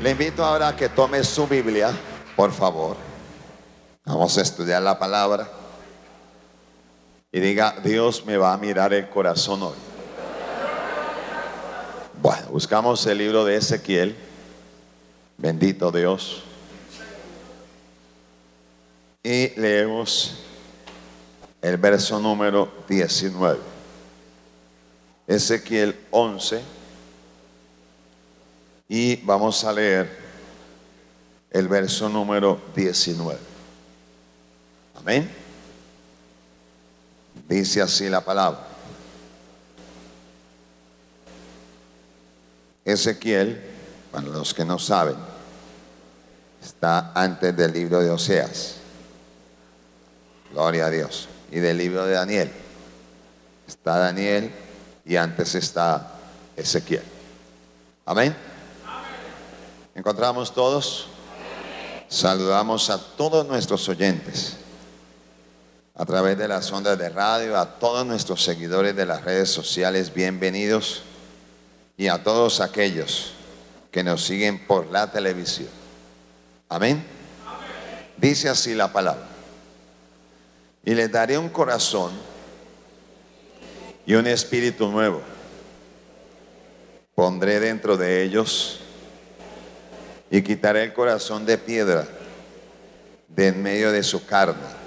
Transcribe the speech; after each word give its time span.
Le 0.00 0.12
invito 0.12 0.44
ahora 0.44 0.68
a 0.68 0.76
que 0.76 0.88
tome 0.88 1.24
su 1.24 1.48
Biblia, 1.48 1.90
por 2.36 2.52
favor. 2.52 2.96
Vamos 4.04 4.38
a 4.38 4.42
estudiar 4.42 4.80
la 4.80 4.96
palabra. 4.96 5.50
Y 7.32 7.40
diga, 7.40 7.74
Dios 7.82 8.24
me 8.24 8.36
va 8.36 8.52
a 8.52 8.56
mirar 8.56 8.94
el 8.94 9.08
corazón 9.08 9.64
hoy. 9.64 9.74
Bueno, 12.22 12.46
buscamos 12.50 13.04
el 13.06 13.18
libro 13.18 13.44
de 13.44 13.56
Ezequiel. 13.56 14.14
Bendito 15.36 15.90
Dios. 15.90 16.44
Y 19.24 19.48
leemos 19.60 20.44
el 21.60 21.76
verso 21.76 22.20
número 22.20 22.72
19. 22.86 23.58
Ezequiel 25.26 25.98
11 26.12 26.77
y 28.88 29.16
vamos 29.16 29.62
a 29.64 29.72
leer 29.72 30.18
el 31.50 31.68
verso 31.68 32.08
número 32.08 32.60
19. 32.74 33.38
Amén. 34.96 35.30
Dice 37.48 37.82
así 37.82 38.08
la 38.08 38.22
palabra. 38.22 38.66
Ezequiel, 42.84 43.62
para 44.10 44.26
los 44.26 44.54
que 44.54 44.64
no 44.64 44.78
saben, 44.78 45.16
está 46.62 47.12
antes 47.14 47.54
del 47.54 47.72
libro 47.72 48.00
de 48.00 48.10
Oseas. 48.10 48.76
Gloria 50.50 50.86
a 50.86 50.90
Dios. 50.90 51.28
Y 51.50 51.58
del 51.58 51.76
libro 51.76 52.06
de 52.06 52.14
Daniel. 52.14 52.50
Está 53.66 53.98
Daniel 53.98 54.50
y 55.04 55.16
antes 55.16 55.54
está 55.54 56.14
Ezequiel. 56.56 57.02
Amén. 58.06 58.34
¿Encontramos 59.98 60.54
todos? 60.54 61.08
Saludamos 62.06 62.88
a 62.88 62.98
todos 63.16 63.44
nuestros 63.48 63.88
oyentes 63.88 64.56
a 65.92 66.06
través 66.06 66.38
de 66.38 66.46
las 66.46 66.70
ondas 66.70 66.96
de 66.96 67.08
radio, 67.08 67.58
a 67.58 67.80
todos 67.80 68.06
nuestros 68.06 68.44
seguidores 68.44 68.94
de 68.94 69.04
las 69.04 69.24
redes 69.24 69.50
sociales, 69.50 70.14
bienvenidos, 70.14 71.02
y 71.96 72.06
a 72.06 72.22
todos 72.22 72.60
aquellos 72.60 73.32
que 73.90 74.04
nos 74.04 74.24
siguen 74.24 74.68
por 74.68 74.86
la 74.86 75.10
televisión. 75.10 75.68
Amén. 76.68 77.04
Dice 78.16 78.48
así 78.48 78.76
la 78.76 78.92
palabra. 78.92 79.26
Y 80.84 80.94
les 80.94 81.10
daré 81.10 81.36
un 81.36 81.48
corazón 81.48 82.12
y 84.06 84.14
un 84.14 84.28
espíritu 84.28 84.92
nuevo. 84.92 85.22
Pondré 87.16 87.58
dentro 87.58 87.96
de 87.96 88.22
ellos 88.22 88.82
y 90.30 90.42
quitaré 90.42 90.84
el 90.84 90.92
corazón 90.92 91.46
de 91.46 91.58
piedra 91.58 92.06
de 93.28 93.48
en 93.48 93.62
medio 93.62 93.92
de 93.92 94.02
su 94.02 94.24
carne 94.26 94.78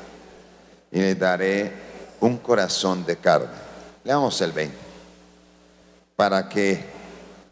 y 0.92 1.00
le 1.00 1.16
daré 1.16 1.72
un 2.20 2.38
corazón 2.38 3.06
de 3.06 3.18
carne. 3.18 3.48
Leamos 4.04 4.42
el 4.42 4.52
20. 4.52 4.76
Para 6.16 6.50
que 6.50 6.84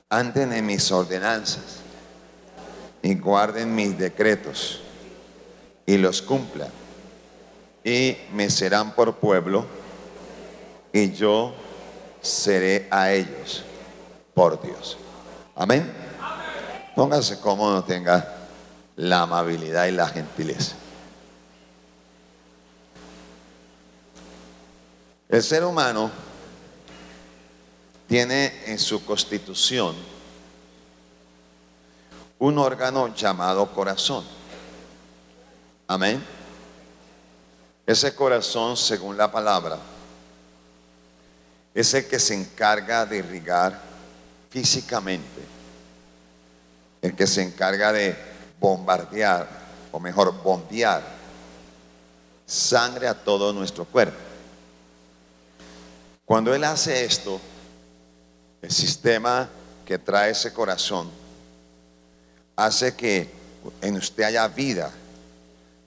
anden 0.10 0.54
en 0.54 0.66
mis 0.66 0.92
ordenanzas 0.92 1.80
y 3.02 3.16
guarden 3.16 3.73
mis 3.73 3.98
decretos 3.98 4.82
y 5.86 5.98
los 5.98 6.22
cumplan 6.22 6.70
y 7.84 8.17
me 8.34 8.50
serán 8.50 8.94
por 8.94 9.16
pueblo 9.16 9.66
y 10.92 11.12
yo 11.12 11.54
seré 12.22 12.88
a 12.92 13.12
ellos 13.12 13.64
por 14.34 14.62
Dios. 14.62 14.98
Amén. 15.56 15.98
Póngase 17.00 17.39
cómodo, 17.39 17.81
tenga 17.86 18.28
la 18.97 19.22
amabilidad 19.22 19.86
y 19.86 19.92
la 19.92 20.05
gentileza. 20.05 20.75
El 25.30 25.42
ser 25.42 25.64
humano 25.64 26.11
tiene 28.05 28.65
en 28.65 28.77
su 28.77 29.05
constitución 29.05 29.95
un 32.37 32.58
órgano 32.58 33.16
llamado 33.16 33.71
corazón. 33.71 34.26
Amén. 35.87 36.21
Ese 37.87 38.14
corazón, 38.14 38.76
según 38.76 39.16
la 39.16 39.31
palabra, 39.31 39.77
es 41.73 41.93
el 41.93 42.05
que 42.10 42.20
se 42.20 42.33
encarga 42.33 43.05
de 43.05 43.20
irrigar 43.20 43.80
físicamente 44.49 45.58
el 47.02 47.15
que 47.15 47.27
se 47.27 47.42
encarga 47.42 47.93
de 47.93 48.15
bombardear, 48.60 49.48
o 49.92 49.99
mejor, 49.99 50.42
bombear 50.43 51.02
sangre 52.45 53.08
a 53.08 53.14
todo 53.14 53.54
nuestro 53.54 53.86
cuerpo. 53.86 54.17
Cuando 56.26 56.54
Él 56.54 56.64
hace 56.64 57.05
esto, 57.05 57.39
el 58.61 58.71
sistema 58.71 59.49
que 59.86 59.98
trae 59.98 60.32
ese 60.32 60.52
corazón 60.54 61.10
hace 62.55 62.95
que 62.95 63.30
en 63.81 63.95
usted 63.95 64.23
haya 64.23 64.48
vida 64.48 64.92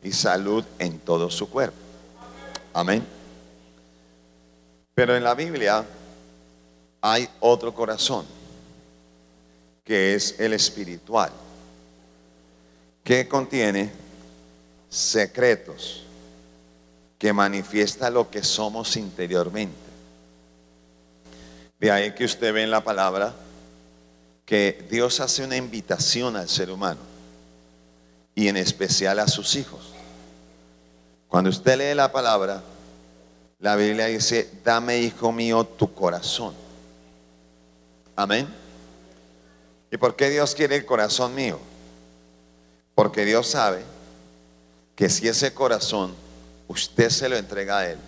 y 0.02 0.12
salud 0.12 0.64
en 0.78 0.98
todo 0.98 1.30
su 1.30 1.48
cuerpo. 1.48 1.76
Amén. 2.72 3.06
Pero 4.94 5.16
en 5.16 5.22
la 5.22 5.34
Biblia 5.34 5.84
hay 7.00 7.28
otro 7.40 7.74
corazón 7.74 8.24
que 9.84 10.14
es 10.14 10.38
el 10.38 10.52
espiritual, 10.52 11.30
que 13.02 13.26
contiene 13.28 13.90
secretos, 14.88 16.04
que 17.18 17.32
manifiesta 17.32 18.10
lo 18.10 18.30
que 18.30 18.42
somos 18.42 18.96
interiormente. 18.96 19.76
De 21.78 21.90
ahí 21.90 22.12
que 22.12 22.24
usted 22.24 22.52
ve 22.52 22.62
en 22.62 22.70
la 22.70 22.84
palabra 22.84 23.34
que 24.44 24.86
Dios 24.90 25.20
hace 25.20 25.44
una 25.44 25.56
invitación 25.56 26.36
al 26.36 26.48
ser 26.48 26.70
humano 26.70 27.00
y 28.34 28.48
en 28.48 28.56
especial 28.56 29.18
a 29.18 29.28
sus 29.28 29.56
hijos. 29.56 29.92
Cuando 31.28 31.50
usted 31.50 31.78
lee 31.78 31.94
la 31.94 32.12
palabra, 32.12 32.62
la 33.58 33.76
Biblia 33.76 34.06
dice, 34.06 34.50
dame, 34.64 34.98
hijo 34.98 35.32
mío, 35.32 35.64
tu 35.64 35.92
corazón. 35.94 36.54
Amén. 38.14 38.61
¿Y 39.92 39.98
por 39.98 40.16
qué 40.16 40.30
Dios 40.30 40.54
quiere 40.54 40.74
el 40.74 40.86
corazón 40.86 41.34
mío? 41.34 41.60
Porque 42.94 43.26
Dios 43.26 43.46
sabe 43.46 43.82
que 44.96 45.10
si 45.10 45.28
ese 45.28 45.52
corazón 45.52 46.14
usted 46.66 47.10
se 47.10 47.28
lo 47.28 47.36
entrega 47.36 47.78
a 47.78 47.90
Él, 47.90 47.98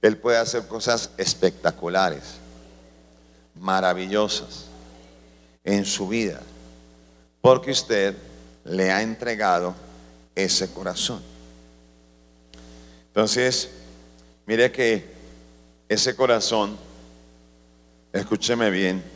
Él 0.00 0.16
puede 0.16 0.38
hacer 0.38 0.66
cosas 0.66 1.10
espectaculares, 1.18 2.36
maravillosas 3.54 4.64
en 5.64 5.84
su 5.84 6.08
vida, 6.08 6.40
porque 7.42 7.70
usted 7.70 8.16
le 8.64 8.90
ha 8.90 9.02
entregado 9.02 9.74
ese 10.34 10.72
corazón. 10.72 11.22
Entonces, 13.08 13.68
mire 14.46 14.72
que 14.72 15.12
ese 15.90 16.16
corazón, 16.16 16.78
escúcheme 18.14 18.70
bien, 18.70 19.13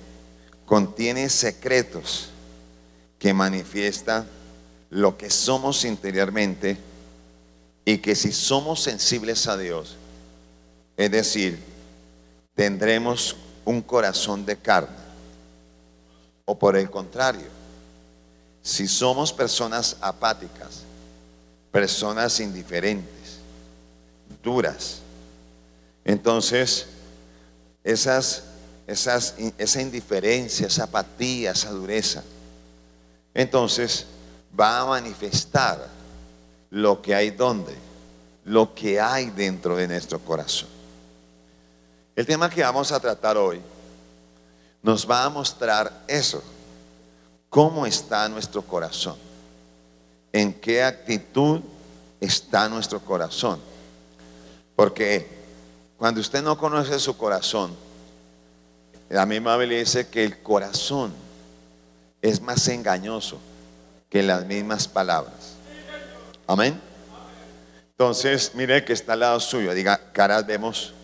contiene 0.69 1.31
secretos 1.31 2.29
que 3.19 3.33
manifiestan 3.33 4.29
lo 4.91 5.17
que 5.17 5.31
somos 5.31 5.87
interiormente 5.87 6.77
y 7.87 7.99
que 7.99 8.15
si 8.15 8.33
somos 8.33 8.83
sensibles 8.83 9.47
a 9.47 9.57
Dios, 9.57 9.97
es 10.99 11.11
decir, 11.11 11.59
tendremos 12.55 13.35
un 13.65 13.81
corazón 13.81 14.45
de 14.45 14.59
carne. 14.59 14.95
O 16.45 16.59
por 16.59 16.77
el 16.77 16.91
contrario, 16.91 17.49
si 18.61 18.87
somos 18.87 19.33
personas 19.33 19.97
apáticas, 20.03 20.83
personas 21.73 22.41
indiferentes, 22.41 23.39
duras, 24.43 24.99
entonces 26.05 26.87
esas 27.85 28.48
esa 28.89 29.83
indiferencia, 29.83 30.67
esa 30.67 30.85
apatía, 30.85 31.51
esa 31.51 31.71
dureza, 31.71 32.25
entonces 33.35 34.07
va 34.59 34.81
a 34.81 34.87
manifestar 34.87 35.87
lo 36.71 37.03
que 37.03 37.15
hay 37.15 37.31
donde, 37.31 37.75
lo 38.47 38.75
que 38.75 38.99
hay 38.99 39.31
dentro 39.31 39.77
de 39.77 39.87
nuestro 39.87 40.19
corazón. 40.19 40.71
El 42.17 42.25
tema 42.25 42.49
que 42.49 42.63
vamos 42.63 42.91
a 42.91 42.99
tratar 42.99 43.37
hoy 43.37 43.61
nos 44.83 45.09
va 45.09 45.25
a 45.25 45.29
mostrar 45.29 46.05
eso, 46.09 46.43
cómo 47.51 47.85
está 47.85 48.27
nuestro 48.29 48.63
corazón, 48.63 49.17
en 50.33 50.55
qué 50.55 50.83
actitud 50.83 51.61
está 52.21 52.71
nuestro 52.71 53.01
corazón. 53.01 53.61
Porque 54.75 55.29
cuando 55.99 56.21
usted 56.21 56.43
no 56.43 56.57
conoce 56.57 56.99
su 56.99 57.17
corazón, 57.17 57.77
la 59.09 59.27
misma 59.27 59.57
Biblia 59.57 59.79
dice 59.79 60.09
que 60.09 60.25
el 60.25 60.43
corazón 60.43 61.13
es 62.21 62.41
más 62.41 62.69
engañoso 62.69 63.39
que 64.11 64.23
las 64.23 64.45
mismas 64.45 64.89
palabras. 64.89 65.55
Amén. 66.47 66.81
Entonces, 67.91 68.53
mire 68.55 68.85
que 68.85 68.93
está 68.93 69.15
al 69.15 69.21
lado 69.21 69.41
suyo. 69.41 69.75
Diga, 69.75 69.99
caras 70.13 70.47
vemos, 70.47 70.95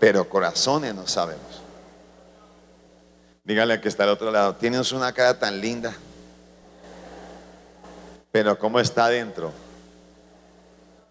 pero 0.00 0.28
corazones 0.28 0.94
no 0.94 1.06
sabemos. 1.06 1.62
Dígale 3.44 3.80
que 3.80 3.88
está 3.88 4.04
al 4.04 4.10
otro 4.10 4.30
lado. 4.30 4.54
Tienes 4.54 4.92
una 4.92 5.12
cara 5.12 5.38
tan 5.38 5.60
linda, 5.60 5.92
pero 8.30 8.58
¿cómo 8.58 8.78
está 8.78 9.06
adentro? 9.06 9.52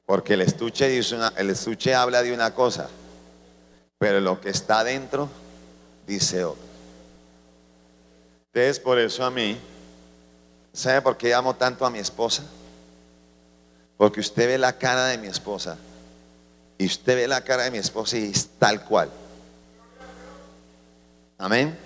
Porque 0.05 0.33
el 0.33 0.41
estuche, 0.41 0.87
dice 0.87 1.15
una, 1.15 1.33
el 1.37 1.49
estuche 1.49 1.93
habla 1.93 2.23
de 2.23 2.33
una 2.33 2.53
cosa, 2.53 2.89
pero 4.01 4.19
lo 4.19 4.41
que 4.41 4.49
está 4.49 4.79
adentro 4.79 5.29
dice 6.07 6.43
otra. 6.43 6.63
Entonces, 8.47 8.79
por 8.79 8.97
eso 8.97 9.23
a 9.23 9.29
mí, 9.29 9.59
¿sabe 10.73 11.03
por 11.03 11.15
qué 11.15 11.35
amo 11.35 11.55
tanto 11.55 11.85
a 11.85 11.91
mi 11.91 11.99
esposa? 11.99 12.41
Porque 13.97 14.19
usted 14.19 14.47
ve 14.47 14.57
la 14.57 14.75
cara 14.75 15.05
de 15.05 15.19
mi 15.19 15.27
esposa 15.27 15.77
y 16.79 16.87
usted 16.87 17.15
ve 17.15 17.27
la 17.27 17.43
cara 17.43 17.65
de 17.65 17.69
mi 17.69 17.77
esposa 17.77 18.17
y 18.17 18.31
es 18.31 18.49
tal 18.57 18.83
cual. 18.85 19.11
Amén. 21.37 21.77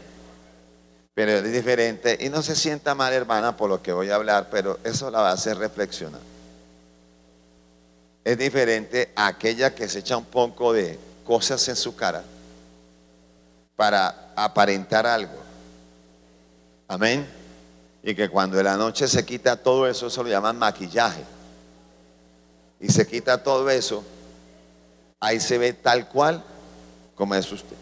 Pero 1.14 1.32
es 1.32 1.52
diferente 1.52 2.18
y 2.22 2.30
no 2.30 2.42
se 2.42 2.56
sienta 2.56 2.96
mal, 2.96 3.12
hermana, 3.12 3.58
por 3.58 3.70
lo 3.70 3.84
que 3.84 3.92
voy 3.92 4.10
a 4.10 4.16
hablar, 4.16 4.48
pero 4.50 4.80
eso 4.86 5.12
la 5.12 5.20
va 5.20 5.32
a 5.32 5.34
hacer 5.34 5.58
reflexionar. 5.58 6.22
Es 8.24 8.38
diferente 8.38 9.12
a 9.18 9.28
aquella 9.28 9.76
que 9.76 9.90
se 9.90 10.00
echa 10.00 10.16
un 10.16 10.24
poco 10.24 10.72
de 10.72 10.98
cosas 11.26 11.68
en 11.68 11.76
su 11.76 11.96
cara 11.96 12.24
para 13.76 14.32
aparentar 14.36 15.06
algo. 15.06 15.38
Amén. 16.88 17.28
Y 18.04 18.16
que 18.16 18.30
cuando 18.30 18.58
en 18.58 18.66
la 18.66 18.78
noche 18.78 19.08
se 19.08 19.26
quita 19.26 19.58
todo 19.58 19.88
eso, 19.88 20.08
eso 20.08 20.24
lo 20.24 20.30
llaman 20.30 20.58
maquillaje 20.58 21.24
y 22.80 22.90
se 22.90 23.08
quita 23.08 23.42
todo 23.42 23.70
eso, 23.70 24.04
ahí 25.20 25.40
se 25.40 25.58
ve 25.58 25.74
tal 25.74 26.08
cual 26.08 26.44
como 27.16 27.34
es 27.36 27.52
usted. 27.52 27.76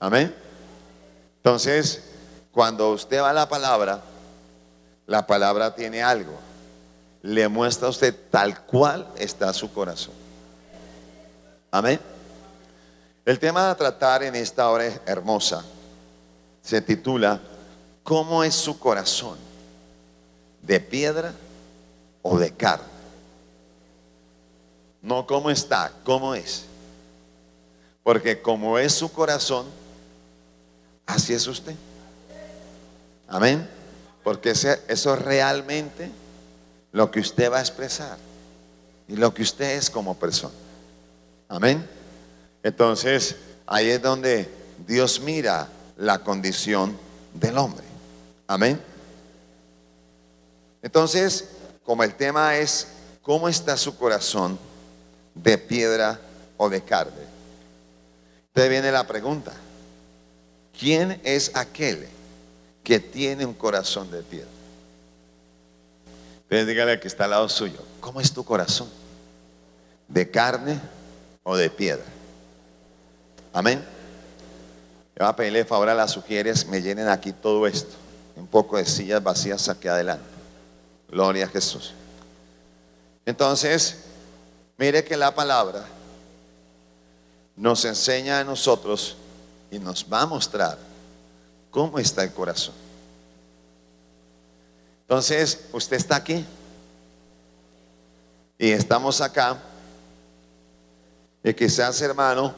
Amén. 0.00 0.34
Entonces, 1.36 2.02
cuando 2.52 2.92
usted 2.92 3.20
va 3.20 3.30
a 3.30 3.34
la 3.34 3.48
palabra, 3.48 4.00
la 5.06 5.26
palabra 5.26 5.74
tiene 5.74 6.02
algo. 6.02 6.38
Le 7.22 7.48
muestra 7.48 7.88
a 7.88 7.90
usted 7.90 8.14
tal 8.30 8.64
cual 8.64 9.08
está 9.16 9.52
su 9.52 9.72
corazón. 9.72 10.23
Amén. 11.74 11.98
El 13.24 13.40
tema 13.40 13.68
a 13.68 13.74
tratar 13.74 14.22
en 14.22 14.36
esta 14.36 14.70
hora 14.70 14.84
hermosa 15.06 15.64
se 16.62 16.80
titula 16.80 17.40
¿Cómo 18.04 18.44
es 18.44 18.54
su 18.54 18.78
corazón? 18.78 19.36
¿De 20.62 20.78
piedra 20.78 21.34
o 22.22 22.38
de 22.38 22.52
carne? 22.52 22.86
No 25.02 25.26
cómo 25.26 25.50
está, 25.50 25.92
cómo 26.04 26.36
es. 26.36 26.66
Porque 28.04 28.40
como 28.40 28.78
es 28.78 28.94
su 28.94 29.10
corazón, 29.10 29.66
así 31.06 31.34
es 31.34 31.44
usted. 31.48 31.74
Amén. 33.26 33.68
Porque 34.22 34.50
eso 34.50 34.78
es 34.86 35.04
realmente 35.22 36.08
lo 36.92 37.10
que 37.10 37.18
usted 37.18 37.50
va 37.50 37.58
a 37.58 37.62
expresar 37.62 38.16
y 39.08 39.16
lo 39.16 39.34
que 39.34 39.42
usted 39.42 39.72
es 39.72 39.90
como 39.90 40.14
persona. 40.14 40.54
Amén. 41.54 41.88
Entonces, 42.64 43.36
ahí 43.64 43.88
es 43.88 44.02
donde 44.02 44.50
Dios 44.88 45.20
mira 45.20 45.68
la 45.96 46.18
condición 46.18 46.98
del 47.32 47.56
hombre. 47.58 47.84
Amén. 48.48 48.80
Entonces, 50.82 51.50
como 51.84 52.02
el 52.02 52.16
tema 52.16 52.56
es 52.56 52.88
cómo 53.22 53.48
está 53.48 53.76
su 53.76 53.96
corazón, 53.96 54.58
de 55.32 55.56
piedra 55.56 56.20
o 56.56 56.68
de 56.68 56.82
carne. 56.82 57.22
Entonces 58.48 58.70
viene 58.70 58.90
la 58.90 59.06
pregunta, 59.06 59.52
¿quién 60.76 61.20
es 61.22 61.52
aquel 61.54 62.08
que 62.82 62.98
tiene 62.98 63.46
un 63.46 63.54
corazón 63.54 64.10
de 64.10 64.22
piedra? 64.22 64.48
Entonces 66.42 66.66
dígale 66.66 66.92
al 66.92 67.00
que 67.00 67.08
está 67.08 67.24
al 67.24 67.30
lado 67.30 67.48
suyo, 67.48 67.80
¿cómo 68.00 68.20
es 68.20 68.32
tu 68.32 68.44
corazón? 68.44 68.88
¿De 70.08 70.28
carne 70.28 70.80
o 71.44 71.56
de 71.56 71.70
piedra? 71.70 72.04
Amén. 73.52 73.78
Yo 75.16 75.24
voy 75.24 75.28
a 75.28 75.36
pedirle 75.36 75.64
favor 75.64 75.88
a 75.88 75.94
las 75.94 76.10
sugieres, 76.10 76.66
me 76.66 76.82
llenen 76.82 77.06
aquí 77.08 77.32
todo 77.32 77.68
esto. 77.68 77.94
Un 78.34 78.48
poco 78.48 78.76
de 78.76 78.84
sillas 78.84 79.22
vacías 79.22 79.68
aquí 79.68 79.86
adelante. 79.86 80.24
Gloria 81.08 81.44
a 81.44 81.48
Jesús. 81.48 81.94
Entonces, 83.24 84.04
Mire 84.76 85.04
que 85.04 85.16
la 85.16 85.34
palabra 85.34 85.84
nos 87.56 87.84
enseña 87.84 88.40
a 88.40 88.44
nosotros 88.44 89.16
y 89.70 89.78
nos 89.78 90.04
va 90.12 90.22
a 90.22 90.26
mostrar 90.26 90.78
cómo 91.70 91.98
está 91.98 92.24
el 92.24 92.32
corazón. 92.32 92.74
Entonces, 95.02 95.66
usted 95.72 95.96
está 95.96 96.16
aquí 96.16 96.44
y 98.58 98.70
estamos 98.70 99.20
acá 99.20 99.58
y 101.44 101.52
quizás 101.52 102.00
hermano, 102.00 102.54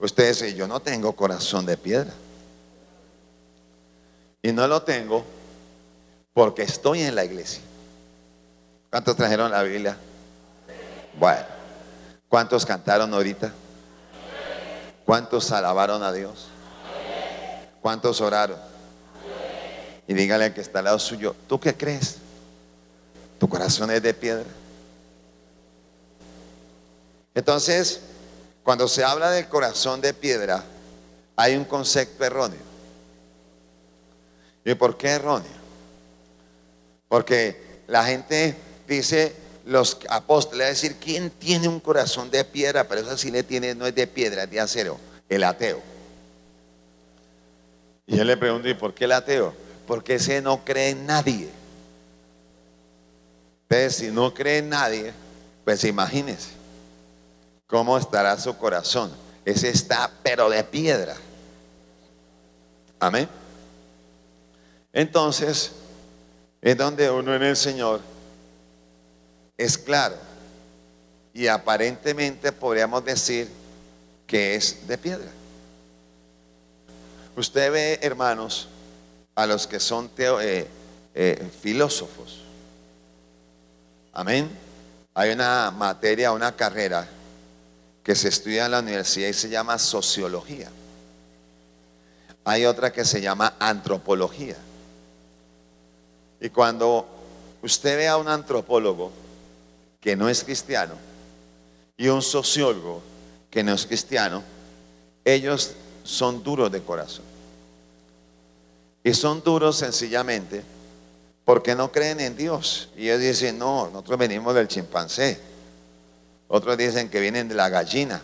usted 0.00 0.30
dice, 0.30 0.54
yo 0.54 0.66
no 0.66 0.80
tengo 0.80 1.14
corazón 1.14 1.66
de 1.66 1.76
piedra. 1.76 2.10
Y 4.40 4.52
no 4.52 4.66
lo 4.66 4.82
tengo 4.82 5.22
porque 6.32 6.62
estoy 6.62 7.02
en 7.02 7.14
la 7.14 7.26
iglesia. 7.26 7.62
¿Cuántos 8.90 9.16
trajeron 9.16 9.50
la 9.50 9.62
Biblia? 9.62 9.98
Bueno, 11.18 11.44
¿cuántos 12.28 12.64
cantaron 12.64 13.12
ahorita? 13.12 13.52
¿Cuántos 15.04 15.52
alabaron 15.52 16.02
a 16.02 16.10
Dios? 16.10 16.48
¿Cuántos 17.82 18.22
oraron? 18.22 18.58
Y 20.06 20.14
dígale 20.14 20.46
al 20.46 20.54
que 20.54 20.62
está 20.62 20.78
al 20.78 20.86
lado 20.86 20.98
suyo, 20.98 21.36
¿tú 21.46 21.60
qué 21.60 21.74
crees? 21.74 22.16
¿Tu 23.38 23.46
corazón 23.46 23.90
es 23.90 24.02
de 24.02 24.14
piedra? 24.14 24.48
Entonces, 27.34 28.00
cuando 28.62 28.86
se 28.86 29.02
habla 29.02 29.30
del 29.30 29.48
corazón 29.48 30.00
de 30.00 30.14
piedra, 30.14 30.62
hay 31.36 31.56
un 31.56 31.64
concepto 31.64 32.24
erróneo. 32.24 32.60
¿Y 34.64 34.74
por 34.74 34.96
qué 34.96 35.08
erróneo? 35.08 35.50
Porque 37.08 37.82
la 37.88 38.04
gente 38.04 38.56
dice, 38.86 39.34
los 39.66 39.98
apóstoles, 40.08 40.66
a 40.66 40.70
decir, 40.70 40.96
¿quién 41.00 41.30
tiene 41.30 41.66
un 41.66 41.80
corazón 41.80 42.30
de 42.30 42.44
piedra? 42.44 42.86
Pero 42.86 43.00
eso 43.00 43.16
sí 43.16 43.30
le 43.30 43.42
tiene, 43.42 43.74
no 43.74 43.86
es 43.86 43.94
de 43.94 44.06
piedra, 44.06 44.44
es 44.44 44.50
de 44.50 44.60
acero, 44.60 44.98
el 45.28 45.42
ateo. 45.42 45.80
Y 48.06 48.18
él 48.18 48.26
le 48.26 48.36
pregunto, 48.36 48.68
¿y 48.68 48.74
por 48.74 48.94
qué 48.94 49.04
el 49.04 49.12
ateo? 49.12 49.54
Porque 49.86 50.14
ese 50.14 50.40
no 50.40 50.64
cree 50.64 50.90
en 50.90 51.06
nadie. 51.06 51.50
Entonces, 53.62 53.96
si 53.96 54.10
no 54.12 54.32
cree 54.32 54.58
en 54.58 54.68
nadie, 54.68 55.12
pues 55.64 55.82
imagínese 55.84 56.61
cómo 57.72 57.96
estará 57.96 58.38
su 58.38 58.54
corazón. 58.58 59.10
Ese 59.46 59.70
está, 59.70 60.10
pero 60.22 60.50
de 60.50 60.62
piedra. 60.62 61.16
Amén. 63.00 63.26
Entonces, 64.92 65.72
es 66.60 66.76
donde 66.76 67.10
uno 67.10 67.34
en 67.34 67.42
el 67.42 67.56
Señor 67.56 68.02
es 69.56 69.78
claro 69.78 70.16
y 71.32 71.46
aparentemente 71.46 72.52
podríamos 72.52 73.02
decir 73.06 73.48
que 74.26 74.54
es 74.54 74.86
de 74.86 74.98
piedra. 74.98 75.30
Usted 77.34 77.72
ve, 77.72 77.98
hermanos, 78.02 78.68
a 79.34 79.46
los 79.46 79.66
que 79.66 79.80
son 79.80 80.10
eh, 80.18 80.68
eh, 81.14 81.50
filósofos. 81.62 82.42
Amén. 84.12 84.50
Hay 85.14 85.30
una 85.30 85.70
materia, 85.70 86.32
una 86.32 86.54
carrera 86.54 87.08
que 88.02 88.14
se 88.14 88.28
estudia 88.28 88.66
en 88.66 88.72
la 88.72 88.80
universidad 88.80 89.28
y 89.28 89.32
se 89.32 89.48
llama 89.48 89.78
sociología. 89.78 90.70
Hay 92.44 92.66
otra 92.66 92.92
que 92.92 93.04
se 93.04 93.20
llama 93.20 93.54
antropología. 93.58 94.56
Y 96.40 96.48
cuando 96.50 97.06
usted 97.62 97.96
ve 97.96 98.08
a 98.08 98.16
un 98.16 98.28
antropólogo, 98.28 99.12
que 100.00 100.16
no 100.16 100.28
es 100.28 100.42
cristiano 100.42 100.94
y 101.96 102.08
un 102.08 102.20
sociólogo 102.20 103.00
que 103.48 103.62
no 103.62 103.72
es 103.72 103.86
cristiano, 103.86 104.42
ellos 105.24 105.74
son 106.02 106.42
duros 106.42 106.72
de 106.72 106.82
corazón. 106.82 107.24
Y 109.04 109.14
son 109.14 109.42
duros 109.44 109.76
sencillamente 109.76 110.64
porque 111.44 111.76
no 111.76 111.92
creen 111.92 112.18
en 112.20 112.36
Dios. 112.36 112.88
Y 112.96 113.08
ellos 113.08 113.20
dicen, 113.20 113.58
no, 113.58 113.88
nosotros 113.88 114.18
venimos 114.18 114.54
del 114.54 114.66
chimpancé. 114.66 115.51
Otros 116.54 116.76
dicen 116.76 117.08
que 117.08 117.18
vienen 117.18 117.48
de 117.48 117.54
la 117.54 117.70
gallina. 117.70 118.20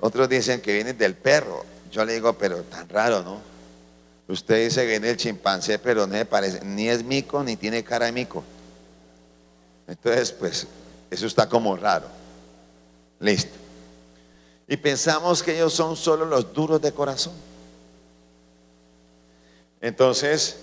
Otros 0.00 0.28
dicen 0.28 0.60
que 0.60 0.74
vienen 0.74 0.98
del 0.98 1.14
perro. 1.14 1.64
Yo 1.90 2.04
le 2.04 2.12
digo, 2.12 2.34
pero 2.34 2.62
tan 2.64 2.86
raro, 2.90 3.22
¿no? 3.22 3.40
Usted 4.28 4.62
dice 4.62 4.82
que 4.82 4.88
viene 4.88 5.08
el 5.08 5.16
chimpancé, 5.16 5.78
pero 5.78 6.06
no 6.06 6.12
me 6.12 6.26
parece, 6.26 6.62
ni 6.62 6.90
es 6.90 7.02
mico 7.02 7.42
ni 7.42 7.56
tiene 7.56 7.82
cara 7.82 8.04
de 8.04 8.12
mico. 8.12 8.44
Entonces, 9.88 10.30
pues, 10.30 10.66
eso 11.10 11.26
está 11.26 11.48
como 11.48 11.74
raro. 11.74 12.06
Listo. 13.18 13.56
Y 14.68 14.76
pensamos 14.76 15.42
que 15.42 15.54
ellos 15.54 15.72
son 15.72 15.96
solo 15.96 16.26
los 16.26 16.52
duros 16.52 16.82
de 16.82 16.92
corazón. 16.92 17.32
Entonces, 19.80 20.58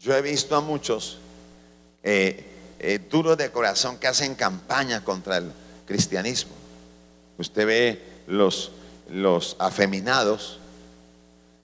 yo 0.00 0.14
he 0.14 0.20
visto 0.20 0.54
a 0.54 0.60
muchos 0.60 1.16
eh, 2.02 2.44
eh, 2.78 3.00
duros 3.08 3.38
de 3.38 3.50
corazón 3.50 3.96
que 3.96 4.06
hacen 4.06 4.34
campaña 4.34 5.02
contra 5.02 5.38
el 5.38 5.63
cristianismo. 5.86 6.52
Usted 7.38 7.66
ve 7.66 8.02
los, 8.26 8.70
los 9.10 9.56
afeminados 9.58 10.58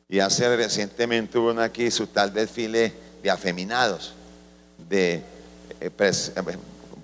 y 0.09 0.19
hace 0.19 0.57
recientemente 0.57 1.39
hubo 1.39 1.51
uno 1.51 1.63
aquí 1.63 1.91
su 1.91 2.09
tal 2.09 2.33
desfile 2.33 2.93
de 3.23 3.31
afeminados, 3.31 4.13
de 4.89 5.23
eh, 5.81 5.91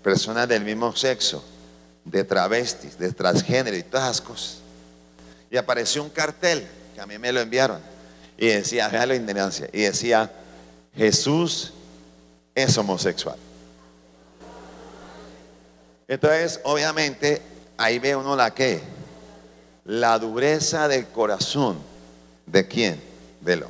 personas 0.02 0.49
del 0.49 0.64
mismo 0.64 0.94
sexo, 0.96 1.44
de 2.04 2.25
travestis, 2.25 2.99
de 2.99 3.12
transgénero 3.12 3.76
y 3.76 3.82
todas 3.82 4.11
esas 4.11 4.20
cosas. 4.20 4.58
Y 5.50 5.56
apareció 5.56 6.02
un 6.02 6.11
cartel 6.11 6.66
que 6.94 7.00
a 7.00 7.06
mí 7.06 7.18
me 7.18 7.32
lo 7.32 7.40
enviaron 7.40 7.80
y 8.37 8.49
decía, 8.49 8.88
vea 8.88 9.06
la 9.06 9.14
indigencia, 9.14 9.68
y 9.73 9.82
decía, 9.82 10.30
Jesús 10.94 11.73
es 12.54 12.76
homosexual. 12.76 13.38
Entonces, 16.08 16.60
obviamente, 16.64 17.42
ahí 17.76 17.98
ve 17.98 18.14
uno 18.14 18.36
la 18.36 18.54
que, 18.54 18.80
la 19.84 20.18
dureza 20.18 20.88
del 20.88 21.06
corazón. 21.08 21.78
¿De 22.46 22.66
quién? 22.66 23.02
Velo. 23.40 23.68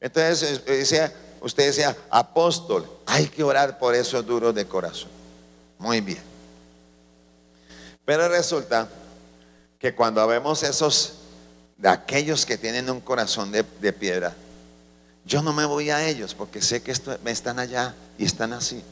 Entonces, 0.00 0.64
decía, 0.66 1.12
usted 1.40 1.66
decía, 1.66 1.96
apóstol, 2.10 2.86
hay 3.06 3.26
que 3.26 3.42
orar 3.42 3.78
por 3.78 3.94
esos 3.94 4.24
duros 4.26 4.54
de 4.54 4.66
corazón. 4.66 5.10
Muy 5.78 6.00
bien. 6.02 6.22
Pero 8.04 8.28
resulta 8.28 8.86
que 9.78 9.94
cuando 9.94 10.26
vemos 10.26 10.62
esos, 10.62 11.14
de 11.78 11.88
aquellos 11.88 12.44
que 12.44 12.58
tienen 12.58 12.90
un 12.90 13.00
corazón 13.00 13.50
de, 13.50 13.64
de 13.80 13.92
piedra, 13.94 14.34
yo 15.24 15.40
no 15.40 15.54
me 15.54 15.64
voy 15.64 15.88
a 15.88 16.06
ellos 16.06 16.34
porque 16.34 16.60
sé 16.60 16.82
que 16.82 16.92
están 16.92 17.58
allá 17.58 17.94
y 18.18 18.26
están 18.26 18.52
así. 18.52 18.84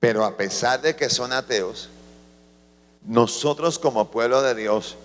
Pero 0.00 0.24
a 0.24 0.36
pesar 0.36 0.80
de 0.80 0.94
que 0.94 1.10
son 1.10 1.32
ateos, 1.32 1.88
nosotros 3.04 3.78
como 3.78 4.10
pueblo 4.10 4.42
de 4.42 4.54
Dios 4.54 4.96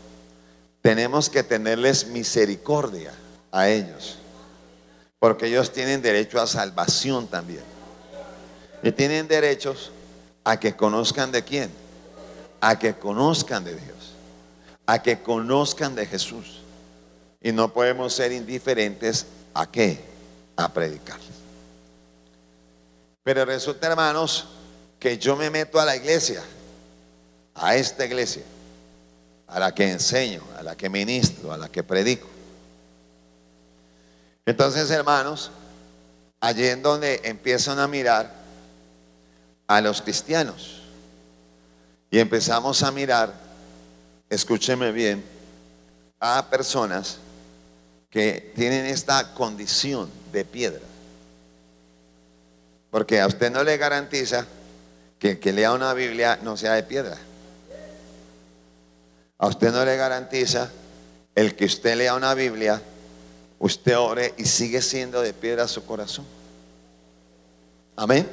tenemos 0.81 1.29
que 1.29 1.43
tenerles 1.43 2.07
misericordia 2.07 3.13
a 3.51 3.69
ellos. 3.69 4.17
Porque 5.19 5.47
ellos 5.47 5.71
tienen 5.71 6.01
derecho 6.01 6.41
a 6.41 6.47
salvación 6.47 7.27
también. 7.27 7.63
Y 8.83 8.91
tienen 8.91 9.27
derechos 9.27 9.91
a 10.43 10.59
que 10.59 10.75
conozcan 10.75 11.31
de 11.31 11.43
quién. 11.43 11.71
A 12.59 12.77
que 12.77 12.95
conozcan 12.95 13.63
de 13.63 13.75
Dios. 13.75 14.13
A 14.85 15.01
que 15.01 15.21
conozcan 15.21 15.95
de 15.95 16.05
Jesús. 16.05 16.59
Y 17.41 17.53
no 17.53 17.73
podemos 17.73 18.13
ser 18.13 18.33
indiferentes 18.33 19.25
a 19.53 19.71
qué? 19.71 20.03
A 20.57 20.73
predicar. 20.73 21.19
Pero 23.23 23.45
resulta, 23.45 23.87
hermanos, 23.87 24.47
que 25.03 25.17
yo 25.17 25.35
me 25.35 25.49
meto 25.49 25.81
a 25.81 25.83
la 25.83 25.97
iglesia, 25.97 26.41
a 27.55 27.75
esta 27.75 28.05
iglesia, 28.05 28.41
a 29.47 29.59
la 29.59 29.75
que 29.75 29.91
enseño, 29.91 30.41
a 30.57 30.63
la 30.63 30.77
que 30.77 30.89
ministro, 30.89 31.51
a 31.51 31.57
la 31.57 31.67
que 31.67 31.83
predico. 31.83 32.25
Entonces, 34.45 34.89
hermanos, 34.91 35.51
allí 36.39 36.67
en 36.67 36.81
donde 36.81 37.19
empiezan 37.25 37.79
a 37.79 37.87
mirar 37.89 38.33
a 39.67 39.81
los 39.81 40.01
cristianos 40.01 40.83
y 42.09 42.19
empezamos 42.19 42.81
a 42.81 42.89
mirar, 42.89 43.33
escúcheme 44.29 44.93
bien, 44.93 45.21
a 46.17 46.49
personas 46.49 47.17
que 48.09 48.53
tienen 48.55 48.85
esta 48.85 49.33
condición 49.33 50.09
de 50.31 50.45
piedra. 50.45 50.85
Porque 52.89 53.19
a 53.19 53.27
usted 53.27 53.51
no 53.51 53.65
le 53.65 53.75
garantiza 53.75 54.47
que 55.23 55.29
el 55.29 55.39
que 55.39 55.53
lea 55.53 55.71
una 55.71 55.93
Biblia 55.93 56.37
no 56.43 56.57
sea 56.57 56.73
de 56.73 56.83
piedra. 56.83 57.17
A 59.37 59.47
usted 59.47 59.71
no 59.71 59.85
le 59.85 59.95
garantiza 59.95 60.69
el 61.33 61.55
que 61.55 61.63
usted 61.63 61.95
lea 61.95 62.13
una 62.15 62.33
Biblia, 62.33 62.81
usted 63.57 63.97
ore 63.97 64.33
y 64.37 64.43
sigue 64.43 64.81
siendo 64.81 65.21
de 65.21 65.31
piedra 65.31 65.65
su 65.69 65.85
corazón. 65.85 66.25
Amén. 67.95 68.29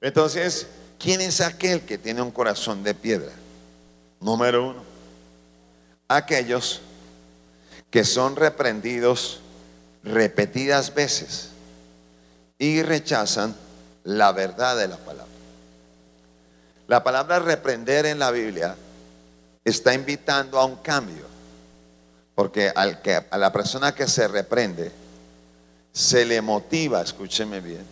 Entonces, 0.00 0.68
¿quién 0.96 1.20
es 1.20 1.40
aquel 1.40 1.80
que 1.80 1.98
tiene 1.98 2.22
un 2.22 2.30
corazón 2.30 2.84
de 2.84 2.94
piedra? 2.94 3.32
Número 4.20 4.68
uno, 4.68 4.84
aquellos 6.06 6.82
que 7.90 8.04
son 8.04 8.36
reprendidos 8.36 9.40
repetidas 10.04 10.94
veces 10.94 11.48
y 12.60 12.80
rechazan 12.82 13.56
la 14.04 14.30
verdad 14.30 14.76
de 14.76 14.86
la 14.86 14.98
palabra. 14.98 15.33
La 16.86 17.02
palabra 17.02 17.38
reprender 17.38 18.06
en 18.06 18.18
la 18.18 18.30
Biblia 18.30 18.76
está 19.64 19.94
invitando 19.94 20.58
a 20.58 20.64
un 20.64 20.76
cambio. 20.76 21.24
Porque 22.34 22.72
al 22.74 23.00
que, 23.00 23.24
a 23.30 23.38
la 23.38 23.52
persona 23.52 23.94
que 23.94 24.08
se 24.08 24.26
reprende 24.28 24.90
se 25.92 26.24
le 26.24 26.40
motiva, 26.42 27.00
escúcheme 27.00 27.60
bien, 27.60 27.86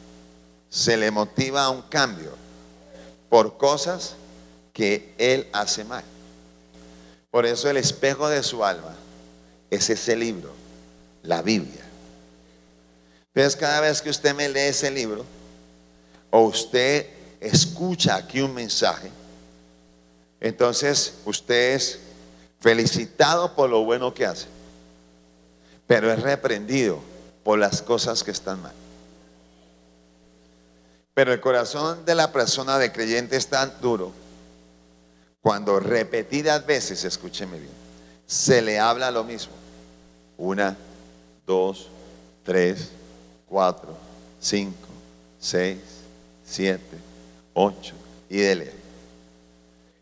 se 0.69 0.97
le 0.97 1.11
motiva 1.11 1.65
a 1.65 1.71
un 1.71 1.83
cambio 1.83 2.33
por 3.29 3.57
cosas 3.57 4.17
que 4.73 5.15
él 5.19 5.49
hace 5.53 5.85
mal. 5.85 6.03
Por 7.31 7.47
eso 7.47 7.71
el 7.71 7.77
espejo 7.77 8.29
de 8.29 8.43
su 8.43 8.65
alma 8.65 8.95
es 9.71 9.89
ese 9.89 10.17
libro, 10.17 10.53
la 11.23 11.41
Biblia. 11.41 11.85
Entonces 13.29 13.57
cada 13.57 13.81
vez 13.81 14.03
que 14.03 14.11
usted 14.11 14.35
me 14.35 14.49
lee 14.49 14.61
ese 14.61 14.91
libro, 14.91 15.25
o 16.31 16.43
usted 16.43 17.07
escucha 17.43 18.17
aquí 18.17 18.41
un 18.41 18.55
mensaje, 18.55 19.11
entonces 20.41 21.15
usted 21.25 21.75
es 21.75 22.01
felicitado 22.61 23.55
por 23.55 23.69
lo 23.69 23.85
bueno 23.85 24.15
que 24.15 24.25
hace, 24.25 24.47
pero 25.87 26.13
es 26.13 26.21
reprendido 26.21 27.01
por 27.43 27.59
las 27.59 27.83
cosas 27.83 28.23
que 28.23 28.31
están 28.31 28.63
mal. 28.63 28.73
Pero 31.15 31.33
el 31.33 31.41
corazón 31.41 32.05
de 32.05 32.15
la 32.15 32.33
persona 32.33 32.79
de 32.79 32.93
creyente 32.93 33.37
es 33.37 33.49
tan 33.49 33.73
duro 33.81 34.13
cuando 35.43 35.81
repetidas 35.81 36.65
veces, 36.65 37.05
escúcheme 37.05 37.59
bien, 37.59 37.73
se 38.27 38.63
le 38.63 38.79
habla 38.79 39.11
lo 39.11 39.25
mismo. 39.25 39.53
Una, 40.39 40.77
dos, 41.45 41.89
tres, 42.45 42.91
cuatro, 43.47 43.95
cinco, 44.41 44.89
seis, 45.39 45.79
siete, 46.45 46.97
8 47.55 47.95
y 48.29 48.39
dele. 48.39 48.73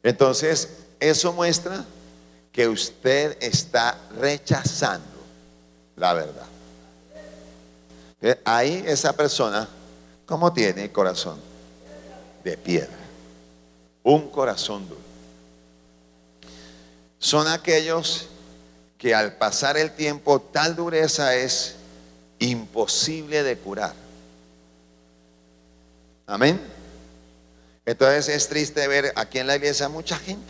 Entonces, 0.02 0.68
eso 0.98 1.32
muestra 1.32 1.84
que 2.52 2.68
usted 2.68 3.36
está 3.40 3.98
rechazando 4.18 5.06
la 5.96 6.14
verdad. 6.14 6.46
Ahí 8.44 8.82
esa 8.86 9.12
persona, 9.12 9.68
¿cómo 10.26 10.52
tiene 10.52 10.90
corazón? 10.90 11.38
De 12.44 12.56
piedra. 12.56 12.98
Un 14.02 14.28
corazón 14.30 14.88
duro. 14.88 15.00
Son 17.18 17.46
aquellos 17.48 18.28
que 18.98 19.14
al 19.14 19.34
pasar 19.36 19.76
el 19.76 19.92
tiempo 19.92 20.40
tal 20.40 20.74
dureza 20.74 21.34
es 21.34 21.76
imposible 22.38 23.42
de 23.42 23.56
curar. 23.58 23.94
Amén. 26.26 26.60
Entonces 27.90 28.28
es 28.28 28.46
triste 28.46 28.86
ver 28.86 29.12
aquí 29.16 29.40
en 29.40 29.48
la 29.48 29.56
iglesia 29.56 29.88
mucha 29.88 30.16
gente. 30.16 30.48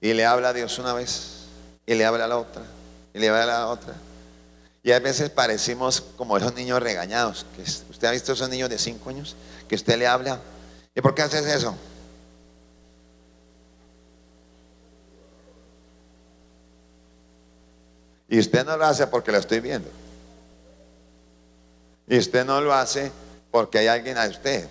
Y 0.00 0.12
le 0.12 0.24
habla 0.24 0.50
a 0.50 0.52
Dios 0.52 0.78
una 0.78 0.94
vez, 0.94 1.46
y 1.84 1.94
le 1.94 2.04
habla 2.04 2.26
a 2.26 2.28
la 2.28 2.38
otra, 2.38 2.62
y 3.12 3.18
le 3.18 3.28
habla 3.28 3.42
a 3.42 3.46
la 3.46 3.66
otra. 3.66 3.94
Y 4.84 4.92
a 4.92 5.00
veces 5.00 5.30
parecimos 5.30 6.00
como 6.16 6.36
esos 6.36 6.54
niños 6.54 6.80
regañados. 6.80 7.44
Que 7.56 7.62
¿Usted 7.62 8.06
ha 8.06 8.12
visto 8.12 8.34
esos 8.34 8.48
niños 8.48 8.70
de 8.70 8.78
cinco 8.78 9.10
años? 9.10 9.34
Que 9.68 9.74
usted 9.74 9.98
le 9.98 10.06
habla. 10.06 10.38
¿Y 10.94 11.00
por 11.00 11.12
qué 11.12 11.22
haces 11.22 11.44
eso? 11.44 11.74
Y 18.28 18.38
usted 18.38 18.64
no 18.64 18.76
lo 18.76 18.84
hace 18.84 19.08
porque 19.08 19.32
lo 19.32 19.38
estoy 19.38 19.58
viendo. 19.58 19.90
Y 22.06 22.16
usted 22.16 22.44
no 22.44 22.60
lo 22.60 22.72
hace 22.72 23.10
porque 23.50 23.78
hay 23.78 23.88
alguien 23.88 24.16
a 24.16 24.28
usted. 24.28 24.68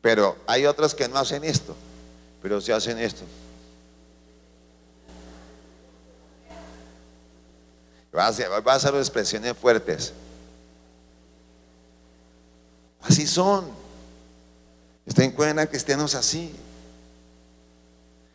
Pero 0.00 0.36
hay 0.46 0.66
otros 0.66 0.94
que 0.94 1.08
no 1.08 1.18
hacen 1.18 1.44
esto, 1.44 1.76
pero 2.40 2.60
sí 2.60 2.72
hacen 2.72 2.98
esto. 2.98 3.24
Va 8.16 8.26
a 8.26 8.74
hacer, 8.74 8.94
expresiones 8.96 9.56
fuertes. 9.56 10.12
Así 13.02 13.26
son. 13.26 13.68
Usted 15.06 15.24
encuentra 15.24 15.66
cristianos 15.66 16.14
así. 16.14 16.54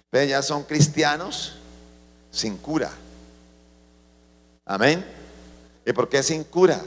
Pero 0.10 0.26
ya 0.26 0.42
son 0.42 0.64
cristianos 0.64 1.58
sin 2.32 2.58
cura. 2.58 2.92
Amén. 4.64 5.06
¿Y 5.86 5.92
por 5.92 6.08
qué 6.08 6.24
sin 6.24 6.44
cura? 6.44 6.82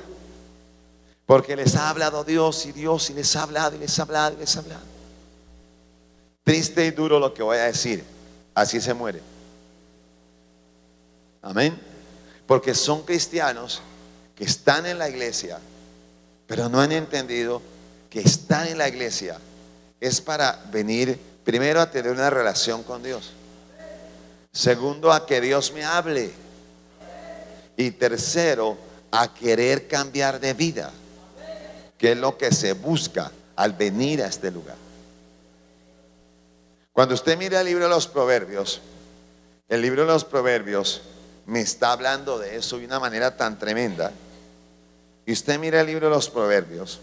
Porque 1.28 1.54
les 1.54 1.76
ha 1.76 1.90
hablado 1.90 2.24
Dios 2.24 2.64
y 2.64 2.72
Dios 2.72 3.10
y 3.10 3.12
les 3.12 3.36
ha 3.36 3.42
hablado 3.42 3.76
y 3.76 3.78
les 3.80 3.98
ha 3.98 4.02
hablado 4.04 4.34
y 4.34 4.38
les 4.38 4.56
ha 4.56 4.60
hablado. 4.60 4.80
Triste 6.42 6.86
y 6.86 6.90
duro 6.90 7.20
lo 7.20 7.34
que 7.34 7.42
voy 7.42 7.58
a 7.58 7.64
decir. 7.64 8.02
Así 8.54 8.80
se 8.80 8.94
muere. 8.94 9.20
Amén. 11.42 11.78
Porque 12.46 12.74
son 12.74 13.02
cristianos 13.02 13.82
que 14.34 14.44
están 14.44 14.86
en 14.86 14.96
la 14.96 15.06
iglesia, 15.10 15.58
pero 16.46 16.70
no 16.70 16.80
han 16.80 16.92
entendido 16.92 17.60
que 18.08 18.20
estar 18.20 18.66
en 18.66 18.78
la 18.78 18.88
iglesia 18.88 19.36
es 20.00 20.22
para 20.22 20.64
venir 20.72 21.20
primero 21.44 21.82
a 21.82 21.90
tener 21.90 22.10
una 22.10 22.30
relación 22.30 22.82
con 22.82 23.02
Dios. 23.02 23.32
Segundo, 24.50 25.12
a 25.12 25.26
que 25.26 25.42
Dios 25.42 25.74
me 25.74 25.84
hable. 25.84 26.32
Y 27.76 27.90
tercero, 27.90 28.78
a 29.10 29.34
querer 29.34 29.86
cambiar 29.88 30.40
de 30.40 30.54
vida, 30.54 30.90
que 31.98 32.12
es 32.12 32.18
lo 32.18 32.38
que 32.38 32.52
se 32.52 32.72
busca 32.72 33.30
al 33.56 33.72
venir 33.72 34.22
a 34.22 34.26
este 34.26 34.50
lugar. 34.50 34.76
Cuando 36.92 37.14
usted 37.14 37.36
mira 37.36 37.60
el 37.60 37.66
libro 37.66 37.84
de 37.84 37.90
los 37.90 38.06
proverbios, 38.06 38.80
el 39.68 39.82
libro 39.82 40.02
de 40.02 40.08
los 40.08 40.24
proverbios 40.24 41.02
me 41.46 41.60
está 41.60 41.92
hablando 41.92 42.38
de 42.38 42.56
eso 42.56 42.78
de 42.78 42.86
una 42.86 43.00
manera 43.00 43.36
tan 43.36 43.58
tremenda. 43.58 44.12
Y 45.26 45.32
usted 45.32 45.58
mira 45.58 45.80
el 45.80 45.86
libro 45.86 46.08
de 46.08 46.14
los 46.14 46.30
proverbios, 46.30 47.00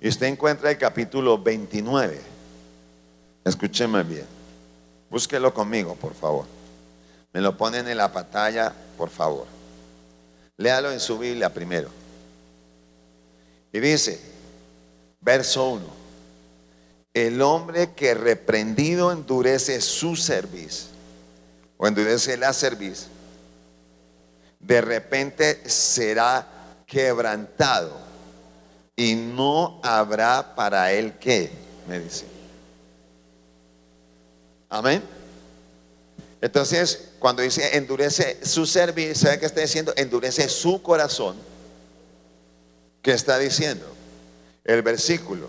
y 0.00 0.08
usted 0.08 0.26
encuentra 0.26 0.70
el 0.70 0.78
capítulo 0.78 1.38
29. 1.38 2.20
Escúcheme 3.44 4.02
bien. 4.02 4.26
Búsquelo 5.08 5.54
conmigo, 5.54 5.94
por 5.94 6.14
favor. 6.14 6.46
Me 7.32 7.40
lo 7.40 7.56
ponen 7.56 7.88
en 7.88 7.96
la 7.96 8.12
pantalla, 8.12 8.72
por 8.96 9.08
favor. 9.08 9.46
Léalo 10.56 10.92
en 10.92 11.00
su 11.00 11.18
Biblia 11.18 11.52
primero. 11.52 11.88
Y 13.76 13.80
dice, 13.80 14.18
verso 15.20 15.68
1, 15.68 15.84
el 17.12 17.42
hombre 17.42 17.92
que 17.92 18.14
reprendido 18.14 19.12
endurece 19.12 19.82
su 19.82 20.16
cerviz, 20.16 20.86
o 21.76 21.86
endurece 21.86 22.38
la 22.38 22.54
cerviz, 22.54 23.08
de 24.60 24.80
repente 24.80 25.68
será 25.68 26.48
quebrantado 26.86 27.92
y 28.96 29.14
no 29.14 29.78
habrá 29.82 30.54
para 30.54 30.90
él 30.92 31.18
qué, 31.20 31.50
me 31.86 32.00
dice. 32.00 32.24
Amén. 34.70 35.02
Entonces, 36.40 37.10
cuando 37.18 37.42
dice 37.42 37.76
endurece 37.76 38.38
su 38.42 38.64
servicio, 38.64 39.14
¿sabe 39.14 39.38
qué 39.38 39.44
está 39.44 39.60
diciendo? 39.60 39.92
Endurece 39.96 40.48
su 40.48 40.80
corazón. 40.80 41.36
¿Qué 43.06 43.12
está 43.12 43.38
diciendo? 43.38 43.86
El 44.64 44.82
versículo 44.82 45.48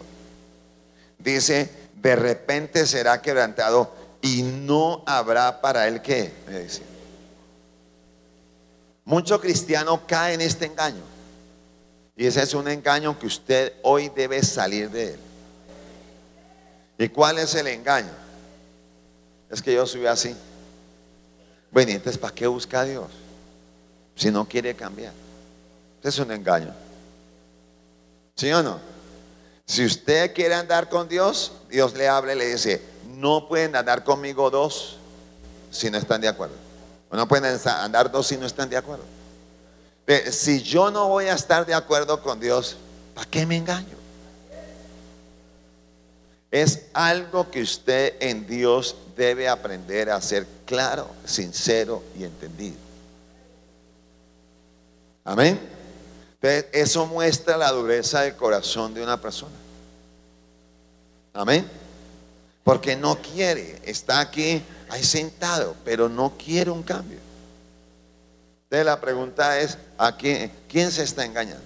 dice, 1.17 1.67
de 1.95 2.15
repente 2.15 2.85
será 2.85 3.19
quebrantado 3.19 3.91
y 4.21 4.43
no 4.43 5.01
habrá 5.07 5.59
para 5.59 5.87
él 5.87 6.03
qué, 6.03 6.31
me 6.45 6.59
dice. 6.59 6.83
Mucho 9.05 9.41
cristiano 9.41 10.05
cae 10.05 10.35
en 10.35 10.41
este 10.41 10.67
engaño. 10.67 11.01
Y 12.15 12.27
ese 12.27 12.43
es 12.43 12.53
un 12.53 12.67
engaño 12.67 13.17
que 13.17 13.25
usted 13.25 13.73
hoy 13.81 14.09
debe 14.09 14.43
salir 14.43 14.91
de 14.91 15.13
él. 15.15 15.19
¿Y 16.99 17.09
cuál 17.09 17.39
es 17.39 17.55
el 17.55 17.65
engaño? 17.65 18.13
Es 19.49 19.63
que 19.63 19.73
yo 19.73 19.87
soy 19.87 20.05
así. 20.05 20.35
Bueno, 21.71 21.89
entonces 21.89 22.19
¿para 22.19 22.35
qué 22.35 22.45
busca 22.45 22.81
a 22.81 22.85
Dios? 22.85 23.09
Si 24.15 24.29
no 24.29 24.47
quiere 24.47 24.75
cambiar. 24.75 25.13
Es 26.03 26.19
un 26.19 26.31
engaño. 26.31 26.86
¿Sí 28.37 28.49
o 28.51 28.63
no? 28.63 28.79
Si 29.65 29.83
usted 29.83 30.33
quiere 30.33 30.55
andar 30.55 30.87
con 30.87 31.09
Dios, 31.09 31.51
Dios 31.69 31.93
le 31.95 32.07
habla 32.07 32.33
y 32.33 32.37
le 32.37 32.45
dice, 32.45 32.81
no 33.15 33.49
pueden 33.49 33.75
andar 33.75 34.05
conmigo 34.05 34.49
dos 34.49 34.97
si 35.71 35.91
no 35.91 35.97
están 35.97 36.21
de 36.21 36.29
acuerdo. 36.29 36.55
No 37.11 37.27
pueden 37.27 37.59
andar 37.65 38.09
dos 38.09 38.27
si 38.27 38.37
no 38.37 38.45
están 38.45 38.69
de 38.69 38.77
acuerdo 38.77 39.03
si 40.31 40.61
yo 40.61 40.89
no 40.89 41.09
voy 41.09 41.25
a 41.25 41.33
estar 41.33 41.65
de 41.65 41.73
acuerdo 41.73 42.21
con 42.21 42.39
Dios, 42.39 42.77
¿para 43.13 43.29
qué 43.29 43.45
me 43.45 43.57
engaño? 43.57 43.97
Es 46.49 46.85
algo 46.93 47.51
que 47.51 47.61
usted 47.61 48.15
en 48.21 48.47
Dios 48.47 48.95
debe 49.17 49.49
aprender 49.49 50.09
a 50.09 50.21
ser 50.21 50.47
claro, 50.65 51.09
sincero 51.25 52.03
y 52.17 52.23
entendido. 52.23 52.77
Amén. 55.25 55.76
Eso 56.41 57.05
muestra 57.07 57.57
la 57.57 57.71
dureza 57.71 58.21
del 58.21 58.35
corazón 58.35 58.93
de 58.93 59.01
una 59.01 59.19
persona. 59.19 59.55
Amén. 61.33 61.69
Porque 62.63 62.95
no 62.95 63.17
quiere, 63.21 63.79
está 63.83 64.19
aquí, 64.19 64.61
ahí 64.89 65.03
sentado, 65.03 65.75
pero 65.85 66.09
no 66.09 66.33
quiere 66.37 66.69
un 66.69 66.83
cambio. 66.83 67.19
Entonces 68.63 68.85
la 68.85 68.99
pregunta 68.99 69.59
es, 69.59 69.77
¿a 69.97 70.15
quién, 70.17 70.51
quién 70.67 70.91
se 70.91 71.03
está 71.03 71.23
engañando? 71.23 71.63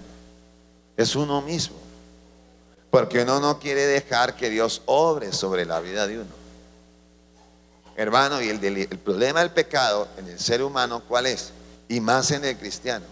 Es 0.96 1.16
uno 1.16 1.42
mismo. 1.42 1.76
Porque 2.90 3.22
uno 3.22 3.40
no 3.40 3.58
quiere 3.58 3.86
dejar 3.86 4.36
que 4.36 4.50
Dios 4.50 4.82
obre 4.86 5.32
sobre 5.32 5.64
la 5.64 5.80
vida 5.80 6.06
de 6.06 6.20
uno. 6.20 6.42
Hermano, 7.96 8.40
y 8.40 8.48
el, 8.48 8.64
el, 8.64 8.98
problema 8.98 9.40
del 9.40 9.50
pecado 9.50 10.08
en 10.16 10.28
el 10.28 10.38
ser 10.38 10.62
humano, 10.62 11.02
¿cuál 11.08 11.26
es? 11.26 11.52
Y 11.88 12.00
más 12.00 12.30
en 12.30 12.44
el 12.44 12.56
cristiano. 12.56 13.04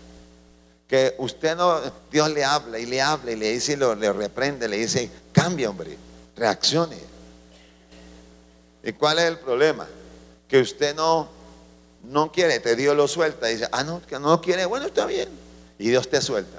Que 0.91 1.15
usted 1.19 1.57
no, 1.57 1.81
Dios 2.11 2.29
le 2.31 2.45
habla 2.45 2.79
y 2.79 2.85
le 2.85 3.01
habla 3.01 3.31
y 3.31 3.37
le 3.37 3.53
dice, 3.53 3.73
y 3.73 3.77
lo, 3.77 3.95
le 3.95 4.13
reprende, 4.13 4.69
le 4.69 4.77
dice, 4.77 5.11
cambia 5.33 5.71
hombre, 5.71 5.97
reaccione. 6.37 6.99
¿Y 8.83 8.93
cuál 8.93 9.21
es 9.21 9.25
el 9.25 9.39
problema? 9.39 9.87
Que 10.47 10.61
usted 10.61 10.95
no 10.95 11.41
no 12.03 12.33
quiere, 12.33 12.61
te 12.61 12.77
Dios 12.77 12.97
lo 12.97 13.09
suelta. 13.09 13.51
Y 13.51 13.55
dice, 13.55 13.69
ah, 13.73 13.85
no, 13.85 14.03
que 14.07 14.19
no 14.19 14.41
quiere, 14.41 14.67
bueno, 14.67 14.87
está 14.87 15.07
bien. 15.07 15.29
Y 15.79 15.89
Dios 15.89 16.09
te 16.09 16.21
suelta. 16.21 16.59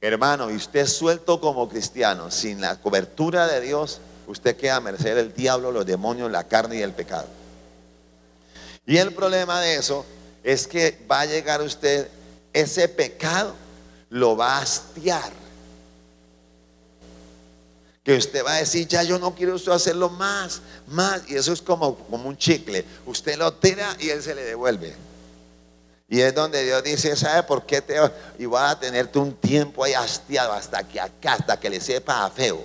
Hermano, 0.00 0.50
y 0.50 0.56
usted 0.56 0.86
suelto 0.86 1.40
como 1.40 1.68
cristiano, 1.68 2.30
sin 2.30 2.60
la 2.60 2.80
cobertura 2.80 3.46
de 3.46 3.60
Dios, 3.60 4.00
usted 4.26 4.56
queda 4.56 4.76
a 4.76 4.80
merced 4.80 5.14
del 5.14 5.34
diablo, 5.34 5.72
los 5.72 5.84
demonios, 5.84 6.30
la 6.30 6.44
carne 6.44 6.76
y 6.76 6.82
el 6.82 6.92
pecado. 6.92 7.26
Y 8.86 8.96
el 8.96 9.12
problema 9.12 9.60
de 9.60 9.76
eso 9.76 10.06
es 10.42 10.66
que 10.66 10.98
va 11.10 11.20
a 11.20 11.26
llegar 11.26 11.60
usted, 11.60 12.08
ese 12.52 12.88
pecado 12.88 13.54
lo 14.08 14.36
va 14.36 14.58
a 14.58 14.62
hastiar 14.62 15.40
que 18.02 18.16
usted 18.16 18.44
va 18.44 18.54
a 18.54 18.58
decir, 18.58 18.88
ya 18.88 19.02
yo 19.02 19.18
no 19.18 19.34
quiero 19.34 19.54
usted 19.54 19.72
hacerlo 19.72 20.08
más, 20.08 20.62
más. 20.86 21.22
Y 21.28 21.36
eso 21.36 21.52
es 21.52 21.60
como, 21.60 21.96
como 21.96 22.28
un 22.28 22.36
chicle. 22.36 22.84
Usted 23.06 23.36
lo 23.36 23.52
tira 23.52 23.94
y 23.98 24.08
él 24.08 24.22
se 24.22 24.34
le 24.34 24.42
devuelve. 24.42 24.94
Y 26.08 26.20
es 26.20 26.34
donde 26.34 26.64
Dios 26.64 26.82
dice, 26.82 27.14
¿sabe 27.14 27.42
por 27.44 27.64
qué 27.66 27.80
te 27.82 27.96
y 28.38 28.46
va 28.46 28.70
a 28.70 28.80
tenerte 28.80 29.18
un 29.18 29.34
tiempo 29.34 29.84
ahí 29.84 29.92
hastiado 29.92 30.52
hasta 30.52 30.82
que 30.82 30.98
acá, 30.98 31.34
hasta 31.34 31.60
que 31.60 31.70
le 31.70 31.80
sepa 31.80 32.28
feo? 32.30 32.64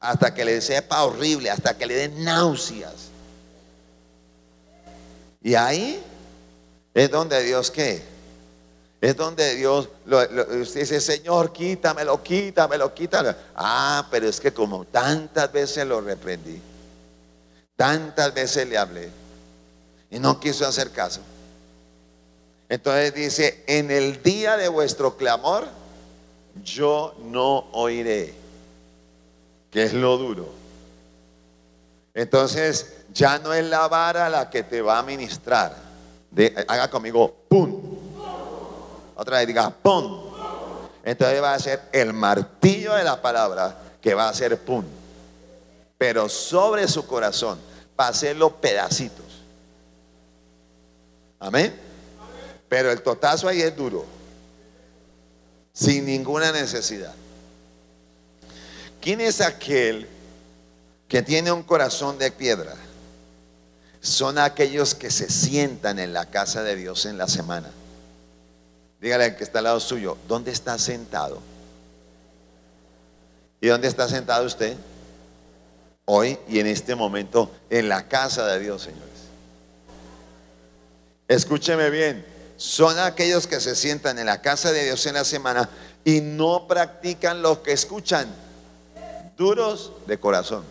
Hasta 0.00 0.34
que 0.34 0.44
le 0.44 0.60
sepa 0.60 1.02
horrible, 1.04 1.50
hasta 1.50 1.78
que 1.78 1.86
le 1.86 1.94
den 1.94 2.24
náuseas. 2.24 3.08
Y 5.40 5.54
ahí 5.54 6.02
es 6.94 7.10
donde 7.10 7.42
Dios 7.42 7.70
qué? 7.70 8.02
Es 9.00 9.16
donde 9.16 9.56
Dios 9.56 9.90
usted 10.06 10.80
dice, 10.80 11.00
Señor, 11.00 11.52
quítamelo, 11.52 12.22
quítamelo, 12.22 12.94
quítamelo. 12.94 13.36
Ah, 13.54 14.06
pero 14.10 14.28
es 14.28 14.40
que 14.40 14.54
como 14.54 14.86
tantas 14.86 15.52
veces 15.52 15.86
lo 15.86 16.00
reprendí, 16.00 16.58
tantas 17.76 18.32
veces 18.32 18.66
le 18.66 18.78
hablé 18.78 19.10
y 20.10 20.18
no 20.18 20.40
quiso 20.40 20.66
hacer 20.66 20.90
caso. 20.90 21.20
Entonces 22.68 23.12
dice, 23.12 23.64
en 23.66 23.90
el 23.90 24.22
día 24.22 24.56
de 24.56 24.68
vuestro 24.68 25.16
clamor, 25.16 25.68
yo 26.64 27.14
no 27.24 27.66
oiré, 27.72 28.34
que 29.70 29.82
es 29.82 29.92
lo 29.92 30.16
duro. 30.16 30.48
Entonces, 32.14 32.94
ya 33.12 33.38
no 33.38 33.52
es 33.52 33.64
la 33.66 33.86
vara 33.88 34.30
la 34.30 34.48
que 34.48 34.62
te 34.62 34.80
va 34.80 35.00
a 35.00 35.02
ministrar. 35.02 35.83
Haga 36.66 36.90
conmigo, 36.90 37.34
¡pum! 37.48 37.80
Otra 39.16 39.38
vez 39.38 39.46
diga, 39.46 39.70
¡pum! 39.70 40.32
Entonces 41.04 41.42
va 41.42 41.54
a 41.54 41.58
ser 41.58 41.82
el 41.92 42.12
martillo 42.12 42.94
de 42.94 43.04
la 43.04 43.20
palabra 43.20 43.78
que 44.00 44.14
va 44.14 44.28
a 44.28 44.34
ser 44.34 44.58
pum. 44.58 44.84
Pero 45.98 46.28
sobre 46.28 46.88
su 46.88 47.06
corazón 47.06 47.58
va 47.98 48.06
a 48.06 48.08
hacerlo 48.08 48.56
pedacitos. 48.60 49.24
Amén. 51.38 51.74
Pero 52.68 52.90
el 52.90 53.02
totazo 53.02 53.48
ahí 53.48 53.60
es 53.60 53.76
duro. 53.76 54.04
Sin 55.72 56.06
ninguna 56.06 56.52
necesidad. 56.52 57.14
¿Quién 59.00 59.20
es 59.20 59.40
aquel 59.40 60.08
que 61.06 61.22
tiene 61.22 61.52
un 61.52 61.62
corazón 61.62 62.16
de 62.16 62.30
piedra? 62.30 62.74
Son 64.04 64.36
aquellos 64.36 64.94
que 64.94 65.10
se 65.10 65.30
sientan 65.30 65.98
en 65.98 66.12
la 66.12 66.26
casa 66.26 66.62
de 66.62 66.76
Dios 66.76 67.06
en 67.06 67.16
la 67.16 67.26
semana. 67.26 67.70
Dígale 69.00 69.24
al 69.24 69.36
que 69.36 69.44
está 69.44 69.60
al 69.60 69.64
lado 69.64 69.80
suyo, 69.80 70.18
¿dónde 70.28 70.50
está 70.50 70.78
sentado? 70.78 71.40
¿Y 73.62 73.68
dónde 73.68 73.88
está 73.88 74.06
sentado 74.06 74.44
usted? 74.44 74.76
Hoy 76.04 76.38
y 76.46 76.58
en 76.58 76.66
este 76.66 76.94
momento 76.94 77.50
en 77.70 77.88
la 77.88 78.06
casa 78.06 78.46
de 78.46 78.60
Dios, 78.60 78.82
señores. 78.82 79.08
Escúcheme 81.26 81.88
bien, 81.88 82.26
son 82.58 82.98
aquellos 82.98 83.46
que 83.46 83.58
se 83.58 83.74
sientan 83.74 84.18
en 84.18 84.26
la 84.26 84.42
casa 84.42 84.70
de 84.70 84.84
Dios 84.84 85.06
en 85.06 85.14
la 85.14 85.24
semana 85.24 85.70
y 86.04 86.20
no 86.20 86.68
practican 86.68 87.40
lo 87.40 87.62
que 87.62 87.72
escuchan, 87.72 88.28
duros 89.38 89.92
de 90.06 90.20
corazón. 90.20 90.62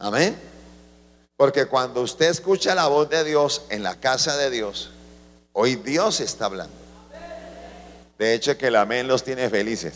Amén. 0.00 0.53
Porque 1.36 1.66
cuando 1.66 2.02
usted 2.02 2.30
escucha 2.30 2.74
la 2.74 2.86
voz 2.86 3.08
de 3.08 3.24
Dios 3.24 3.62
en 3.68 3.82
la 3.82 3.98
casa 3.98 4.36
de 4.36 4.50
Dios, 4.50 4.90
hoy 5.52 5.74
Dios 5.76 6.20
está 6.20 6.46
hablando. 6.46 6.74
De 8.18 8.34
hecho 8.34 8.56
que 8.56 8.68
el 8.68 8.76
amén 8.76 9.08
los 9.08 9.24
tiene 9.24 9.50
felices. 9.50 9.94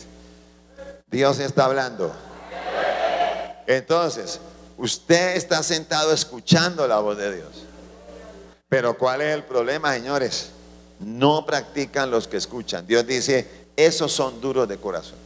Dios 1.07 1.39
está 1.39 1.65
hablando. 1.65 2.13
Entonces, 3.65 4.39
usted 4.77 5.35
está 5.35 5.63
sentado 5.63 6.11
escuchando 6.11 6.87
la 6.87 6.99
voz 6.99 7.17
de 7.17 7.35
Dios. 7.35 7.65
Pero 8.67 8.97
¿cuál 8.97 9.21
es 9.21 9.33
el 9.33 9.43
problema, 9.43 9.93
señores? 9.93 10.51
No 10.99 11.45
practican 11.45 12.11
los 12.11 12.27
que 12.27 12.37
escuchan. 12.37 12.85
Dios 12.85 13.07
dice, 13.07 13.47
esos 13.75 14.11
son 14.11 14.41
duros 14.41 14.67
de 14.67 14.77
corazón. 14.77 15.17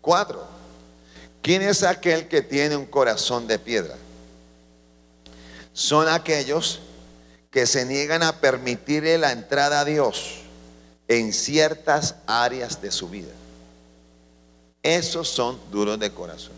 Cuatro, 0.00 0.46
¿quién 1.44 1.60
es 1.60 1.82
aquel 1.82 2.26
que 2.26 2.40
tiene 2.40 2.74
un 2.74 2.86
corazón 2.86 3.46
de 3.46 3.58
piedra? 3.58 3.94
Son 5.74 6.08
aquellos 6.08 6.80
que 7.50 7.66
se 7.66 7.84
niegan 7.84 8.22
a 8.22 8.40
permitirle 8.40 9.18
la 9.18 9.30
entrada 9.30 9.80
a 9.80 9.84
Dios 9.84 10.40
en 11.06 11.34
ciertas 11.34 12.16
áreas 12.26 12.80
de 12.80 12.90
su 12.90 13.10
vida. 13.10 13.32
Esos 14.82 15.28
son 15.28 15.60
duros 15.70 15.98
de 16.00 16.10
corazón. 16.10 16.54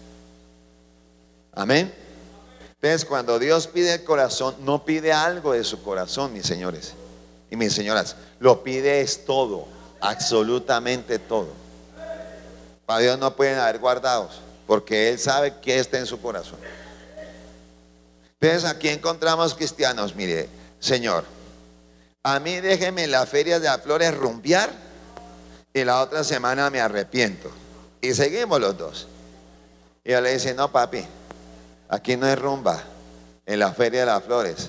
Amén. 1.53 1.92
Entonces, 2.75 3.05
cuando 3.05 3.38
Dios 3.40 3.66
pide 3.66 3.94
el 3.94 4.05
corazón, 4.05 4.55
no 4.61 4.85
pide 4.85 5.12
algo 5.12 5.53
de 5.53 5.64
su 5.64 5.83
corazón, 5.83 6.33
mis 6.33 6.46
señores 6.46 6.94
y 7.51 7.57
mis 7.57 7.72
señoras. 7.72 8.14
Lo 8.38 8.62
pide 8.62 9.01
es 9.01 9.25
todo, 9.25 9.66
absolutamente 10.01 11.18
todo. 11.18 11.49
Para 12.85 13.01
Dios 13.01 13.18
no 13.18 13.35
pueden 13.35 13.59
haber 13.59 13.81
guardados, 13.81 14.40
porque 14.67 15.11
Él 15.11 15.19
sabe 15.19 15.55
qué 15.63 15.79
está 15.79 15.99
en 15.99 16.07
su 16.07 16.21
corazón. 16.21 16.59
Entonces, 18.41 18.69
aquí 18.69 18.89
encontramos 18.89 19.55
cristianos, 19.55 20.15
mire, 20.15 20.49
Señor, 20.79 21.25
a 22.23 22.39
mí 22.41 22.61
déjeme 22.61 23.07
la 23.07 23.25
feria 23.25 23.59
de 23.59 23.67
las 23.67 23.81
flores 23.81 24.15
rumbear 24.15 24.71
y 25.73 25.85
la 25.85 26.01
otra 26.01 26.25
semana 26.25 26.71
me 26.71 26.81
arrepiento. 26.81 27.51
Y 28.01 28.15
seguimos 28.15 28.61
los 28.61 28.77
dos. 28.77 29.09
Y 30.05 30.13
yo 30.13 30.21
le 30.21 30.33
dice, 30.35 30.55
no, 30.55 30.71
papi, 30.71 31.05
aquí 31.89 32.17
no 32.17 32.27
es 32.27 32.39
rumba 32.39 32.83
en 33.47 33.59
la 33.59 33.73
feria 33.73 34.01
de 34.01 34.07
las 34.07 34.23
flores. 34.25 34.69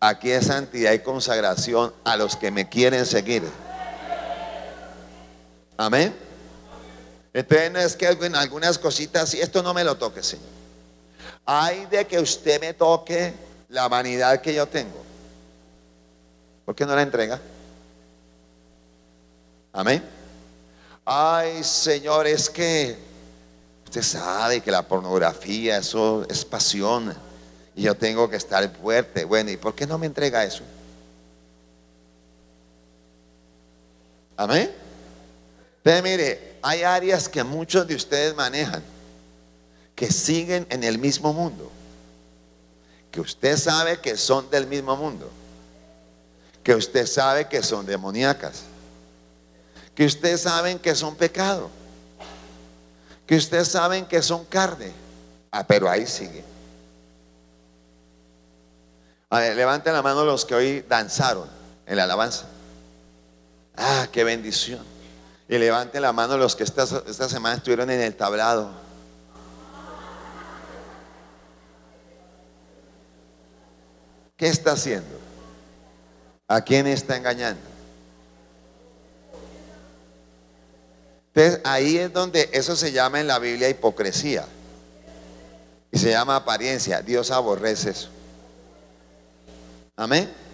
Aquí 0.00 0.30
es 0.30 0.46
santidad 0.46 0.92
y 0.92 0.98
consagración 0.98 1.92
a 2.04 2.16
los 2.16 2.36
que 2.36 2.50
me 2.50 2.68
quieren 2.68 3.06
seguir. 3.06 3.42
Amén. 5.76 6.25
Entonces 7.36 7.84
es 7.84 7.96
que 7.96 8.06
algunas 8.06 8.78
cositas, 8.78 9.34
y 9.34 9.42
esto 9.42 9.62
no 9.62 9.74
me 9.74 9.84
lo 9.84 9.98
toque, 9.98 10.22
Señor. 10.22 10.46
Hay 11.44 11.84
de 11.84 12.06
que 12.06 12.18
usted 12.18 12.58
me 12.58 12.72
toque 12.72 13.34
la 13.68 13.88
vanidad 13.88 14.40
que 14.40 14.54
yo 14.54 14.66
tengo. 14.66 15.04
¿Por 16.64 16.74
qué 16.74 16.86
no 16.86 16.96
la 16.96 17.02
entrega? 17.02 17.38
Amén. 19.70 20.02
Ay, 21.04 21.62
Señor, 21.62 22.26
es 22.26 22.48
que 22.48 22.96
usted 23.84 24.02
sabe 24.02 24.62
que 24.62 24.70
la 24.70 24.80
pornografía, 24.80 25.76
eso 25.76 26.24
es 26.30 26.42
pasión. 26.42 27.14
Y 27.74 27.82
yo 27.82 27.94
tengo 27.94 28.30
que 28.30 28.36
estar 28.36 28.66
fuerte. 28.76 29.26
Bueno, 29.26 29.50
¿y 29.50 29.58
por 29.58 29.74
qué 29.74 29.86
no 29.86 29.98
me 29.98 30.06
entrega 30.06 30.42
eso? 30.42 30.62
Amén. 34.38 34.85
Pero 35.86 36.02
mire, 36.02 36.58
hay 36.62 36.82
áreas 36.82 37.28
que 37.28 37.44
muchos 37.44 37.86
de 37.86 37.94
ustedes 37.94 38.34
manejan 38.34 38.82
que 39.94 40.10
siguen 40.10 40.66
en 40.68 40.82
el 40.82 40.98
mismo 40.98 41.32
mundo. 41.32 41.70
Que 43.12 43.20
usted 43.20 43.56
sabe 43.56 44.00
que 44.00 44.16
son 44.16 44.50
del 44.50 44.66
mismo 44.66 44.96
mundo 44.96 45.30
que 46.66 46.74
usted 46.74 47.06
sabe 47.06 47.46
que 47.46 47.62
son 47.62 47.86
demoníacas, 47.86 48.64
que 49.94 50.04
usted 50.04 50.36
saben 50.36 50.80
que 50.80 50.96
son 50.96 51.14
pecado, 51.14 51.70
que 53.24 53.36
usted 53.36 53.62
saben 53.62 54.04
que 54.04 54.20
son 54.20 54.44
carne. 54.46 54.92
Ah, 55.52 55.64
pero 55.64 55.88
ahí 55.88 56.08
sigue. 56.08 56.42
A 59.30 59.38
ver, 59.38 59.54
levanten 59.54 59.92
la 59.92 60.02
mano 60.02 60.24
los 60.24 60.44
que 60.44 60.56
hoy 60.56 60.84
danzaron 60.88 61.48
en 61.86 61.96
la 61.96 62.02
alabanza. 62.02 62.46
Ah, 63.76 64.08
qué 64.10 64.24
bendición. 64.24 64.95
Y 65.48 65.58
levanten 65.58 66.02
la 66.02 66.12
mano 66.12 66.36
los 66.36 66.56
que 66.56 66.64
esta, 66.64 66.82
esta 66.82 67.28
semana 67.28 67.56
estuvieron 67.56 67.90
en 67.90 68.00
el 68.00 68.16
tablado. 68.16 68.70
¿Qué 74.36 74.48
está 74.48 74.72
haciendo? 74.72 75.18
¿A 76.48 76.60
quién 76.60 76.86
está 76.86 77.16
engañando? 77.16 77.62
Entonces 81.34 81.60
ahí 81.64 81.98
es 81.98 82.12
donde 82.12 82.48
eso 82.52 82.74
se 82.76 82.92
llama 82.92 83.20
en 83.20 83.26
la 83.26 83.38
Biblia 83.38 83.68
hipocresía. 83.68 84.46
Y 85.90 85.98
se 85.98 86.10
llama 86.10 86.36
apariencia. 86.36 87.02
Dios 87.02 87.30
aborrece 87.30 87.90
eso. 87.90 88.08
Amén. 89.94 90.45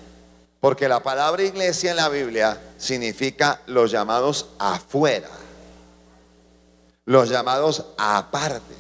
Porque 0.62 0.88
la 0.88 1.02
palabra 1.02 1.42
iglesia 1.42 1.90
en 1.90 1.98
la 1.98 2.08
Biblia 2.08 2.58
significa 2.78 3.60
los 3.66 3.90
llamados 3.90 4.48
afuera. 4.58 5.28
Los 7.04 7.28
llamados 7.28 7.84
aparte. 7.98 8.74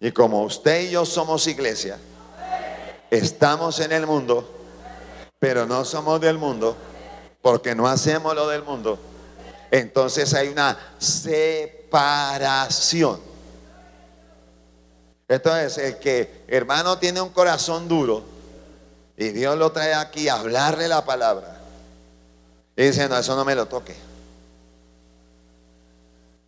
Y 0.00 0.10
como 0.10 0.42
usted 0.42 0.88
y 0.88 0.90
yo 0.90 1.04
somos 1.04 1.46
iglesia, 1.46 1.96
estamos 3.10 3.78
en 3.78 3.92
el 3.92 4.04
mundo 4.04 4.58
pero 5.38 5.66
no 5.66 5.84
somos 5.84 6.20
del 6.20 6.36
mundo, 6.38 6.76
porque 7.42 7.74
no 7.74 7.86
hacemos 7.86 8.34
lo 8.34 8.48
del 8.48 8.64
mundo, 8.64 8.98
entonces 9.70 10.34
hay 10.34 10.48
una 10.48 10.76
separación. 10.98 12.18
Entonces, 15.28 15.78
el 15.78 15.98
que 15.98 16.42
hermano 16.48 16.98
tiene 16.98 17.20
un 17.20 17.28
corazón 17.28 17.86
duro 17.86 18.24
y 19.18 19.30
Dios 19.30 19.58
lo 19.58 19.72
trae 19.72 19.94
aquí 19.94 20.28
a 20.28 20.36
hablarle 20.36 20.86
la 20.86 21.04
palabra, 21.04 21.60
y 22.76 22.84
dice, 22.84 23.08
no, 23.08 23.18
eso 23.18 23.34
no 23.34 23.44
me 23.44 23.56
lo 23.56 23.66
toque. 23.66 23.96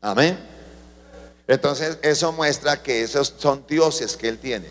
Amén. 0.01 0.39
Entonces, 1.49 1.99
eso 2.03 2.31
muestra 2.31 2.81
que 2.81 3.03
esos 3.03 3.35
son 3.37 3.65
dioses 3.67 4.17
que 4.17 4.29
él 4.29 4.39
tiene 4.39 4.69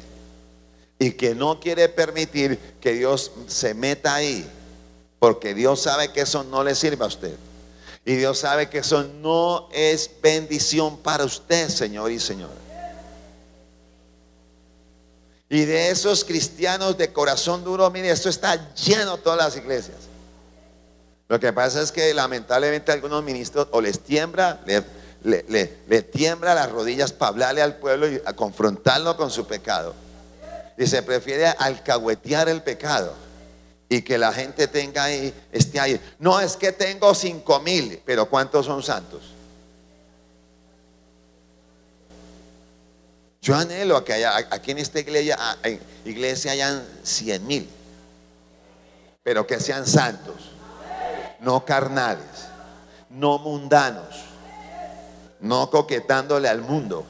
y 0.98 1.12
que 1.12 1.36
no 1.36 1.60
quiere 1.60 1.90
permitir 1.90 2.58
que 2.80 2.94
Dios 2.94 3.34
se 3.48 3.74
meta 3.74 4.16
ahí, 4.16 4.50
porque 5.20 5.54
Dios 5.54 5.82
sabe 5.82 6.14
que 6.14 6.22
eso 6.22 6.46
no 6.46 6.64
le 6.64 6.76
sirve 6.76 7.04
a 7.04 7.08
usted. 7.08 7.36
Y 8.06 8.16
Dios 8.16 8.40
sabe 8.40 8.70
que 8.70 8.78
eso 8.78 9.04
no 9.04 9.68
es 9.74 10.10
bendición 10.22 10.98
para 10.98 11.26
usted, 11.26 11.68
Señor 11.68 12.12
y 12.12 12.20
Señora. 12.20 12.69
Y 15.50 15.66
de 15.66 15.90
esos 15.90 16.24
cristianos 16.24 16.98
de 16.98 17.12
corazón 17.12 17.64
duro, 17.64 17.90
mire, 17.90 18.12
esto 18.12 18.30
está 18.30 18.74
lleno 18.76 19.18
todas 19.18 19.40
las 19.40 19.58
iglesias. 19.58 19.98
Lo 21.28 21.40
que 21.40 21.52
pasa 21.52 21.82
es 21.82 21.92
que 21.92 22.14
lamentablemente 22.14 22.92
algunos 22.92 23.24
ministros 23.24 23.68
o 23.72 23.82
les 23.82 24.00
tiembla, 24.00 24.62
le, 25.24 25.44
le 25.88 26.02
tiembla 26.04 26.54
las 26.54 26.72
rodillas 26.72 27.12
para 27.12 27.30
hablarle 27.30 27.62
al 27.62 27.76
pueblo 27.78 28.12
y 28.12 28.22
a 28.26 28.34
confrontarlo 28.34 29.18
con 29.18 29.32
su 29.32 29.48
pecado. 29.48 29.96
Dice, 30.78 31.02
prefiere 31.04 31.48
alcahuetear 31.48 32.48
el 32.48 32.62
pecado 32.62 33.14
y 33.90 34.04
que 34.04 34.18
la 34.18 34.32
gente 34.32 34.68
tenga 34.68 35.06
ahí, 35.06 35.34
esté 35.52 35.80
ahí. 35.80 36.00
No 36.20 36.40
es 36.40 36.56
que 36.56 36.72
tengo 36.72 37.14
cinco 37.16 37.60
mil, 37.60 38.02
pero 38.06 38.30
¿cuántos 38.30 38.68
son 38.68 38.84
santos? 38.84 39.34
Yo 43.50 43.56
anhelo 43.56 44.06
que 44.06 44.14
haya, 44.14 44.38
aquí 44.52 44.70
en 44.70 44.78
esta 44.78 45.00
iglesia, 45.00 45.36
iglesia 46.06 46.52
hayan 46.52 46.88
100 47.02 47.48
mil, 47.48 47.68
pero 49.24 49.48
que 49.48 49.60
sean 49.60 49.88
santos, 49.88 50.36
no 51.40 51.66
carnales, 51.66 52.28
no 53.10 53.40
mundanos, 53.40 54.06
no 55.40 55.72
coquetándole 55.72 56.48
al 56.48 56.62
mundo, 56.62 57.08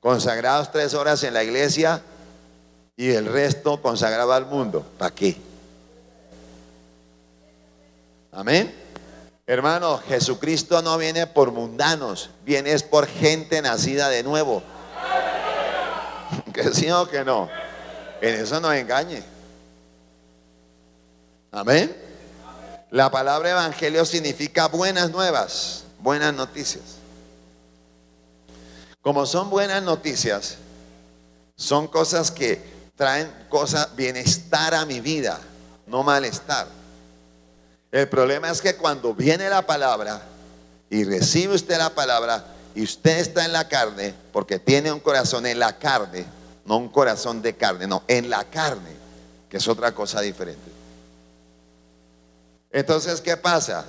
consagrados 0.00 0.72
tres 0.72 0.94
horas 0.94 1.22
en 1.22 1.32
la 1.32 1.44
iglesia 1.44 2.02
y 2.96 3.12
el 3.12 3.26
resto 3.26 3.80
consagrado 3.80 4.32
al 4.32 4.46
mundo. 4.46 4.84
¿Para 4.98 5.14
qué? 5.14 5.36
Amén. 8.32 8.74
Hermano, 9.46 9.98
Jesucristo 10.08 10.82
no 10.82 10.98
viene 10.98 11.28
por 11.28 11.52
mundanos, 11.52 12.30
viene 12.44 12.72
es 12.72 12.82
por 12.82 13.06
gente 13.06 13.62
nacida 13.62 14.08
de 14.08 14.24
nuevo. 14.24 14.64
Que 16.54 16.72
sí 16.72 16.90
o 16.90 17.08
que 17.08 17.24
no. 17.24 17.48
En 18.20 18.34
eso 18.34 18.60
no 18.60 18.72
engañe. 18.72 19.22
Amén. 21.50 21.94
La 22.90 23.10
palabra 23.10 23.50
evangelio 23.50 24.04
significa 24.04 24.68
buenas 24.68 25.10
nuevas, 25.10 25.84
buenas 25.98 26.34
noticias. 26.34 26.82
Como 29.00 29.26
son 29.26 29.50
buenas 29.50 29.82
noticias, 29.82 30.58
son 31.56 31.88
cosas 31.88 32.30
que 32.30 32.62
traen 32.96 33.32
cosas, 33.48 33.96
bienestar 33.96 34.74
a 34.74 34.84
mi 34.84 35.00
vida, 35.00 35.40
no 35.86 36.02
malestar. 36.02 36.66
El 37.90 38.08
problema 38.08 38.50
es 38.50 38.60
que 38.60 38.76
cuando 38.76 39.14
viene 39.14 39.48
la 39.48 39.62
palabra 39.62 40.22
y 40.88 41.04
recibe 41.04 41.54
usted 41.54 41.78
la 41.78 41.90
palabra 41.90 42.44
y 42.74 42.82
usted 42.82 43.18
está 43.18 43.44
en 43.44 43.52
la 43.52 43.68
carne, 43.68 44.14
porque 44.32 44.58
tiene 44.58 44.92
un 44.92 45.00
corazón 45.00 45.46
en 45.46 45.58
la 45.58 45.78
carne, 45.78 46.24
no 46.64 46.76
un 46.76 46.88
corazón 46.88 47.42
de 47.42 47.56
carne, 47.56 47.86
no, 47.86 48.02
en 48.08 48.30
la 48.30 48.44
carne, 48.44 48.90
que 49.48 49.56
es 49.56 49.68
otra 49.68 49.92
cosa 49.92 50.20
diferente. 50.20 50.70
Entonces, 52.70 53.20
¿qué 53.20 53.36
pasa? 53.36 53.84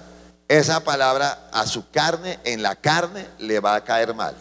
Esa 0.48 0.84
palabra 0.84 1.50
a 1.52 1.66
su 1.66 1.90
carne, 1.90 2.40
en 2.44 2.62
la 2.62 2.76
carne, 2.76 3.28
le 3.40 3.60
va 3.60 3.76
a 3.76 3.84
caer 3.84 4.14
mal. 4.14 4.36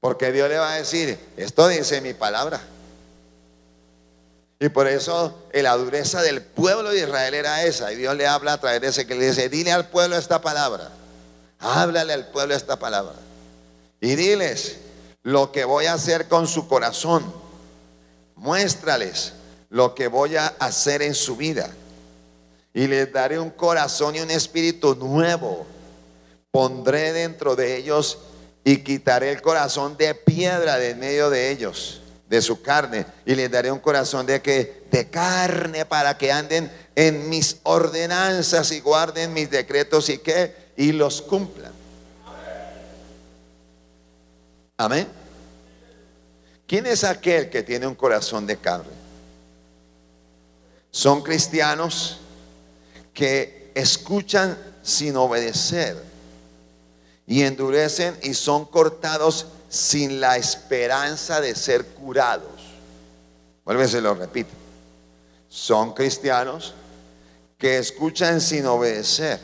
Porque 0.00 0.32
Dios 0.32 0.48
le 0.48 0.58
va 0.58 0.72
a 0.72 0.76
decir, 0.76 1.16
esto 1.36 1.68
dice 1.68 2.00
mi 2.00 2.12
palabra. 2.12 2.60
Y 4.58 4.68
por 4.68 4.88
eso 4.88 5.46
la 5.52 5.76
dureza 5.76 6.22
del 6.22 6.42
pueblo 6.42 6.90
de 6.90 7.00
Israel 7.00 7.34
era 7.34 7.64
esa. 7.64 7.92
Y 7.92 7.96
Dios 7.96 8.16
le 8.16 8.26
habla 8.26 8.54
a 8.54 8.58
través 8.58 8.80
de 8.80 8.88
ese 8.88 9.06
que 9.06 9.14
le 9.14 9.26
dice, 9.26 9.48
dile 9.48 9.72
al 9.72 9.88
pueblo 9.88 10.16
esta 10.16 10.40
palabra. 10.40 10.90
Háblale 11.60 12.12
al 12.12 12.26
pueblo 12.26 12.54
esta 12.54 12.78
palabra. 12.78 13.14
Y 14.00 14.16
diles 14.16 14.78
lo 15.22 15.52
que 15.52 15.64
voy 15.64 15.86
a 15.86 15.94
hacer 15.94 16.28
con 16.28 16.46
su 16.46 16.68
corazón. 16.68 17.24
Muéstrales 18.36 19.34
lo 19.70 19.94
que 19.94 20.08
voy 20.08 20.36
a 20.36 20.46
hacer 20.58 21.02
en 21.02 21.14
su 21.14 21.36
vida. 21.36 21.70
Y 22.74 22.86
les 22.86 23.12
daré 23.12 23.38
un 23.38 23.50
corazón 23.50 24.16
y 24.16 24.20
un 24.20 24.30
espíritu 24.30 24.94
nuevo. 24.94 25.66
Pondré 26.50 27.12
dentro 27.12 27.56
de 27.56 27.76
ellos 27.76 28.18
y 28.64 28.78
quitaré 28.78 29.30
el 29.30 29.42
corazón 29.42 29.96
de 29.96 30.14
piedra 30.14 30.76
de 30.76 30.90
en 30.90 30.98
medio 30.98 31.30
de 31.30 31.50
ellos 31.50 32.02
de 32.28 32.40
su 32.40 32.62
carne 32.62 33.04
y 33.26 33.34
les 33.34 33.50
daré 33.50 33.70
un 33.70 33.78
corazón 33.78 34.24
de 34.24 34.40
que 34.40 34.84
de 34.90 35.10
carne 35.10 35.84
para 35.84 36.16
que 36.16 36.32
anden 36.32 36.72
en 36.94 37.28
mis 37.28 37.58
ordenanzas 37.62 38.72
y 38.72 38.80
guarden 38.80 39.34
mis 39.34 39.50
decretos 39.50 40.08
y 40.08 40.16
que 40.16 40.54
y 40.76 40.92
los 40.92 41.20
cumplan. 41.20 41.71
Amén. 44.82 45.06
¿Quién 46.66 46.86
es 46.86 47.04
aquel 47.04 47.48
que 47.48 47.62
tiene 47.62 47.86
un 47.86 47.94
corazón 47.94 48.48
de 48.48 48.56
carne? 48.56 48.90
Son 50.90 51.22
cristianos 51.22 52.18
que 53.14 53.70
escuchan 53.76 54.58
sin 54.82 55.16
obedecer 55.16 56.02
y 57.28 57.42
endurecen 57.42 58.18
y 58.24 58.34
son 58.34 58.64
cortados 58.64 59.46
sin 59.68 60.20
la 60.20 60.36
esperanza 60.36 61.40
de 61.40 61.54
ser 61.54 61.86
curados. 61.86 62.60
Vuelve, 63.64 63.86
se 63.86 64.00
lo 64.00 64.14
repito. 64.14 64.50
Son 65.48 65.94
cristianos 65.94 66.74
que 67.56 67.78
escuchan 67.78 68.40
sin 68.40 68.66
obedecer 68.66 69.38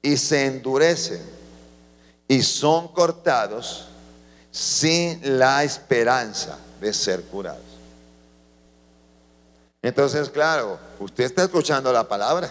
y 0.00 0.16
se 0.16 0.46
endurecen 0.46 1.20
y 2.26 2.40
son 2.40 2.88
cortados 2.88 3.87
sin 4.58 5.38
la 5.38 5.62
esperanza 5.62 6.58
de 6.80 6.92
ser 6.92 7.22
curados. 7.22 7.62
Entonces, 9.80 10.28
claro, 10.30 10.80
usted 10.98 11.22
está 11.22 11.44
escuchando 11.44 11.92
la 11.92 12.02
palabra. 12.08 12.50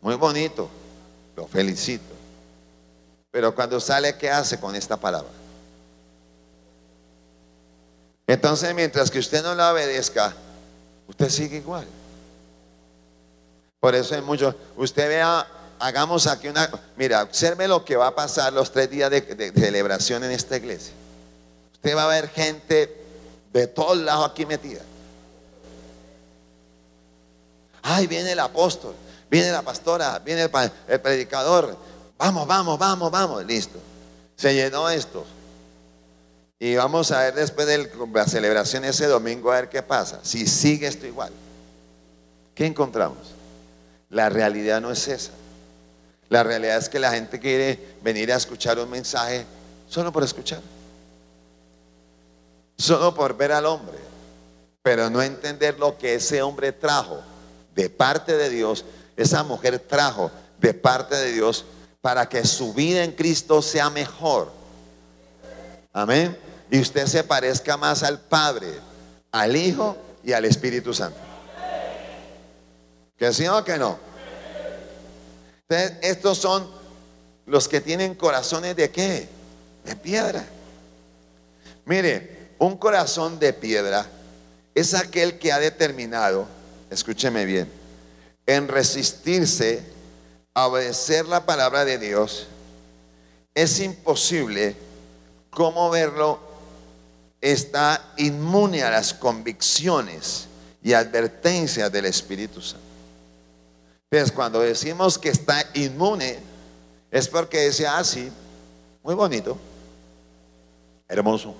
Muy 0.00 0.14
bonito, 0.14 0.70
lo 1.36 1.46
felicito. 1.46 2.14
Pero 3.30 3.54
cuando 3.54 3.78
sale, 3.78 4.16
¿qué 4.16 4.30
hace 4.30 4.58
con 4.58 4.74
esta 4.74 4.96
palabra? 4.96 5.28
Entonces, 8.26 8.74
mientras 8.74 9.10
que 9.10 9.18
usted 9.18 9.42
no 9.42 9.54
la 9.54 9.70
obedezca, 9.74 10.34
usted 11.08 11.28
sigue 11.28 11.58
igual. 11.58 11.86
Por 13.80 13.94
eso 13.94 14.14
hay 14.14 14.22
mucho. 14.22 14.54
Usted 14.78 15.08
vea, 15.08 15.46
hagamos 15.78 16.26
aquí 16.26 16.48
una. 16.48 16.70
Mira, 16.96 17.22
observe 17.22 17.68
lo 17.68 17.84
que 17.84 17.96
va 17.96 18.08
a 18.08 18.14
pasar 18.14 18.52
los 18.52 18.72
tres 18.72 18.90
días 18.90 19.10
de, 19.10 19.52
celebración 19.54 20.24
en 20.24 20.30
esta 20.30 20.56
iglesia. 20.56 20.92
Usted 21.74 21.96
va 21.96 22.04
a 22.04 22.08
ver 22.08 22.28
gente 22.28 23.04
de 23.52 23.66
todos 23.66 23.98
lados 23.98 24.30
aquí 24.30 24.46
metida. 24.46 24.82
Ay, 27.82 28.06
viene 28.06 28.32
el 28.32 28.40
apóstol, 28.40 28.94
viene 29.30 29.50
la 29.50 29.62
pastora, 29.62 30.18
viene 30.18 30.42
el, 30.42 30.50
el 30.88 31.00
predicador, 31.00 31.76
Vamos, 32.18 32.48
vamos, 32.48 32.78
vamos, 32.78 33.10
vamos. 33.10 33.46
Listo. 33.46 33.78
Se 34.36 34.52
llenó 34.52 34.90
esto. 34.90 35.24
Y 36.58 36.74
vamos 36.74 37.12
a 37.12 37.20
ver 37.20 37.34
después 37.34 37.68
de 37.68 37.88
la 38.12 38.26
celebración 38.26 38.84
ese 38.84 39.06
domingo 39.06 39.52
a 39.52 39.56
ver 39.56 39.68
qué 39.68 39.82
pasa. 39.82 40.18
Si 40.22 40.46
sigue 40.46 40.88
esto 40.88 41.06
igual. 41.06 41.32
¿Qué 42.54 42.66
encontramos? 42.66 43.34
La 44.10 44.28
realidad 44.28 44.80
no 44.80 44.90
es 44.90 45.06
esa. 45.06 45.30
La 46.28 46.42
realidad 46.42 46.76
es 46.76 46.88
que 46.88 46.98
la 46.98 47.10
gente 47.10 47.40
quiere 47.40 47.96
venir 48.02 48.32
a 48.32 48.36
escuchar 48.36 48.78
un 48.78 48.90
mensaje 48.90 49.46
solo 49.88 50.12
por 50.12 50.22
escuchar. 50.22 50.60
Solo 52.76 53.14
por 53.14 53.36
ver 53.36 53.52
al 53.52 53.66
hombre. 53.66 53.98
Pero 54.82 55.10
no 55.10 55.22
entender 55.22 55.78
lo 55.78 55.96
que 55.96 56.14
ese 56.14 56.42
hombre 56.42 56.72
trajo 56.72 57.20
de 57.74 57.88
parte 57.88 58.36
de 58.36 58.50
Dios. 58.50 58.84
Esa 59.16 59.42
mujer 59.42 59.78
trajo 59.78 60.30
de 60.60 60.74
parte 60.74 61.16
de 61.16 61.32
Dios 61.32 61.64
para 62.00 62.28
que 62.28 62.44
su 62.44 62.74
vida 62.74 63.02
en 63.04 63.12
Cristo 63.12 63.62
sea 63.62 63.90
mejor. 63.90 64.52
Amén. 65.92 66.38
Y 66.70 66.80
usted 66.80 67.06
se 67.06 67.24
parezca 67.24 67.76
más 67.76 68.02
al 68.02 68.20
Padre, 68.20 68.68
al 69.32 69.56
Hijo 69.56 69.96
y 70.22 70.32
al 70.32 70.44
Espíritu 70.44 70.92
Santo. 70.92 71.18
¿Que 73.16 73.32
sí 73.32 73.48
o 73.48 73.64
que 73.64 73.78
no? 73.78 74.07
Estos 75.68 76.38
son 76.38 76.68
los 77.46 77.68
que 77.68 77.80
tienen 77.80 78.14
corazones 78.14 78.74
de 78.76 78.90
qué? 78.90 79.28
De 79.84 79.96
piedra. 79.96 80.44
Mire, 81.84 82.50
un 82.58 82.76
corazón 82.76 83.38
de 83.38 83.52
piedra 83.52 84.06
es 84.74 84.94
aquel 84.94 85.38
que 85.38 85.52
ha 85.52 85.58
determinado, 85.58 86.46
escúcheme 86.90 87.44
bien, 87.44 87.70
en 88.46 88.68
resistirse 88.68 89.82
obedecer 90.66 91.26
la 91.26 91.44
palabra 91.44 91.84
de 91.84 91.98
Dios, 91.98 92.46
es 93.54 93.80
imposible 93.80 94.76
cómo 95.50 95.90
verlo 95.90 96.40
está 97.40 98.12
inmune 98.16 98.82
a 98.82 98.90
las 98.90 99.14
convicciones 99.14 100.46
y 100.82 100.92
advertencias 100.92 101.90
del 101.92 102.06
Espíritu 102.06 102.60
Santo. 102.60 102.87
Pues 104.08 104.32
cuando 104.32 104.60
decimos 104.60 105.18
que 105.18 105.28
está 105.28 105.64
inmune, 105.74 106.38
es 107.10 107.28
porque 107.28 107.68
así, 107.68 107.84
ah, 107.84 108.02
muy 109.02 109.14
bonito, 109.14 109.58
hermoso, 111.08 111.54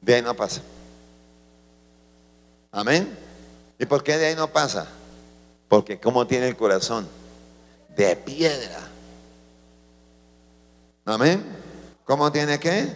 de 0.00 0.14
ahí 0.14 0.22
no 0.22 0.34
pasa. 0.34 0.62
Amén. 2.70 3.16
¿Y 3.78 3.86
por 3.86 4.02
qué 4.02 4.16
de 4.16 4.26
ahí 4.26 4.34
no 4.34 4.48
pasa? 4.48 4.86
Porque 5.68 6.00
como 6.00 6.26
tiene 6.26 6.48
el 6.48 6.56
corazón 6.56 7.06
de 7.94 8.16
piedra. 8.16 8.80
Amén. 11.04 11.44
¿Cómo 12.04 12.30
tiene 12.32 12.58
que? 12.58 12.94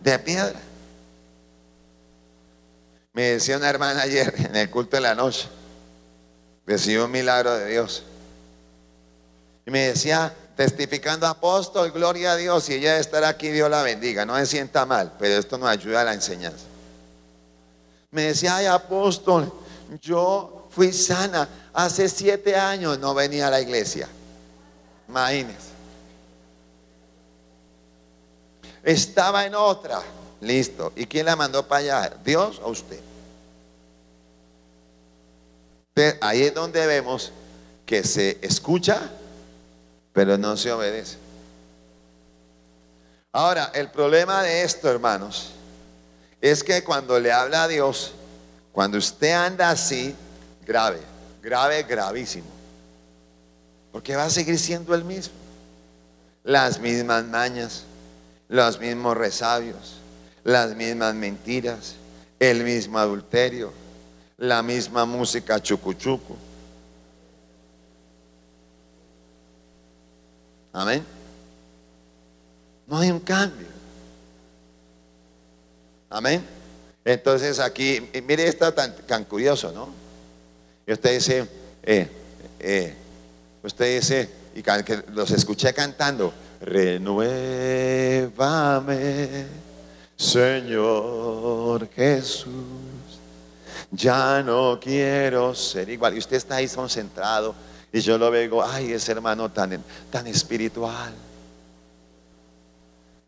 De 0.00 0.18
piedra. 0.18 0.58
Me 3.12 3.22
decía 3.22 3.56
una 3.56 3.68
hermana 3.68 4.02
ayer 4.02 4.34
en 4.38 4.56
el 4.56 4.70
culto 4.70 4.96
de 4.96 5.02
la 5.02 5.14
noche. 5.14 5.48
Recibió 6.66 7.04
un 7.04 7.10
milagro 7.10 7.54
de 7.54 7.70
Dios. 7.70 8.02
Y 9.64 9.70
me 9.70 9.88
decía, 9.88 10.34
testificando 10.56 11.26
apóstol, 11.26 11.90
gloria 11.92 12.32
a 12.32 12.36
Dios, 12.36 12.68
y 12.68 12.74
ella 12.74 12.94
de 12.94 13.00
estar 13.00 13.24
aquí, 13.24 13.48
Dios 13.48 13.70
la 13.70 13.82
bendiga, 13.82 14.24
no 14.24 14.36
se 14.36 14.46
sienta 14.46 14.86
mal, 14.86 15.12
pero 15.18 15.34
esto 15.34 15.58
nos 15.58 15.68
ayuda 15.68 16.00
a 16.00 16.04
la 16.04 16.14
enseñanza. 16.14 16.64
Me 18.10 18.22
decía, 18.22 18.56
ay 18.56 18.66
apóstol, 18.66 19.52
yo 20.00 20.68
fui 20.70 20.92
sana, 20.92 21.48
hace 21.72 22.08
siete 22.08 22.56
años 22.56 22.98
no 22.98 23.14
venía 23.14 23.48
a 23.48 23.50
la 23.50 23.60
iglesia. 23.60 24.08
Imagínese. 25.08 25.76
Estaba 28.82 29.44
en 29.44 29.54
otra. 29.54 30.00
Listo. 30.40 30.92
¿Y 30.94 31.06
quién 31.06 31.26
la 31.26 31.34
mandó 31.34 31.66
para 31.66 31.80
allá? 31.80 32.16
¿Dios 32.24 32.60
o 32.62 32.70
usted? 32.70 33.00
Ahí 36.20 36.42
es 36.42 36.54
donde 36.54 36.86
vemos 36.86 37.32
que 37.86 38.02
se 38.02 38.38
escucha, 38.42 39.10
pero 40.12 40.36
no 40.36 40.56
se 40.56 40.70
obedece. 40.72 41.16
Ahora, 43.32 43.70
el 43.74 43.90
problema 43.90 44.42
de 44.42 44.62
esto, 44.62 44.90
hermanos, 44.90 45.52
es 46.40 46.62
que 46.62 46.82
cuando 46.84 47.18
le 47.18 47.32
habla 47.32 47.64
a 47.64 47.68
Dios, 47.68 48.12
cuando 48.72 48.98
usted 48.98 49.32
anda 49.32 49.70
así, 49.70 50.14
grave, 50.66 51.00
grave, 51.42 51.82
gravísimo. 51.82 52.48
Porque 53.92 54.16
va 54.16 54.24
a 54.24 54.30
seguir 54.30 54.58
siendo 54.58 54.94
el 54.94 55.04
mismo. 55.04 55.34
Las 56.44 56.78
mismas 56.78 57.24
mañas, 57.24 57.84
los 58.48 58.78
mismos 58.78 59.16
resabios, 59.16 59.96
las 60.44 60.74
mismas 60.74 61.14
mentiras, 61.14 61.94
el 62.38 62.62
mismo 62.62 62.98
adulterio, 62.98 63.72
la 64.38 64.62
misma 64.62 65.04
música 65.04 65.60
chucuchuco. 65.60 66.36
Amén. 70.72 71.04
No 72.86 72.98
hay 72.98 73.10
un 73.10 73.20
cambio. 73.20 73.66
Amén. 76.10 76.44
Entonces 77.04 77.58
aquí, 77.60 78.08
mire, 78.26 78.46
está 78.46 78.74
tan, 78.74 79.24
curioso, 79.24 79.72
¿no? 79.72 79.88
Y 80.86 80.92
usted 80.92 81.14
dice, 81.14 81.48
eh, 81.82 82.08
eh, 82.58 82.94
usted 83.62 83.96
dice, 83.96 84.28
y 84.54 84.62
los 85.12 85.30
escuché 85.30 85.72
cantando, 85.72 86.32
renuévame, 86.60 88.26
Señor 90.16 91.88
Jesús, 91.94 92.46
ya 93.90 94.42
no 94.42 94.78
quiero 94.80 95.54
ser 95.54 95.88
igual. 95.88 96.14
Y 96.14 96.18
usted 96.18 96.36
está 96.36 96.56
ahí 96.56 96.68
concentrado 96.68 97.54
y 97.92 98.00
yo 98.00 98.18
lo 98.18 98.30
veo, 98.30 98.62
ay, 98.62 98.92
ese 98.92 99.12
hermano 99.12 99.50
tan, 99.50 99.82
tan 100.10 100.26
espiritual. 100.26 101.14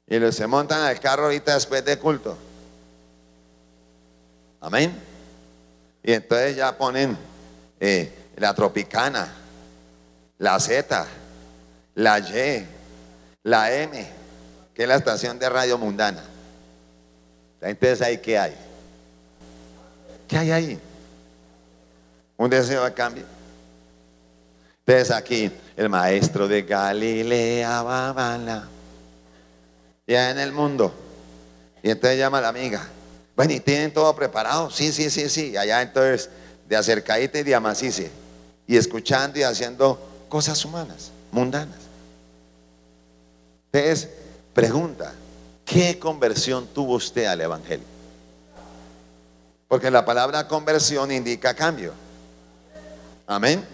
Y 0.06 0.32
se 0.32 0.46
montan 0.46 0.82
al 0.82 0.98
carro 1.00 1.24
ahorita 1.24 1.54
después 1.54 1.84
de 1.84 1.98
culto. 1.98 2.36
Amén. 4.60 4.98
Y 6.02 6.12
entonces 6.12 6.56
ya 6.56 6.76
ponen 6.76 7.16
eh, 7.78 8.12
la 8.36 8.54
tropicana, 8.54 9.32
la 10.38 10.58
Z, 10.58 11.06
la 11.94 12.18
Y, 12.18 12.66
la 13.42 13.72
M, 13.72 14.08
que 14.74 14.82
es 14.82 14.88
la 14.88 14.96
estación 14.96 15.38
de 15.38 15.48
radio 15.48 15.78
mundana. 15.78 16.24
Entonces 17.60 18.02
ahí, 18.02 18.18
¿qué 18.18 18.38
hay? 18.38 18.67
¿Qué 20.28 20.36
hay 20.36 20.50
ahí? 20.50 20.80
Un 22.36 22.50
deseo 22.50 22.84
de 22.84 22.92
cambio. 22.92 23.24
Entonces 24.86 25.10
aquí, 25.10 25.50
el 25.76 25.88
maestro 25.88 26.46
de 26.46 26.62
Galilea, 26.62 27.82
va, 27.82 28.68
ya 30.06 30.30
en 30.30 30.38
el 30.38 30.52
mundo. 30.52 30.92
Y 31.82 31.90
entonces 31.90 32.18
llama 32.18 32.38
a 32.38 32.42
la 32.42 32.48
amiga. 32.48 32.86
Bueno, 33.36 33.52
¿y 33.52 33.60
tienen 33.60 33.92
todo 33.92 34.14
preparado? 34.14 34.70
Sí, 34.70 34.92
sí, 34.92 35.10
sí, 35.10 35.28
sí. 35.28 35.56
Allá 35.56 35.82
entonces, 35.82 36.30
de 36.68 36.76
acercadita 36.76 37.38
y 37.38 37.42
de 37.42 37.54
amacice. 37.54 38.10
Y 38.66 38.76
escuchando 38.76 39.38
y 39.38 39.42
haciendo 39.42 39.98
cosas 40.28 40.62
humanas, 40.64 41.10
mundanas. 41.30 41.78
Entonces, 43.72 44.08
pregunta, 44.54 45.12
¿qué 45.64 45.98
conversión 45.98 46.66
tuvo 46.66 46.94
usted 46.94 47.26
al 47.26 47.40
Evangelio? 47.40 47.97
Porque 49.68 49.90
la 49.90 50.04
palabra 50.04 50.48
conversión 50.48 51.12
indica 51.12 51.54
cambio. 51.54 51.92
Amén. 53.26 53.64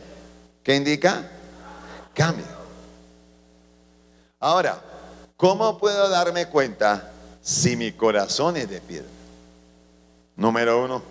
¿Qué 0.64 0.74
indica? 0.74 1.30
Cambio. 2.12 2.46
Ahora, 4.40 4.80
¿cómo 5.36 5.78
puedo 5.78 6.08
darme 6.08 6.46
cuenta 6.46 7.12
si 7.40 7.76
mi 7.76 7.92
corazón 7.92 8.56
es 8.56 8.68
de 8.68 8.80
piedra? 8.80 9.08
Número 10.36 10.82
uno, 10.84 11.02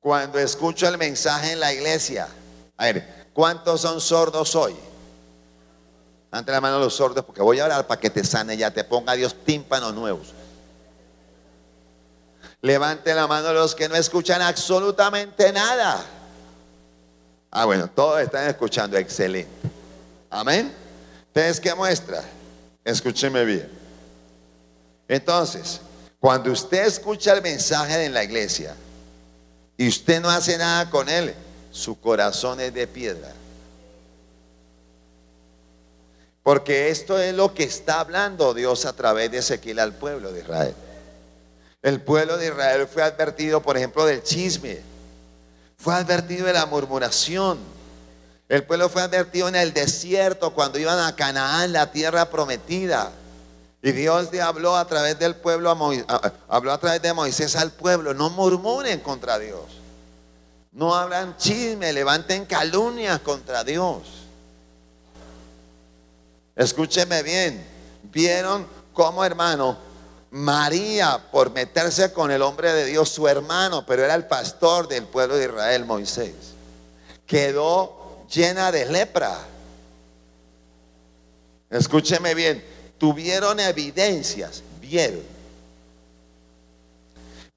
cuando 0.00 0.38
escucho 0.38 0.88
el 0.88 0.96
mensaje 0.96 1.52
en 1.52 1.60
la 1.60 1.72
iglesia, 1.72 2.26
a 2.76 2.84
ver, 2.86 3.28
¿cuántos 3.34 3.82
son 3.82 4.00
sordos 4.00 4.54
hoy? 4.56 4.74
Ante 6.30 6.50
la 6.50 6.60
mano 6.62 6.78
los 6.78 6.94
sordos, 6.94 7.24
porque 7.24 7.42
voy 7.42 7.60
a 7.60 7.66
orar 7.66 7.86
para 7.86 8.00
que 8.00 8.08
te 8.08 8.24
sane 8.24 8.56
ya, 8.56 8.70
te 8.70 8.82
ponga 8.82 9.12
Dios 9.12 9.36
tímpanos 9.44 9.94
nuevos. 9.94 10.28
Levante 12.62 13.12
la 13.12 13.26
mano 13.26 13.52
los 13.52 13.74
que 13.74 13.88
no 13.88 13.96
escuchan 13.96 14.40
absolutamente 14.40 15.52
nada. 15.52 16.00
Ah, 17.50 17.64
bueno, 17.64 17.90
todos 17.90 18.22
están 18.22 18.48
escuchando, 18.48 18.96
excelente. 18.96 19.50
Amén. 20.30 20.72
Entonces, 21.26 21.60
¿qué 21.60 21.74
muestra? 21.74 22.22
Escúcheme 22.84 23.44
bien. 23.44 23.68
Entonces, 25.08 25.80
cuando 26.20 26.52
usted 26.52 26.86
escucha 26.86 27.32
el 27.32 27.42
mensaje 27.42 28.04
en 28.04 28.14
la 28.14 28.22
iglesia 28.22 28.76
y 29.76 29.88
usted 29.88 30.20
no 30.20 30.30
hace 30.30 30.56
nada 30.56 30.88
con 30.88 31.08
él, 31.08 31.34
su 31.72 32.00
corazón 32.00 32.60
es 32.60 32.72
de 32.72 32.86
piedra. 32.86 33.32
Porque 36.44 36.90
esto 36.90 37.18
es 37.18 37.34
lo 37.34 37.54
que 37.54 37.64
está 37.64 37.98
hablando 37.98 38.54
Dios 38.54 38.86
a 38.86 38.92
través 38.92 39.32
de 39.32 39.38
Ezequiel 39.38 39.80
al 39.80 39.94
pueblo 39.94 40.32
de 40.32 40.40
Israel. 40.40 40.74
El 41.82 42.00
pueblo 42.00 42.36
de 42.38 42.46
Israel 42.46 42.86
fue 42.86 43.02
advertido, 43.02 43.60
por 43.60 43.76
ejemplo, 43.76 44.06
del 44.06 44.22
chisme. 44.22 44.80
Fue 45.76 45.94
advertido 45.94 46.46
de 46.46 46.52
la 46.52 46.64
murmuración. 46.66 47.58
El 48.48 48.64
pueblo 48.64 48.88
fue 48.88 49.02
advertido 49.02 49.48
en 49.48 49.56
el 49.56 49.72
desierto 49.72 50.54
cuando 50.54 50.78
iban 50.78 51.00
a 51.00 51.16
Canaán, 51.16 51.72
la 51.72 51.90
tierra 51.90 52.30
prometida. 52.30 53.10
Y 53.82 53.90
Dios 53.90 54.30
le 54.30 54.40
habló 54.40 54.76
a 54.76 54.86
través 54.86 55.18
del 55.18 55.34
pueblo, 55.34 55.70
habló 56.48 56.72
a 56.72 56.78
través 56.78 57.02
de 57.02 57.12
Moisés 57.12 57.56
al 57.56 57.72
pueblo, 57.72 58.14
no 58.14 58.30
murmuren 58.30 59.00
contra 59.00 59.40
Dios. 59.40 59.64
No 60.70 60.94
hablan 60.94 61.36
chisme, 61.36 61.92
levanten 61.92 62.46
calumnias 62.46 63.18
contra 63.20 63.64
Dios. 63.64 64.02
Escúcheme 66.54 67.24
bien, 67.24 67.66
vieron 68.04 68.66
cómo 68.92 69.24
hermano, 69.24 69.76
María, 70.32 71.22
por 71.30 71.52
meterse 71.52 72.10
con 72.10 72.30
el 72.30 72.40
hombre 72.40 72.72
de 72.72 72.86
Dios, 72.86 73.10
su 73.10 73.28
hermano, 73.28 73.84
pero 73.84 74.02
era 74.02 74.14
el 74.14 74.26
pastor 74.26 74.88
del 74.88 75.04
pueblo 75.04 75.36
de 75.36 75.44
Israel, 75.44 75.84
Moisés, 75.84 76.32
quedó 77.26 78.24
llena 78.32 78.72
de 78.72 78.86
lepra. 78.86 79.38
Escúcheme 81.68 82.34
bien, 82.34 82.64
tuvieron 82.96 83.60
evidencias, 83.60 84.62
vieron. 84.80 85.22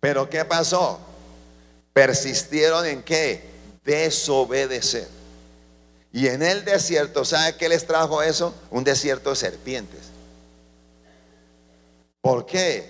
Pero 0.01 0.29
¿qué 0.29 0.43
pasó? 0.43 0.99
Persistieron 1.93 2.85
en 2.85 3.03
qué? 3.03 3.41
Desobedecer. 3.85 5.07
Y 6.11 6.27
en 6.27 6.43
el 6.43 6.65
desierto, 6.65 7.23
¿sabe 7.23 7.55
qué 7.55 7.69
les 7.69 7.87
trajo 7.87 8.21
eso? 8.21 8.53
Un 8.69 8.83
desierto 8.83 9.29
de 9.29 9.37
serpientes. 9.37 10.14
¿Por 12.25 12.47
qué? 12.47 12.83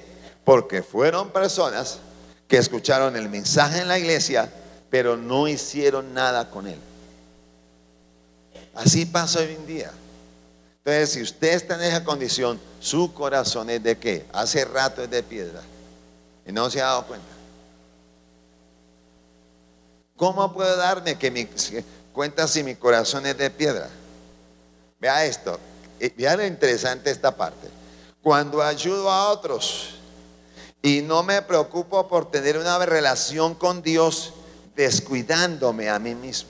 Porque 0.46 0.82
fueron 0.82 1.30
personas 1.30 2.00
que 2.48 2.56
escucharon 2.56 3.18
el 3.18 3.28
mensaje 3.28 3.82
en 3.82 3.90
la 3.90 4.00
iglesia, 4.00 4.50
pero 4.90 5.18
no 5.18 5.50
hicieron 5.50 6.14
nada 6.14 6.50
con 6.50 6.68
él. 6.68 6.80
Así 8.76 9.06
pasa 9.06 9.40
hoy 9.40 9.52
en 9.52 9.68
día. 9.68 9.92
Entonces, 10.78 11.10
si 11.10 11.22
usted 11.22 11.50
está 11.50 11.76
en 11.76 11.82
esa 11.82 12.06
condición, 12.06 12.58
su 12.80 13.14
corazón 13.14 13.70
es 13.70 13.84
de 13.84 13.98
qué? 13.98 14.26
Hace 14.32 14.64
rato 14.64 15.04
es 15.04 15.10
de 15.10 15.22
piedra. 15.22 15.62
Y 16.48 16.54
no 16.54 16.70
se 16.70 16.80
ha 16.80 16.86
dado 16.86 17.06
cuenta. 17.06 17.28
¿Cómo 20.16 20.54
puedo 20.54 20.78
darme 20.78 21.18
que 21.18 21.30
mi, 21.30 21.46
cuenta 22.14 22.48
si 22.48 22.64
mi 22.64 22.76
corazón 22.76 23.26
es 23.26 23.38
de 23.38 23.50
piedra? 23.50 23.90
Vea 24.98 25.26
esto. 25.26 25.60
Eh, 26.00 26.14
vea 26.16 26.38
lo 26.38 26.48
interesante 26.48 27.12
esta 27.12 27.36
parte. 27.36 27.68
Cuando 28.26 28.64
ayudo 28.64 29.12
a 29.12 29.30
otros 29.30 29.90
y 30.82 31.04
no 31.04 31.22
me 31.22 31.44
preocupo 31.44 32.08
por 32.08 32.32
tener 32.32 32.58
una 32.58 32.84
relación 32.84 33.54
con 33.54 33.84
Dios, 33.84 34.34
descuidándome 34.76 35.92
a 35.92 36.00
mí 36.00 36.16
mismo. 36.16 36.50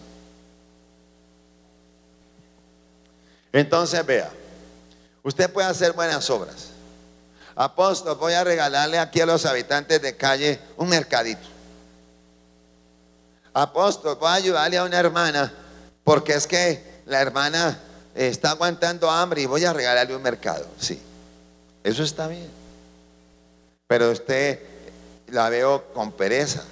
Entonces 3.52 4.06
vea, 4.06 4.32
usted 5.22 5.52
puede 5.52 5.68
hacer 5.68 5.92
buenas 5.92 6.30
obras. 6.30 6.68
Apóstol, 7.58 8.16
voy 8.16 8.32
a 8.32 8.46
regalarle 8.46 8.98
aquí 8.98 9.20
a 9.20 9.26
los 9.26 9.46
habitantes 9.46 10.02
de 10.02 10.16
calle 10.16 10.58
un 10.78 10.88
mercadito. 10.88 11.46
Apóstol, 13.54 14.16
voy 14.18 14.30
a 14.30 14.34
ayudarle 14.36 14.78
a 14.78 14.86
una 14.86 14.98
hermana 14.98 15.54
porque 16.06 16.36
es 16.36 16.48
que 16.48 17.02
la 17.06 17.20
hermana 17.20 17.78
está 18.16 18.52
aguantando 18.52 19.12
hambre 19.12 19.42
y 19.42 19.46
voy 19.46 19.66
a 19.66 19.74
regalarle 19.74 20.16
un 20.16 20.22
mercado. 20.22 20.66
Sí, 20.80 21.02
eso 21.86 22.02
está 22.02 22.28
bien. 22.28 22.50
Pero 23.88 24.12
usted 24.12 24.60
la 25.28 25.50
veo 25.50 25.86
con 25.94 26.12
pereza, 26.12 26.64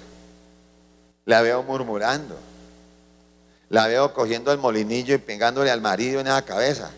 la 1.24 1.40
veo 1.40 1.62
murmurando, 1.62 2.36
la 3.68 3.86
veo 3.86 4.12
cogiendo 4.12 4.50
el 4.50 4.58
molinillo 4.58 5.14
y 5.14 5.18
pegándole 5.18 5.70
al 5.70 5.80
marido 5.80 6.18
en 6.18 6.26
la 6.26 6.42
cabeza. 6.42 6.90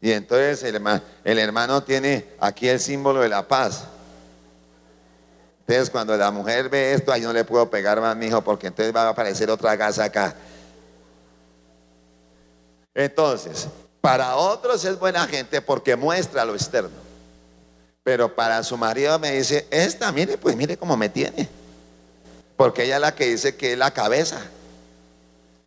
Y 0.00 0.10
entonces 0.12 0.62
el 0.62 0.76
hermano, 0.76 1.02
el 1.22 1.38
hermano 1.38 1.82
tiene 1.82 2.24
aquí 2.40 2.66
el 2.66 2.80
símbolo 2.80 3.20
de 3.20 3.28
la 3.28 3.46
paz. 3.46 3.84
Entonces 5.60 5.90
cuando 5.90 6.16
la 6.16 6.30
mujer 6.30 6.70
ve 6.70 6.94
esto, 6.94 7.12
ahí 7.12 7.20
no 7.20 7.32
le 7.34 7.44
puedo 7.44 7.68
pegar 7.68 8.00
más, 8.00 8.16
mi 8.16 8.26
hijo, 8.26 8.40
porque 8.40 8.68
entonces 8.68 8.94
va 8.96 9.02
a 9.02 9.08
aparecer 9.10 9.50
otra 9.50 9.76
gasa 9.76 10.04
acá. 10.04 10.34
Entonces, 12.94 13.68
para 14.08 14.36
otros 14.36 14.82
es 14.86 14.98
buena 14.98 15.26
gente 15.26 15.60
porque 15.60 15.94
muestra 15.94 16.42
lo 16.46 16.54
externo. 16.54 16.96
Pero 18.02 18.34
para 18.34 18.64
su 18.64 18.74
marido 18.78 19.18
me 19.18 19.32
dice, 19.32 19.66
esta, 19.70 20.10
mire, 20.12 20.38
pues 20.38 20.56
mire 20.56 20.78
cómo 20.78 20.96
me 20.96 21.10
tiene. 21.10 21.46
Porque 22.56 22.84
ella 22.84 22.94
es 22.94 23.00
la 23.02 23.14
que 23.14 23.26
dice 23.26 23.56
que 23.56 23.72
es 23.72 23.78
la 23.78 23.90
cabeza. 23.90 24.40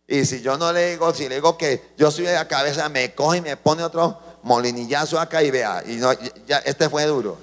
Y 0.08 0.24
si 0.24 0.42
yo 0.42 0.58
no 0.58 0.72
le 0.72 0.90
digo, 0.90 1.14
si 1.14 1.28
le 1.28 1.36
digo 1.36 1.56
que 1.56 1.92
yo 1.96 2.10
soy 2.10 2.24
la 2.24 2.48
cabeza, 2.48 2.88
me 2.88 3.14
coge 3.14 3.38
y 3.38 3.42
me 3.42 3.56
pone 3.56 3.84
otro 3.84 4.18
molinillazo 4.42 5.20
acá 5.20 5.40
y 5.44 5.52
vea. 5.52 5.84
Y 5.86 5.98
no, 5.98 6.12
ya, 6.44 6.58
este 6.58 6.90
fue 6.90 7.04
duro. 7.04 7.38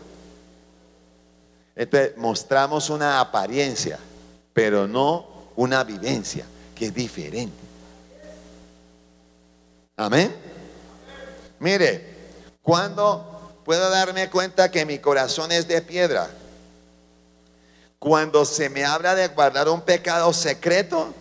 Entonces 1.77 2.17
mostramos 2.17 2.89
una 2.89 3.21
apariencia, 3.21 3.97
pero 4.51 4.85
no 4.85 5.25
una 5.55 5.81
vivencia, 5.85 6.43
que 6.75 6.87
es 6.87 6.93
diferente. 6.93 7.55
Amén. 9.95 10.48
Mire, 11.59 12.05
cuando 12.61 13.61
puedo 13.65 13.89
darme 13.89 14.29
cuenta 14.29 14.71
que 14.71 14.85
mi 14.85 14.99
corazón 14.99 15.51
es 15.51 15.67
de 15.67 15.81
piedra, 15.81 16.29
cuando 17.99 18.45
se 18.45 18.69
me 18.69 18.85
habla 18.85 19.15
de 19.15 19.27
guardar 19.27 19.67
un 19.69 19.81
pecado 19.81 20.31
secreto, 20.33 21.13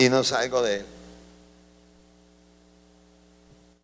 y 0.00 0.08
no 0.08 0.24
salgo 0.24 0.62
de 0.62 0.76
él. 0.76 0.86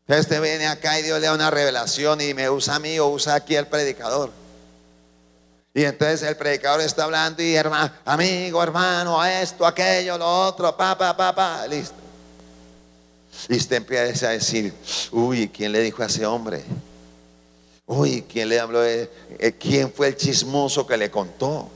Este 0.09 0.41
viene 0.41 0.67
acá 0.67 0.99
y 0.99 1.03
Dios 1.03 1.21
le 1.21 1.27
da 1.27 1.35
una 1.35 1.51
revelación 1.51 2.21
y 2.21 2.33
me 2.33 2.49
usa 2.49 2.77
a 2.77 2.79
mí 2.79 2.99
o 2.99 3.09
usa 3.09 3.35
aquí 3.35 3.57
al 3.57 3.67
predicador. 3.67 4.31
Y 5.75 5.85
entonces 5.85 6.23
el 6.23 6.37
predicador 6.37 6.81
está 6.81 7.05
hablando 7.05 7.43
y 7.43 7.55
hermano, 7.55 7.93
amigo, 8.07 8.63
hermano, 8.63 9.23
esto, 9.23 9.67
aquello, 9.67 10.17
lo 10.17 10.47
otro, 10.47 10.75
pa, 10.75 10.97
pa, 10.97 11.15
pa, 11.15 11.35
pa, 11.35 11.67
listo. 11.67 12.06
Y 13.49 13.57
usted 13.57 13.77
empieza 13.77 14.29
a 14.29 14.33
decir, 14.33 14.73
uy, 15.13 15.49
¿quién 15.49 15.73
le 15.73 15.81
dijo 15.81 16.03
a 16.03 16.07
ese 16.07 16.27
hombre? 16.27 16.65
Uy, 17.87 18.23
¿quién 18.23 18.49
le 18.49 18.59
habló? 18.59 18.85
Eh, 18.85 19.09
¿Quién 19.59 19.93
fue 19.93 20.09
el 20.09 20.17
chismoso 20.17 20.87
que 20.87 20.97
le 20.97 21.11
contó? 21.11 21.71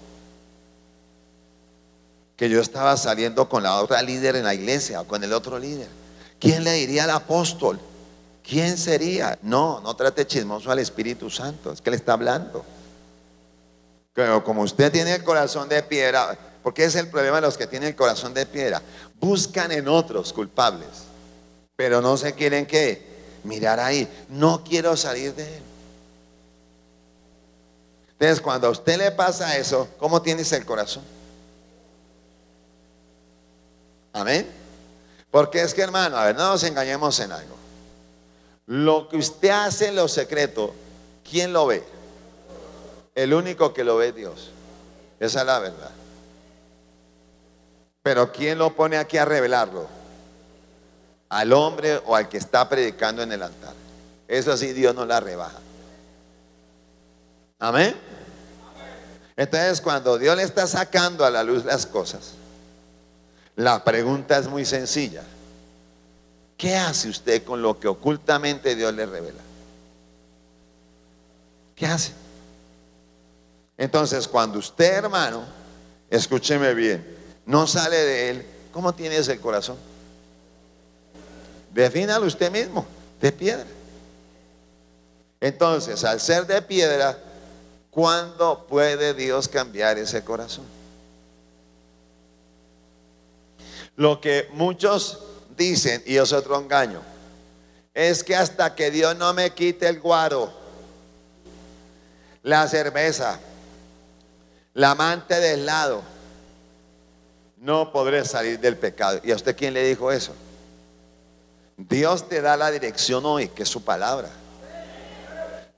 que 2.40 2.48
yo 2.48 2.62
estaba 2.62 2.96
saliendo 2.96 3.50
con 3.50 3.62
la 3.62 3.82
otra 3.82 4.00
líder 4.00 4.34
en 4.34 4.44
la 4.44 4.54
iglesia 4.54 5.02
o 5.02 5.06
con 5.06 5.22
el 5.22 5.34
otro 5.34 5.58
líder. 5.58 5.88
¿Quién 6.38 6.64
le 6.64 6.72
diría 6.72 7.04
al 7.04 7.10
apóstol? 7.10 7.78
¿Quién 8.42 8.78
sería? 8.78 9.38
No, 9.42 9.82
no 9.82 9.94
trate 9.94 10.26
chismoso 10.26 10.70
al 10.70 10.78
Espíritu 10.78 11.28
Santo, 11.28 11.70
es 11.70 11.82
que 11.82 11.90
le 11.90 11.96
está 11.96 12.14
hablando. 12.14 12.64
Pero 14.14 14.42
como 14.42 14.62
usted 14.62 14.90
tiene 14.90 15.16
el 15.16 15.22
corazón 15.22 15.68
de 15.68 15.82
piedra, 15.82 16.34
porque 16.62 16.84
es 16.84 16.94
el 16.94 17.08
problema 17.08 17.36
de 17.36 17.42
los 17.42 17.58
que 17.58 17.66
tienen 17.66 17.90
el 17.90 17.94
corazón 17.94 18.32
de 18.32 18.46
piedra, 18.46 18.80
buscan 19.20 19.70
en 19.70 19.86
otros 19.86 20.32
culpables, 20.32 20.88
pero 21.80 22.02
no 22.02 22.18
se 22.18 22.34
quieren 22.34 22.66
que 22.66 23.02
mirar 23.42 23.80
ahí. 23.80 24.06
No 24.28 24.62
quiero 24.62 24.98
salir 24.98 25.34
de 25.34 25.44
él. 25.44 25.62
Entonces, 28.10 28.38
cuando 28.42 28.66
a 28.66 28.70
usted 28.70 28.98
le 28.98 29.10
pasa 29.12 29.56
eso, 29.56 29.88
¿cómo 29.98 30.20
tienes 30.20 30.52
el 30.52 30.66
corazón? 30.66 31.02
Amén. 34.12 34.46
Porque 35.30 35.62
es 35.62 35.72
que 35.72 35.80
hermano, 35.80 36.18
a 36.18 36.26
ver, 36.26 36.36
no 36.36 36.50
nos 36.50 36.62
engañemos 36.64 37.18
en 37.18 37.32
algo. 37.32 37.56
Lo 38.66 39.08
que 39.08 39.16
usted 39.16 39.48
hace 39.48 39.88
en 39.88 39.96
lo 39.96 40.06
secreto, 40.06 40.74
¿quién 41.30 41.54
lo 41.54 41.64
ve? 41.64 41.82
El 43.14 43.32
único 43.32 43.72
que 43.72 43.84
lo 43.84 43.96
ve 43.96 44.08
es 44.08 44.14
Dios. 44.14 44.50
Esa 45.18 45.40
es 45.40 45.46
la 45.46 45.58
verdad. 45.58 45.92
Pero 48.02 48.30
¿quién 48.32 48.58
lo 48.58 48.76
pone 48.76 48.98
aquí 48.98 49.16
a 49.16 49.24
revelarlo? 49.24 49.99
Al 51.30 51.52
hombre 51.54 52.00
o 52.04 52.14
al 52.14 52.28
que 52.28 52.36
está 52.36 52.68
predicando 52.68 53.22
en 53.22 53.32
el 53.32 53.42
altar. 53.42 53.72
Eso 54.28 54.56
sí, 54.56 54.72
Dios 54.72 54.94
no 54.94 55.06
la 55.06 55.18
rebaja. 55.20 55.58
Amén. 57.58 57.96
Entonces, 59.36 59.80
cuando 59.80 60.18
Dios 60.18 60.36
le 60.36 60.42
está 60.42 60.66
sacando 60.66 61.24
a 61.24 61.30
la 61.30 61.42
luz 61.42 61.64
las 61.64 61.86
cosas, 61.86 62.32
la 63.56 63.82
pregunta 63.82 64.38
es 64.38 64.48
muy 64.48 64.64
sencilla. 64.64 65.22
¿Qué 66.56 66.76
hace 66.76 67.08
usted 67.08 67.42
con 67.42 67.62
lo 67.62 67.78
que 67.80 67.88
ocultamente 67.88 68.74
Dios 68.74 68.92
le 68.92 69.06
revela? 69.06 69.40
¿Qué 71.74 71.86
hace? 71.86 72.12
Entonces, 73.78 74.28
cuando 74.28 74.58
usted, 74.58 74.92
hermano, 74.92 75.42
escúcheme 76.10 76.74
bien, 76.74 77.16
no 77.46 77.66
sale 77.66 77.96
de 77.96 78.30
él, 78.30 78.46
¿cómo 78.72 78.94
tiene 78.94 79.16
ese 79.16 79.40
corazón? 79.40 79.78
Defínalo 81.72 82.26
usted 82.26 82.50
mismo, 82.50 82.86
de 83.20 83.32
piedra. 83.32 83.66
Entonces, 85.40 86.04
al 86.04 86.20
ser 86.20 86.46
de 86.46 86.60
piedra, 86.60 87.18
¿cuándo 87.90 88.66
puede 88.68 89.14
Dios 89.14 89.48
cambiar 89.48 89.98
ese 89.98 90.22
corazón? 90.22 90.64
Lo 93.96 94.20
que 94.20 94.48
muchos 94.52 95.18
dicen, 95.56 96.02
y 96.06 96.16
es 96.16 96.32
otro 96.32 96.58
engaño, 96.58 97.00
es 97.94 98.22
que 98.22 98.36
hasta 98.36 98.74
que 98.74 98.90
Dios 98.90 99.16
no 99.16 99.32
me 99.34 99.50
quite 99.50 99.88
el 99.88 100.00
guaro, 100.00 100.52
la 102.42 102.66
cerveza, 102.68 103.38
la 104.74 104.92
amante 104.92 105.38
del 105.40 105.66
lado, 105.66 106.02
no 107.58 107.92
podré 107.92 108.24
salir 108.24 108.58
del 108.58 108.76
pecado. 108.76 109.20
¿Y 109.22 109.32
a 109.32 109.36
usted 109.36 109.56
quién 109.56 109.74
le 109.74 109.84
dijo 109.84 110.10
eso? 110.10 110.34
Dios 111.88 112.28
te 112.28 112.42
da 112.42 112.56
la 112.56 112.70
dirección 112.70 113.24
hoy, 113.24 113.48
que 113.48 113.62
es 113.62 113.68
su 113.68 113.82
palabra. 113.82 114.28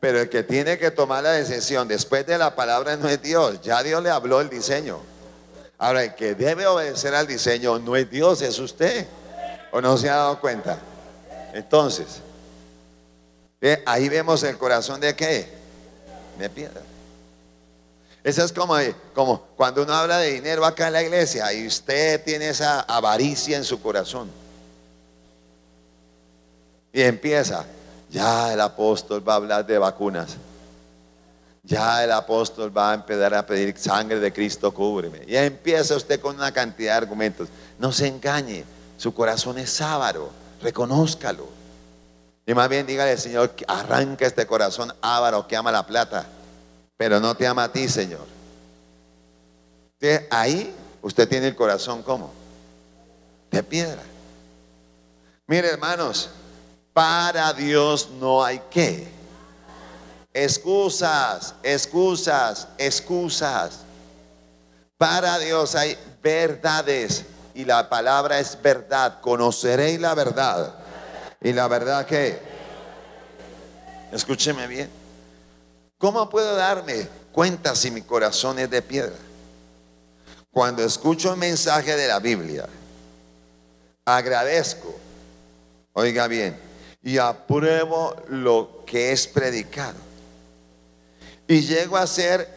Pero 0.01 0.21
el 0.21 0.29
que 0.29 0.43
tiene 0.43 0.79
que 0.79 0.91
tomar 0.91 1.23
la 1.23 1.33
decisión 1.33 1.87
después 1.87 2.27
de 2.27 2.37
la 2.37 2.57
palabra 2.57 2.97
no 2.97 3.09
es 3.09 3.23
Dios. 3.23 3.61
Ya 3.63 3.83
Dios 3.85 4.03
le 4.03 4.11
habló 4.11 4.41
el 4.41 4.51
diseño. 4.51 5.01
Ahora, 5.79 6.03
el 6.03 6.15
que 6.17 6.35
debe 6.35 6.67
obedecer 6.67 7.15
al 7.15 7.29
diseño 7.29 7.79
no 7.79 7.95
es 7.95 8.11
Dios, 8.11 8.43
es 8.43 8.59
usted. 8.59 9.07
¿O 9.71 9.81
no 9.81 9.97
se 9.97 10.11
ha 10.11 10.17
dado 10.17 10.41
cuenta? 10.41 10.79
Entonces, 11.55 12.21
ahí 13.87 14.09
vemos 14.09 14.43
el 14.43 14.59
corazón 14.59 15.01
de 15.01 15.15
qué? 15.15 15.49
De 16.37 16.51
piedra. 16.51 16.83
Eso 18.25 18.45
es 18.45 18.53
como, 18.53 18.77
como 19.15 19.41
cuando 19.57 19.83
uno 19.83 19.95
habla 19.95 20.19
de 20.19 20.33
dinero 20.33 20.65
acá 20.65 20.89
en 20.89 20.95
la 20.95 21.03
iglesia 21.03 21.53
y 21.53 21.67
usted 21.67 22.23
tiene 22.25 22.49
esa 22.49 22.81
avaricia 22.81 23.57
en 23.57 23.65
su 23.65 23.81
corazón. 23.81 24.42
Y 26.93 27.03
empieza, 27.03 27.65
ya 28.11 28.53
el 28.53 28.61
apóstol 28.61 29.27
va 29.27 29.35
a 29.35 29.37
hablar 29.37 29.67
de 29.67 29.79
vacunas. 29.79 30.37
Ya 31.65 32.03
el 32.03 32.11
apóstol 32.11 32.77
va 32.77 32.91
a 32.91 32.95
empezar 32.95 33.33
a 33.35 33.47
pedir 33.47 33.79
sangre 33.79 34.19
de 34.19 34.33
Cristo, 34.33 34.75
cúbreme. 34.75 35.23
Y 35.27 35.37
empieza 35.37 35.97
usted 35.97 36.21
con 36.21 36.37
una 36.37 36.53
cantidad 36.53 36.93
de 36.93 36.99
argumentos. 36.99 37.49
No 37.79 37.93
se 37.93 38.09
engañe, 38.09 38.65
su 38.97 39.15
corazón 39.15 39.59
es 39.59 39.71
sábaro, 39.71 40.31
reconózcalo. 40.61 41.49
Y 42.45 42.55
más 42.55 42.69
bien 42.69 42.87
dígale, 42.87 43.17
Señor, 43.17 43.55
arranca 43.69 44.27
este 44.27 44.47
corazón 44.47 44.93
ávaro 45.01 45.47
que 45.47 45.57
ama 45.57 45.71
la 45.71 45.87
plata, 45.87 46.27
pero 46.97 47.21
no 47.21 47.37
te 47.37 47.47
ama 47.47 47.65
a 47.65 47.73
ti, 47.73 47.89
Señor. 47.89 48.27
Ahí 50.31 50.75
usted 51.01 51.29
tiene 51.29 51.47
el 51.47 51.55
corazón 51.55 52.03
como 52.03 52.33
de 53.53 53.63
piedra. 53.63 54.03
Mire, 55.47 55.69
hermanos, 55.69 56.31
para 56.93 57.53
Dios 57.53 58.11
no 58.19 58.45
hay 58.45 58.61
que 58.71 59.23
Excusas, 60.35 61.55
excusas, 61.63 62.69
excusas. 62.79 63.81
Para 64.97 65.39
Dios 65.39 65.75
hay 65.75 65.99
verdades 66.23 67.25
y 67.55 67.65
la 67.65 67.89
palabra 67.89 68.39
es 68.39 68.61
verdad. 68.61 69.21
Conoceréis 69.21 70.01
la 70.01 70.15
verdad 70.15 70.75
Y 71.41 71.53
la 71.53 71.69
verdad 71.69 72.07
que, 72.07 72.39
escúcheme 74.11 74.67
bien, 74.67 74.89
¿cómo 75.99 76.31
puedo 76.31 76.55
darme 76.57 77.09
cuenta 77.33 77.75
si 77.75 77.91
mi 77.91 78.01
corazón 78.01 78.59
es 78.59 78.71
de 78.71 78.81
piedra? 78.81 79.17
Cuando 80.51 80.83
escucho 80.83 81.33
un 81.33 81.39
mensaje 81.39 81.95
de 81.97 82.07
la 82.07 82.21
Biblia, 82.21 82.69
agradezco, 84.05 84.95
oiga 85.95 86.27
bien, 86.27 86.59
y 87.03 87.19
apruebo 87.19 88.17
lo 88.29 88.85
que 88.87 89.13
es 89.13 89.27
predicado. 89.27 89.99
Y 91.49 91.61
llego 91.61 91.97
a 91.97 92.07
ser 92.07 92.49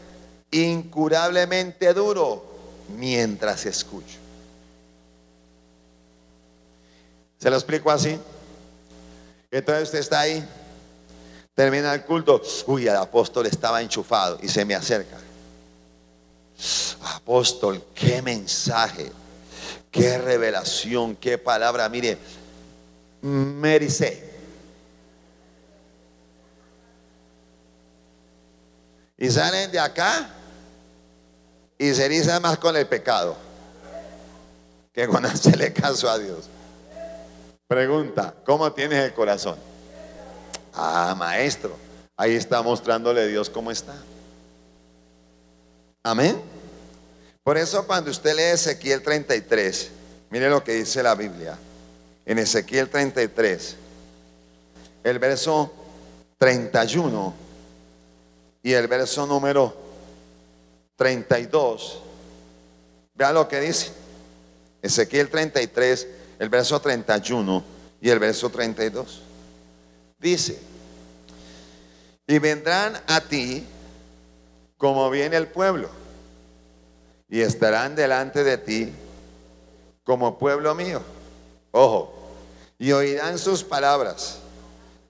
incurablemente 0.52 1.94
duro 1.94 2.46
mientras 2.98 3.66
escucho. 3.66 4.18
¿Se 7.40 7.50
lo 7.50 7.56
explico 7.56 7.92
así? 7.92 8.20
Entonces 9.52 9.84
usted 9.84 10.00
está 10.00 10.22
ahí, 10.22 10.48
termina 11.54 11.94
el 11.94 12.04
culto, 12.04 12.42
uy, 12.68 12.88
el 12.88 12.96
apóstol 12.96 13.46
estaba 13.46 13.82
enchufado 13.82 14.38
y 14.42 14.48
se 14.48 14.66
me 14.66 14.76
acerca. 14.76 15.18
Apóstol, 17.16 17.84
qué 17.94 18.22
mensaje, 18.22 19.12
qué 19.92 20.18
revelación, 20.18 21.16
qué 21.16 21.38
palabra. 21.38 21.88
Mire, 21.90 22.18
mericé. 23.22 24.25
Y 29.18 29.30
salen 29.32 29.72
de 29.72 29.80
acá 29.80 30.30
y 31.78 31.94
se 31.94 32.06
erizan 32.06 32.42
más 32.42 32.58
con 32.58 32.76
el 32.76 32.88
pecado 32.88 33.36
que 34.94 35.08
con 35.08 35.26
hacerle 35.26 35.74
caso 35.74 36.10
a 36.10 36.18
Dios. 36.18 36.46
Pregunta, 37.68 38.34
¿cómo 38.46 38.72
tienes 38.72 39.04
el 39.04 39.14
corazón? 39.14 39.58
Ah, 40.74 41.16
maestro, 41.18 41.76
ahí 42.16 42.36
está 42.36 42.62
mostrándole 42.62 43.28
Dios 43.28 43.50
cómo 43.50 43.72
está. 43.72 43.96
Amén. 46.04 46.42
Por 47.44 47.58
eso 47.58 47.86
cuando 47.86 48.12
usted 48.12 48.36
lee 48.36 48.54
Ezequiel 48.54 49.02
33, 49.02 49.92
mire 50.30 50.50
lo 50.50 50.64
que 50.64 50.74
dice 50.74 51.02
la 51.02 51.16
Biblia. 51.16 51.58
En 52.26 52.40
Ezequiel 52.40 52.90
33, 52.90 53.76
el 55.04 55.20
verso 55.20 55.74
31 56.38 57.45
y 58.66 58.74
el 58.74 58.88
verso 58.88 59.28
número 59.28 59.76
32. 60.96 62.00
Vea 63.14 63.32
lo 63.32 63.48
que 63.48 63.60
dice. 63.60 63.92
Ezequiel 64.82 65.30
33, 65.30 66.08
el 66.40 66.50
verso 66.50 66.82
31 66.82 67.64
y 68.02 68.10
el 68.10 68.18
verso 68.18 68.50
32. 68.50 69.22
Dice, 70.18 70.60
y 72.26 72.40
vendrán 72.40 73.00
a 73.06 73.22
ti 73.22 73.68
como 74.80 75.12
viene 75.12 75.38
el 75.38 75.46
pueblo, 75.46 75.88
y 77.30 77.42
estarán 77.42 77.96
delante 77.96 78.44
de 78.44 78.58
ti 78.58 78.92
como 80.04 80.40
pueblo 80.40 80.74
mío. 80.74 81.04
Ojo, 81.70 82.16
y 82.80 82.92
oirán 82.94 83.38
sus 83.38 83.64
palabras 83.64 84.40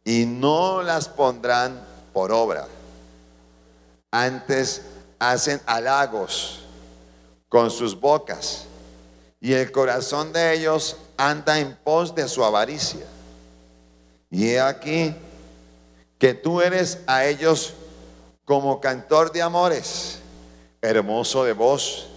y 0.04 0.26
no 0.26 0.82
las 0.82 1.08
pondrán 1.08 1.82
por 2.12 2.34
obra. 2.34 2.68
Antes 4.18 4.82
hacen 5.20 5.60
halagos 5.66 6.62
con 7.50 7.70
sus 7.70 8.00
bocas 8.00 8.64
y 9.42 9.52
el 9.52 9.74
corazón 9.74 10.32
de 10.32 10.54
ellos 10.54 10.96
anda 11.18 11.60
en 11.60 11.76
pos 11.84 12.16
de 12.16 12.30
su 12.30 12.42
avaricia. 12.42 13.06
Y 14.30 14.52
he 14.52 14.62
aquí 14.62 15.14
que 16.18 16.34
tú 16.34 16.62
eres 16.62 17.00
a 17.08 17.26
ellos 17.26 17.74
como 18.46 18.80
cantor 18.80 19.34
de 19.34 19.42
amores, 19.42 20.20
hermoso 20.82 21.44
de 21.44 21.52
voz, 21.52 22.08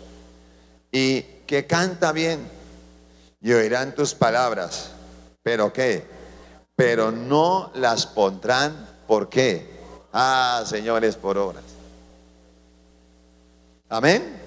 y 0.93 1.23
que 1.49 1.67
canta 1.67 2.13
bien, 2.13 2.49
y 3.41 3.53
oirán 3.55 3.93
tus 3.93 4.15
palabras, 4.15 4.91
pero 5.43 5.73
qué, 5.73 6.07
pero 6.77 7.11
no 7.11 7.73
las 7.75 8.07
pondrán, 8.07 8.89
¿por 9.09 9.29
qué? 9.29 9.81
Ah, 10.13 10.63
señores, 10.65 11.17
por 11.17 11.37
obras. 11.37 11.68
Amén. 13.89 14.39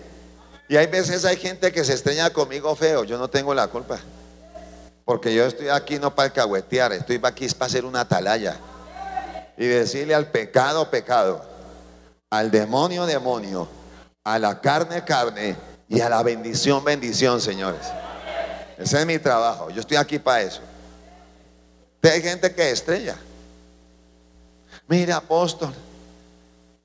Y 0.68 0.78
hay 0.78 0.88
veces 0.88 1.26
hay 1.26 1.38
gente 1.38 1.72
que 1.72 1.84
se 1.84 1.94
estreña 1.94 2.30
conmigo 2.30 2.76
feo, 2.76 3.04
yo 3.04 3.18
no 3.18 3.30
tengo 3.30 3.54
la 3.54 3.68
culpa. 3.68 4.00
Porque 5.04 5.34
yo 5.34 5.46
estoy 5.46 5.70
aquí 5.70 6.00
no 6.00 6.16
para 6.16 6.28
alcahuetear, 6.28 6.94
estoy 6.94 7.20
aquí 7.24 7.48
para 7.50 7.66
hacer 7.66 7.84
una 7.84 8.02
atalaya. 8.02 8.58
Y 9.58 9.66
decirle 9.66 10.16
al 10.16 10.28
pecado, 10.28 10.90
pecado, 10.90 11.44
al 12.30 12.50
demonio, 12.52 13.06
demonio, 13.06 13.68
a 14.24 14.40
la 14.40 14.62
carne, 14.62 15.04
carne 15.04 15.58
y 15.90 16.00
a 16.00 16.08
la 16.08 16.24
bendición, 16.24 16.84
bendición, 16.84 17.42
señores. 17.42 17.88
Ese 18.78 19.00
es 19.00 19.06
mi 19.06 19.20
trabajo, 19.20 19.70
yo 19.72 19.82
estoy 19.82 19.98
aquí 19.98 20.20
para 20.20 20.42
eso. 20.42 20.62
Hay 22.04 22.22
gente 22.22 22.54
que 22.54 22.72
estrella. 22.72 23.18
Mira, 24.88 25.18
apóstol. 25.18 25.74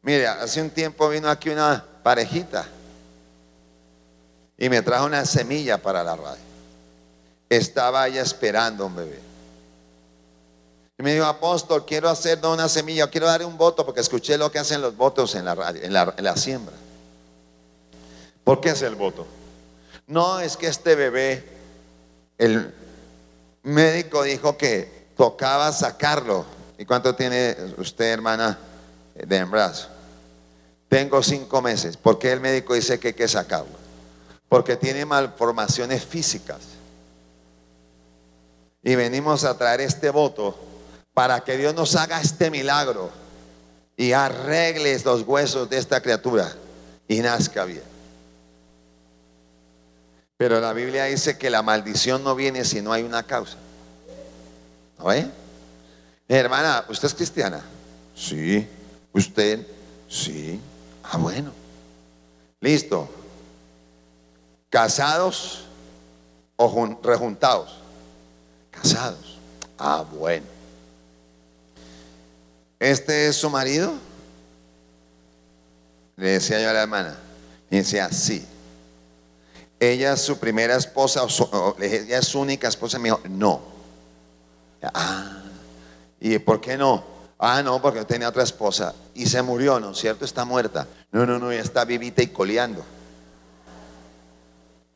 Mira, 0.02 0.42
hace 0.42 0.60
un 0.60 0.70
tiempo 0.70 1.08
vino 1.08 1.28
aquí 1.28 1.50
una 1.50 1.84
parejita 2.06 2.64
y 4.56 4.68
me 4.68 4.80
trajo 4.80 5.06
una 5.06 5.26
semilla 5.26 5.76
para 5.76 6.04
la 6.04 6.14
radio. 6.14 6.44
Estaba 7.48 8.06
ella 8.06 8.22
esperando 8.22 8.86
un 8.86 8.94
bebé. 8.94 9.18
Y 10.96 11.02
me 11.02 11.14
dijo, 11.14 11.24
apóstol, 11.24 11.84
quiero 11.84 12.08
hacer 12.08 12.38
una 12.46 12.68
semilla, 12.68 13.10
quiero 13.10 13.26
dar 13.26 13.44
un 13.44 13.58
voto 13.58 13.84
porque 13.84 14.02
escuché 14.02 14.38
lo 14.38 14.52
que 14.52 14.60
hacen 14.60 14.82
los 14.82 14.96
votos 14.96 15.34
en 15.34 15.46
la 15.46 15.56
radio, 15.56 15.82
en 15.82 15.92
la, 15.92 16.14
en 16.16 16.22
la 16.22 16.36
siembra. 16.36 16.76
¿Por 18.44 18.60
qué 18.60 18.68
es 18.70 18.82
el 18.82 18.94
voto? 18.94 19.26
No, 20.06 20.38
es 20.38 20.56
que 20.56 20.68
este 20.68 20.94
bebé, 20.94 21.44
el 22.38 22.72
médico 23.64 24.22
dijo 24.22 24.56
que 24.56 25.08
tocaba 25.16 25.72
sacarlo. 25.72 26.46
¿Y 26.78 26.84
cuánto 26.84 27.16
tiene 27.16 27.56
usted, 27.78 28.12
hermana, 28.12 28.56
de 29.12 29.36
embarazo? 29.38 29.95
Tengo 30.88 31.22
cinco 31.22 31.60
meses. 31.62 31.96
¿Por 31.96 32.18
qué 32.18 32.32
el 32.32 32.40
médico 32.40 32.74
dice 32.74 32.98
que 32.98 33.08
hay 33.08 33.14
que 33.14 33.28
sacarlo? 33.28 33.76
Porque 34.48 34.76
tiene 34.76 35.04
malformaciones 35.04 36.04
físicas. 36.04 36.60
Y 38.82 38.94
venimos 38.94 39.44
a 39.44 39.58
traer 39.58 39.80
este 39.80 40.10
voto 40.10 40.56
para 41.12 41.40
que 41.40 41.56
Dios 41.56 41.74
nos 41.74 41.96
haga 41.96 42.20
este 42.20 42.50
milagro 42.50 43.10
y 43.96 44.12
arregle 44.12 44.96
los 45.04 45.22
huesos 45.22 45.68
de 45.68 45.78
esta 45.78 46.00
criatura 46.00 46.54
y 47.08 47.18
nazca 47.20 47.64
bien. 47.64 47.82
Pero 50.36 50.60
la 50.60 50.72
Biblia 50.72 51.04
dice 51.04 51.38
que 51.38 51.50
la 51.50 51.62
maldición 51.62 52.22
no 52.22 52.34
viene 52.34 52.64
si 52.64 52.82
no 52.82 52.92
hay 52.92 53.02
una 53.02 53.22
causa. 53.22 53.56
¿No 54.98 55.06
ve? 55.06 55.26
Hermana, 56.28 56.84
¿usted 56.88 57.08
es 57.08 57.14
cristiana? 57.14 57.62
Sí. 58.14 58.68
¿Usted? 59.12 59.66
Sí. 60.08 60.60
Ah, 61.10 61.18
bueno. 61.18 61.52
Listo. 62.60 63.08
¿Casados 64.70 65.64
o 66.56 66.98
rejuntados? 67.02 67.76
Casados. 68.70 69.38
Ah, 69.78 70.04
bueno. 70.10 70.46
¿Este 72.78 73.28
es 73.28 73.36
su 73.36 73.48
marido? 73.48 73.94
Le 76.16 76.30
decía 76.30 76.60
yo 76.60 76.70
a 76.70 76.72
la 76.72 76.82
hermana. 76.82 77.16
Y 77.70 77.76
decía, 77.76 78.10
sí. 78.10 78.46
Ella 79.78 80.14
es 80.14 80.22
su 80.22 80.38
primera 80.38 80.76
esposa, 80.76 81.22
o 81.24 81.76
ella 81.80 82.18
es 82.18 82.26
su 82.26 82.40
única 82.40 82.68
esposa. 82.68 82.98
Me 82.98 83.10
dijo, 83.10 83.20
no. 83.28 83.60
Ah, 84.82 85.42
¿y 86.20 86.38
por 86.38 86.60
qué 86.60 86.76
no? 86.76 87.15
Ah, 87.38 87.62
no, 87.62 87.80
porque 87.82 88.04
tenía 88.04 88.28
otra 88.28 88.42
esposa 88.42 88.94
y 89.14 89.26
se 89.26 89.42
murió, 89.42 89.78
¿no 89.78 89.90
es 89.90 89.98
cierto? 89.98 90.24
Está 90.24 90.44
muerta. 90.44 90.86
No, 91.12 91.26
no, 91.26 91.38
no, 91.38 91.52
ya 91.52 91.60
está 91.60 91.84
vivita 91.84 92.22
y 92.22 92.28
coleando. 92.28 92.84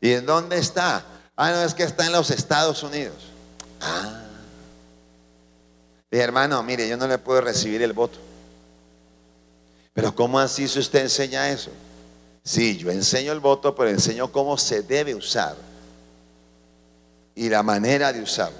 ¿Y 0.01 0.13
en 0.13 0.25
dónde 0.25 0.59
está? 0.59 1.05
Ah, 1.37 1.51
no, 1.51 1.63
es 1.63 1.75
que 1.75 1.83
está 1.83 2.07
en 2.07 2.13
los 2.13 2.31
Estados 2.31 2.83
Unidos. 2.83 3.17
Ah. 3.81 4.23
Dije, 6.11 6.25
hermano, 6.25 6.63
mire, 6.63 6.89
yo 6.89 6.97
no 6.97 7.07
le 7.07 7.19
puedo 7.19 7.43
recibir 7.43 7.83
el 7.83 7.93
voto. 7.93 8.19
Pero 9.93 10.15
¿cómo 10.15 10.39
así 10.39 10.67
si 10.67 10.79
usted 10.79 11.03
enseña 11.03 11.51
eso? 11.51 11.71
Sí, 12.43 12.79
yo 12.79 12.91
enseño 12.91 13.33
el 13.33 13.41
voto, 13.41 13.75
pero 13.75 13.91
enseño 13.91 14.33
cómo 14.33 14.57
se 14.57 14.83
debe 14.83 15.15
usar 15.15 15.57
y 17.35 17.49
la 17.49 17.63
manera 17.63 18.13
de 18.13 18.23
usarlo. 18.23 18.59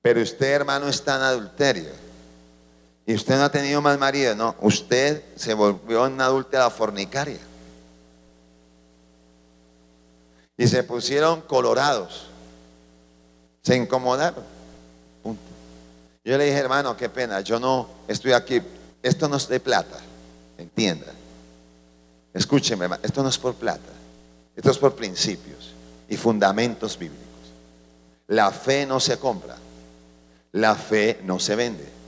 Pero 0.00 0.22
usted, 0.22 0.46
hermano, 0.46 0.88
está 0.88 1.16
en 1.16 1.22
adulterio. 1.22 2.09
Y 3.10 3.14
usted 3.14 3.36
no 3.38 3.42
ha 3.42 3.50
tenido 3.50 3.82
más 3.82 3.98
marido, 3.98 4.36
no. 4.36 4.54
Usted 4.60 5.24
se 5.34 5.52
volvió 5.52 6.04
una 6.04 6.26
adúltera 6.26 6.70
fornicaria. 6.70 7.40
Y 10.56 10.68
se 10.68 10.84
pusieron 10.84 11.40
colorados. 11.40 12.28
Se 13.62 13.74
incomodaron. 13.74 14.44
Punto. 15.24 15.42
Yo 16.22 16.38
le 16.38 16.44
dije, 16.44 16.58
hermano, 16.58 16.96
qué 16.96 17.08
pena, 17.08 17.40
yo 17.40 17.58
no 17.58 17.88
estoy 18.06 18.30
aquí, 18.30 18.62
esto 19.02 19.28
no 19.28 19.38
es 19.38 19.48
de 19.48 19.58
plata, 19.58 19.98
entienda. 20.56 21.12
Escúcheme, 22.32 22.84
hermano, 22.84 23.02
esto 23.02 23.24
no 23.24 23.28
es 23.28 23.38
por 23.38 23.56
plata, 23.56 23.90
esto 24.54 24.70
es 24.70 24.78
por 24.78 24.94
principios 24.94 25.72
y 26.08 26.16
fundamentos 26.16 26.96
bíblicos. 26.96 27.26
La 28.28 28.52
fe 28.52 28.86
no 28.86 29.00
se 29.00 29.18
compra, 29.18 29.56
la 30.52 30.76
fe 30.76 31.18
no 31.24 31.40
se 31.40 31.56
vende, 31.56 31.99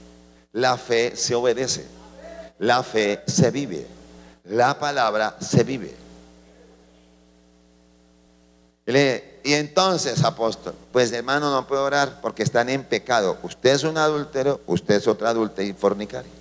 la 0.53 0.77
fe 0.77 1.15
se 1.15 1.35
obedece, 1.35 1.85
la 2.59 2.83
fe 2.83 3.21
se 3.27 3.51
vive, 3.51 3.85
la 4.45 4.79
palabra 4.79 5.35
se 5.41 5.63
vive. 5.63 5.93
Y 8.85 9.53
entonces, 9.53 10.23
apóstol, 10.23 10.73
pues 10.91 11.11
hermano 11.11 11.51
no 11.51 11.67
puede 11.67 11.81
orar 11.81 12.21
porque 12.21 12.43
están 12.43 12.69
en 12.69 12.83
pecado. 12.83 13.37
Usted 13.43 13.71
es 13.71 13.83
un 13.83 13.97
adúltero, 13.97 14.61
usted 14.67 14.95
es 14.95 15.07
otra 15.07 15.29
adúltera 15.29 15.67
y 15.67 15.73
fornicario. 15.73 16.31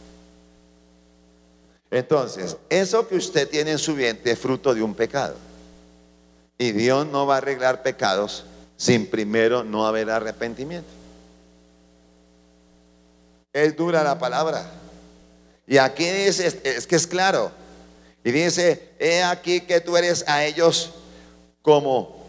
Entonces, 1.91 2.57
eso 2.69 3.07
que 3.07 3.17
usted 3.17 3.49
tiene 3.49 3.73
en 3.73 3.79
su 3.79 3.95
vientre 3.95 4.33
es 4.33 4.39
fruto 4.39 4.75
de 4.75 4.83
un 4.83 4.95
pecado. 4.95 5.35
Y 6.59 6.73
Dios 6.73 7.07
no 7.07 7.27
va 7.27 7.35
a 7.35 7.39
arreglar 7.39 7.83
pecados 7.83 8.45
sin 8.77 9.07
primero 9.07 9.65
no 9.65 9.87
haber 9.87 10.11
arrepentimiento. 10.11 11.02
Es 13.53 13.77
dura 13.77 14.03
la 14.03 14.19
palabra. 14.19 14.65
Y 15.67 15.79
aquí 15.79 16.09
dice, 16.09 16.61
es 16.65 16.87
que 16.87 16.97
es 16.97 17.07
claro. 17.07 17.53
Y 18.25 18.31
dice, 18.31 18.91
he 18.99 19.23
aquí 19.23 19.63
que 19.63 19.81
tú 19.81 19.97
eres 19.97 20.25
a 20.27 20.45
ellos 20.45 20.93
como 21.63 22.23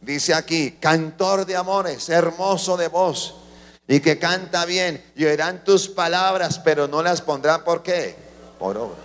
dice 0.00 0.34
aquí, 0.34 0.72
cantor 0.72 1.46
de 1.46 1.56
amores, 1.56 2.08
hermoso 2.08 2.76
de 2.76 2.88
voz, 2.88 3.34
y 3.86 4.00
que 4.00 4.18
canta 4.18 4.64
bien, 4.64 5.02
y 5.14 5.24
oirán 5.24 5.64
tus 5.64 5.88
palabras, 5.88 6.58
pero 6.58 6.88
no 6.88 7.02
las 7.02 7.22
pondrán 7.22 7.64
por 7.64 7.82
qué? 7.82 8.16
Por 8.58 8.76
obra. 8.76 8.98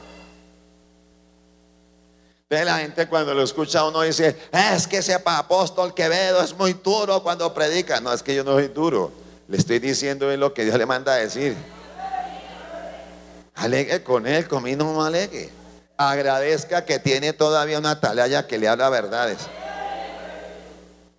Ve 2.50 2.64
la 2.64 2.78
gente 2.78 3.08
cuando 3.08 3.34
lo 3.34 3.44
escucha 3.44 3.84
uno 3.86 4.02
dice, 4.02 4.38
es 4.52 4.88
que 4.88 4.98
ese 4.98 5.16
apóstol 5.16 5.94
Quevedo 5.94 6.44
es 6.44 6.56
muy 6.56 6.74
duro 6.74 7.24
cuando 7.24 7.52
predica. 7.54 8.00
No, 8.00 8.14
es 8.14 8.22
que 8.22 8.36
yo 8.36 8.44
no 8.44 8.54
soy 8.54 8.68
duro. 8.68 9.12
Le 9.48 9.58
estoy 9.58 9.80
diciendo 9.80 10.32
en 10.32 10.40
lo 10.40 10.54
que 10.54 10.64
Dios 10.64 10.78
le 10.78 10.86
manda 10.86 11.14
a 11.14 11.18
decir. 11.18 11.56
Alegue 13.56 14.04
con 14.04 14.28
él, 14.28 14.48
conmigo 14.48 14.84
no 14.84 15.04
alegue. 15.04 15.50
Agradezca 15.98 16.86
que 16.86 17.00
tiene 17.00 17.34
todavía 17.34 17.80
una 17.80 18.00
talaya 18.02 18.48
que 18.48 18.58
le 18.58 18.68
habla 18.68 18.90
verdades 18.90 19.40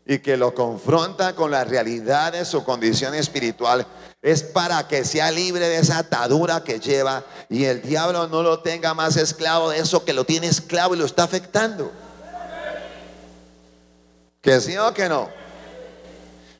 y 0.06 0.20
que 0.20 0.36
lo 0.36 0.54
confronta 0.54 1.34
con 1.34 1.50
la 1.50 1.64
realidad 1.64 2.32
de 2.32 2.44
su 2.44 2.62
condición 2.62 3.14
espiritual, 3.14 3.84
es 4.22 4.44
para 4.44 4.86
que 4.86 5.04
sea 5.04 5.32
libre 5.32 5.68
de 5.68 5.78
esa 5.78 5.98
atadura 5.98 6.62
que 6.62 6.78
lleva 6.78 7.24
y 7.50 7.64
el 7.64 7.82
diablo 7.82 8.28
no 8.28 8.42
lo 8.42 8.60
tenga 8.60 8.94
más 8.94 9.16
esclavo 9.16 9.70
de 9.70 9.80
eso 9.80 10.04
que 10.04 10.12
lo 10.12 10.24
tiene 10.24 10.46
esclavo 10.46 10.94
y 10.94 10.98
lo 10.98 11.06
está 11.06 11.24
afectando. 11.24 11.90
¿Que 14.40 14.60
sí 14.60 14.76
o 14.76 14.94
que 14.94 15.08
no? 15.08 15.28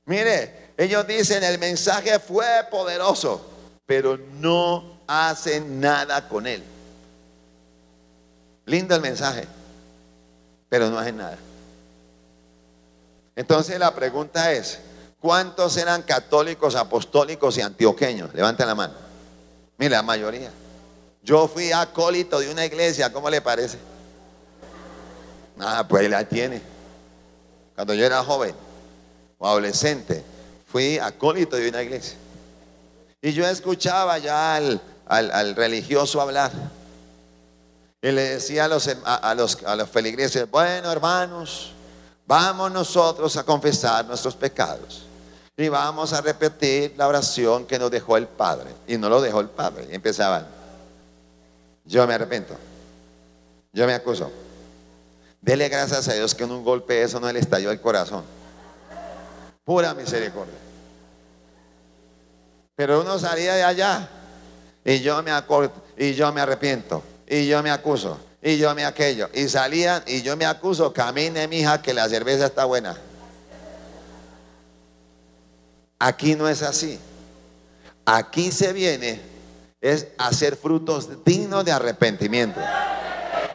Mire, 0.06 0.65
ellos 0.76 1.06
dicen 1.06 1.42
el 1.42 1.58
mensaje 1.58 2.18
fue 2.18 2.46
poderoso, 2.70 3.44
pero 3.86 4.18
no 4.34 4.98
hacen 5.06 5.80
nada 5.80 6.28
con 6.28 6.46
él. 6.46 6.62
Lindo 8.66 8.94
el 8.94 9.00
mensaje, 9.00 9.46
pero 10.68 10.90
no 10.90 10.98
hacen 10.98 11.16
nada. 11.16 11.38
Entonces 13.34 13.78
la 13.78 13.94
pregunta 13.94 14.52
es, 14.52 14.80
¿cuántos 15.20 15.76
eran 15.76 16.02
católicos, 16.02 16.74
apostólicos 16.74 17.56
y 17.56 17.62
antioqueños? 17.62 18.34
Levanten 18.34 18.66
la 18.66 18.74
mano. 18.74 18.94
Mira, 19.78 19.98
la 19.98 20.02
mayoría. 20.02 20.50
Yo 21.22 21.48
fui 21.48 21.72
acólito 21.72 22.38
de 22.38 22.50
una 22.50 22.64
iglesia, 22.64 23.12
¿cómo 23.12 23.30
le 23.30 23.40
parece? 23.40 23.78
Ah, 25.58 25.84
pues 25.88 26.02
ahí 26.02 26.08
la 26.08 26.24
tiene. 26.24 26.60
Cuando 27.74 27.94
yo 27.94 28.04
era 28.04 28.22
joven 28.22 28.54
o 29.38 29.48
adolescente, 29.48 30.22
fui 30.76 30.98
acólito 30.98 31.56
de 31.56 31.70
una 31.70 31.82
iglesia. 31.82 32.18
Y 33.22 33.32
yo 33.32 33.46
escuchaba 33.46 34.18
ya 34.18 34.56
al, 34.56 35.56
religioso 35.56 36.20
hablar. 36.20 36.52
Y 38.02 38.10
le 38.10 38.22
decía 38.22 38.66
a 38.66 38.68
los, 38.68 38.86
los, 39.36 39.64
a 39.64 39.86
feligreses, 39.86 40.50
bueno 40.50 40.92
hermanos, 40.92 41.72
Vamos 42.26 42.72
nosotros 42.72 43.36
a 43.36 43.44
confesar 43.44 44.04
nuestros 44.04 44.34
pecados 44.34 45.06
y 45.56 45.68
vamos 45.68 46.12
a 46.12 46.20
repetir 46.20 46.92
la 46.96 47.06
oración 47.06 47.64
que 47.66 47.78
nos 47.78 47.88
dejó 47.88 48.16
el 48.16 48.26
Padre. 48.26 48.74
Y 48.88 48.98
no 48.98 49.08
lo 49.08 49.20
dejó 49.20 49.40
el 49.40 49.48
Padre. 49.48 49.86
Y 49.90 49.94
empezaban, 49.94 50.44
yo 51.84 52.04
me 52.04 52.14
arrepiento, 52.14 52.56
yo 53.72 53.86
me 53.86 53.94
acuso. 53.94 54.32
Dele 55.40 55.68
gracias 55.68 56.08
a 56.08 56.14
Dios 56.14 56.34
que 56.34 56.42
en 56.42 56.50
un 56.50 56.64
golpe 56.64 57.00
eso 57.00 57.20
no 57.20 57.30
le 57.30 57.38
estalló 57.38 57.70
el 57.70 57.80
corazón. 57.80 58.24
Pura 59.64 59.94
misericordia. 59.94 60.65
Pero 62.76 63.00
uno 63.00 63.18
salía 63.18 63.54
de 63.54 63.64
allá 63.64 64.08
y 64.84 65.00
yo 65.00 65.22
me 65.22 65.32
y 65.96 66.12
yo 66.12 66.32
me 66.32 66.42
arrepiento 66.42 67.02
y 67.26 67.46
yo 67.46 67.62
me 67.62 67.70
acuso 67.70 68.20
y 68.42 68.58
yo 68.58 68.74
me 68.74 68.84
aquello. 68.84 69.30
Y 69.32 69.48
salían 69.48 70.02
y 70.06 70.22
yo 70.22 70.36
me 70.36 70.44
acuso, 70.44 70.92
camine 70.92 71.48
mija 71.48 71.80
que 71.80 71.94
la 71.94 72.08
cerveza 72.08 72.46
está 72.46 72.66
buena. 72.66 72.96
Aquí 75.98 76.34
no 76.34 76.48
es 76.48 76.62
así. 76.62 77.00
Aquí 78.04 78.52
se 78.52 78.74
viene 78.74 79.20
es 79.80 80.08
hacer 80.18 80.56
frutos 80.56 81.24
dignos 81.24 81.64
de 81.64 81.72
arrepentimiento 81.72 82.60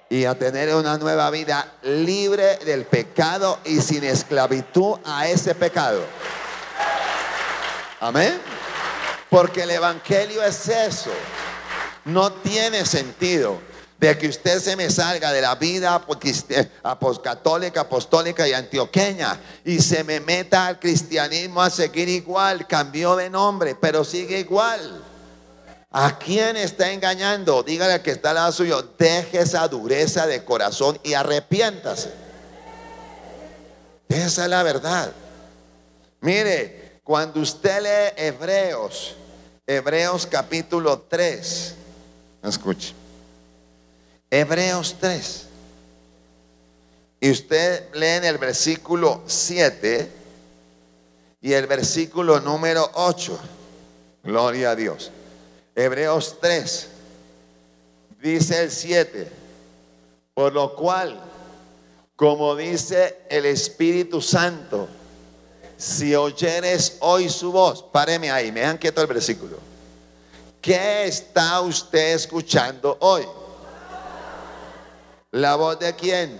y 0.09 0.25
a 0.25 0.35
tener 0.35 0.73
una 0.75 0.97
nueva 0.97 1.29
vida 1.29 1.73
libre 1.83 2.57
del 2.65 2.85
pecado 2.85 3.59
y 3.65 3.79
sin 3.81 4.03
esclavitud 4.03 4.97
a 5.05 5.27
ese 5.27 5.53
pecado. 5.55 6.01
Amén. 7.99 8.60
Porque 9.31 9.63
el 9.63 9.71
Evangelio 9.71 10.43
es 10.43 10.67
eso. 10.67 11.09
No 12.03 12.33
tiene 12.33 12.85
sentido 12.85 13.61
de 13.97 14.17
que 14.17 14.27
usted 14.27 14.59
se 14.59 14.75
me 14.75 14.89
salga 14.89 15.31
de 15.31 15.39
la 15.39 15.55
vida 15.55 16.05
católica, 17.23 17.81
apostólica 17.81 18.45
y 18.45 18.51
antioqueña 18.51 19.39
y 19.63 19.79
se 19.79 20.03
me 20.03 20.19
meta 20.19 20.67
al 20.67 20.79
cristianismo 20.79 21.61
a 21.61 21.69
seguir 21.69 22.09
igual, 22.09 22.67
cambió 22.67 23.15
de 23.15 23.29
nombre, 23.29 23.73
pero 23.79 24.03
sigue 24.03 24.37
igual. 24.37 25.01
¿A 25.91 26.17
quién 26.17 26.57
está 26.57 26.91
engañando? 26.91 27.63
Dígale 27.63 27.93
al 27.93 28.01
que 28.01 28.11
está 28.11 28.31
al 28.31 28.35
lado 28.35 28.51
suyo, 28.51 28.85
deje 28.99 29.39
esa 29.39 29.65
dureza 29.69 30.27
de 30.27 30.43
corazón 30.43 30.99
y 31.03 31.13
arrepiéntase. 31.13 32.11
Esa 34.09 34.43
es 34.43 34.49
la 34.49 34.63
verdad. 34.63 35.09
Mire, 36.19 36.99
cuando 37.05 37.39
usted 37.39 37.81
lee 37.81 38.23
Hebreos, 38.25 39.15
Hebreos 39.73 40.27
capítulo 40.27 40.99
3, 41.07 41.75
escuche. 42.43 42.93
Hebreos 44.29 44.97
3. 44.99 45.47
Y 47.21 47.31
usted 47.31 47.85
lee 47.93 48.17
en 48.17 48.25
el 48.25 48.37
versículo 48.37 49.21
7 49.27 50.11
y 51.39 51.53
el 51.53 51.67
versículo 51.67 52.41
número 52.41 52.91
8. 52.95 53.39
Gloria 54.23 54.71
a 54.71 54.75
Dios. 54.75 55.09
Hebreos 55.73 56.39
3. 56.41 56.87
Dice 58.21 58.63
el 58.63 58.71
7. 58.71 59.31
Por 60.33 60.51
lo 60.51 60.75
cual, 60.75 61.17
como 62.17 62.57
dice 62.57 63.19
el 63.29 63.45
Espíritu 63.45 64.19
Santo, 64.19 64.89
si 65.81 66.13
oyeres 66.13 66.97
hoy 66.99 67.27
su 67.27 67.51
voz, 67.51 67.81
páreme 67.81 68.29
ahí, 68.29 68.51
me 68.51 68.59
dejan 68.59 68.77
quieto 68.77 69.01
el 69.01 69.07
versículo. 69.07 69.57
¿Qué 70.61 71.05
está 71.05 71.59
usted 71.61 72.13
escuchando 72.13 72.97
hoy? 72.99 73.27
¿La 75.31 75.55
voz 75.55 75.79
de 75.79 75.95
quién? 75.95 76.39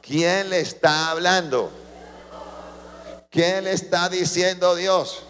¿Quién 0.00 0.48
le 0.48 0.60
está 0.60 1.10
hablando? 1.10 1.70
¿Qué 3.28 3.60
le 3.60 3.72
está 3.72 4.08
diciendo 4.08 4.74
Dios? 4.74 5.24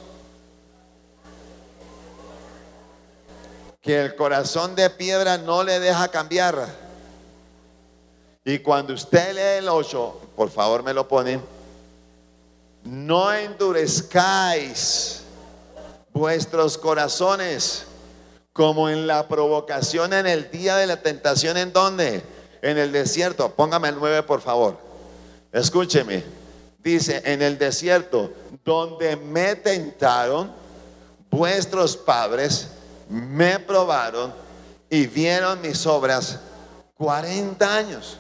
Que 3.81 4.03
el 4.03 4.15
corazón 4.15 4.77
de 4.77 4.89
piedra 4.89 5.37
no 5.37 5.65
le 5.65 5.81
deja 5.81 6.07
cambiar. 6.13 6.69
Y 8.45 8.61
cuando 8.61 8.95
usted 8.95 9.35
lee 9.35 9.65
el 9.65 9.69
8, 9.69 10.21
por 10.37 10.49
favor 10.49 10.85
me 10.85 10.95
lo 10.95 11.09
ponen, 11.09 11.43
no 12.85 13.33
endurezcáis 13.33 15.23
vuestros 16.13 16.79
corazones 16.79 17.87
como 18.53 18.89
en 18.89 19.07
la 19.07 19.27
provocación 19.27 20.13
en 20.13 20.27
el 20.27 20.51
día 20.51 20.77
de 20.77 20.87
la 20.87 21.03
tentación, 21.03 21.57
¿en 21.57 21.73
dónde? 21.73 22.23
en 22.65 22.79
el 22.79 22.93
desierto, 22.93 23.51
póngame 23.51 23.91
el 23.91 23.97
9 23.97 24.23
por 24.23 24.41
favor. 24.41 24.79
Escúcheme. 25.53 26.25
Dice, 26.79 27.21
en 27.27 27.43
el 27.43 27.59
desierto, 27.59 28.33
donde 28.65 29.17
me 29.17 29.55
tentaron, 29.55 30.51
vuestros 31.31 31.95
padres 31.95 32.69
me 33.09 33.59
probaron 33.59 34.33
y 34.89 35.07
vieron 35.07 35.61
mis 35.61 35.87
obras 35.87 36.41
40 36.97 37.77
años. 37.77 38.17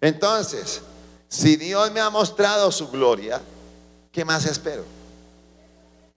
Entonces, 0.00 0.80
si 1.34 1.56
Dios 1.56 1.90
me 1.90 2.00
ha 2.00 2.10
mostrado 2.10 2.70
su 2.70 2.88
gloria, 2.88 3.40
¿qué 4.12 4.24
más 4.24 4.46
espero? 4.46 4.84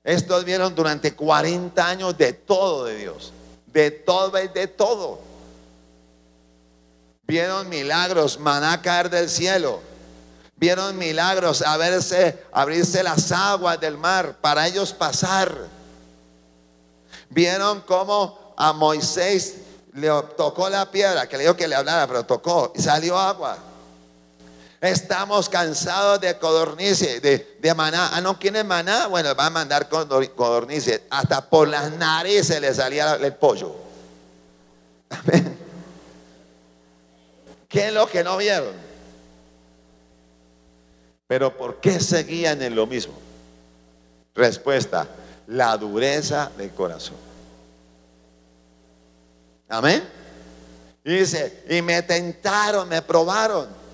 Estos 0.03 0.45
vieron 0.45 0.75
durante 0.75 1.15
40 1.15 1.87
años 1.87 2.15
de 2.15 2.33
todo 2.33 2.85
de 2.85 2.97
Dios, 2.97 3.33
de 3.65 3.89
todo 3.89 4.39
y 4.41 4.47
de 4.47 4.67
todo. 4.67 5.19
Vieron 7.23 7.67
milagros, 7.67 8.39
maná 8.39 8.79
caer 8.79 9.09
del 9.09 9.27
cielo. 9.27 9.81
Vieron 10.55 10.95
milagros, 10.99 11.63
abrirse 11.63 13.03
las 13.03 13.31
aguas 13.31 13.79
del 13.79 13.97
mar 13.97 14.37
para 14.39 14.67
ellos 14.67 14.93
pasar. 14.93 15.51
Vieron 17.29 17.81
cómo 17.81 18.53
a 18.55 18.71
Moisés 18.71 19.55
le 19.93 20.09
tocó 20.37 20.69
la 20.69 20.91
piedra, 20.91 21.27
que 21.27 21.37
le 21.37 21.43
dijo 21.43 21.55
que 21.55 21.67
le 21.67 21.75
hablara, 21.75 22.05
pero 22.05 22.23
tocó 22.23 22.71
y 22.75 22.81
salió 22.83 23.17
agua. 23.17 23.66
Estamos 24.79 25.49
cansados 25.49 26.21
de 26.21 26.37
codornices, 26.37 27.19
de, 27.21 27.73
maná. 27.75 28.11
Ah, 28.13 28.21
no, 28.21 28.37
¿quién 28.37 28.55
es 28.55 28.65
maná? 28.65 29.07
Bueno, 29.07 29.33
va 29.35 29.47
a 29.47 29.49
mandar 29.49 29.89
codornices. 29.89 31.01
Hasta 31.09 31.49
por 31.49 31.67
las 31.67 31.91
narices 31.93 32.61
le 32.61 32.71
salía 32.73 33.15
el 33.15 33.33
pollo. 33.33 33.75
¿Qué 37.67 37.87
es 37.87 37.93
lo 37.93 38.07
que 38.07 38.23
no 38.23 38.37
vieron? 38.37 38.73
Pero 41.27 41.57
¿por 41.57 41.81
qué 41.81 41.99
seguían 41.99 42.61
en 42.61 42.75
lo 42.75 42.85
mismo? 42.85 43.15
Respuesta, 44.35 45.07
la 45.47 45.75
dureza 45.75 46.51
del 46.55 46.71
corazón. 46.71 47.17
Amén. 49.67 50.07
Dice, 51.03 51.63
y 51.69 51.81
me 51.81 52.03
tentaron, 52.03 52.87
me 52.87 53.01
probaron. 53.01 53.86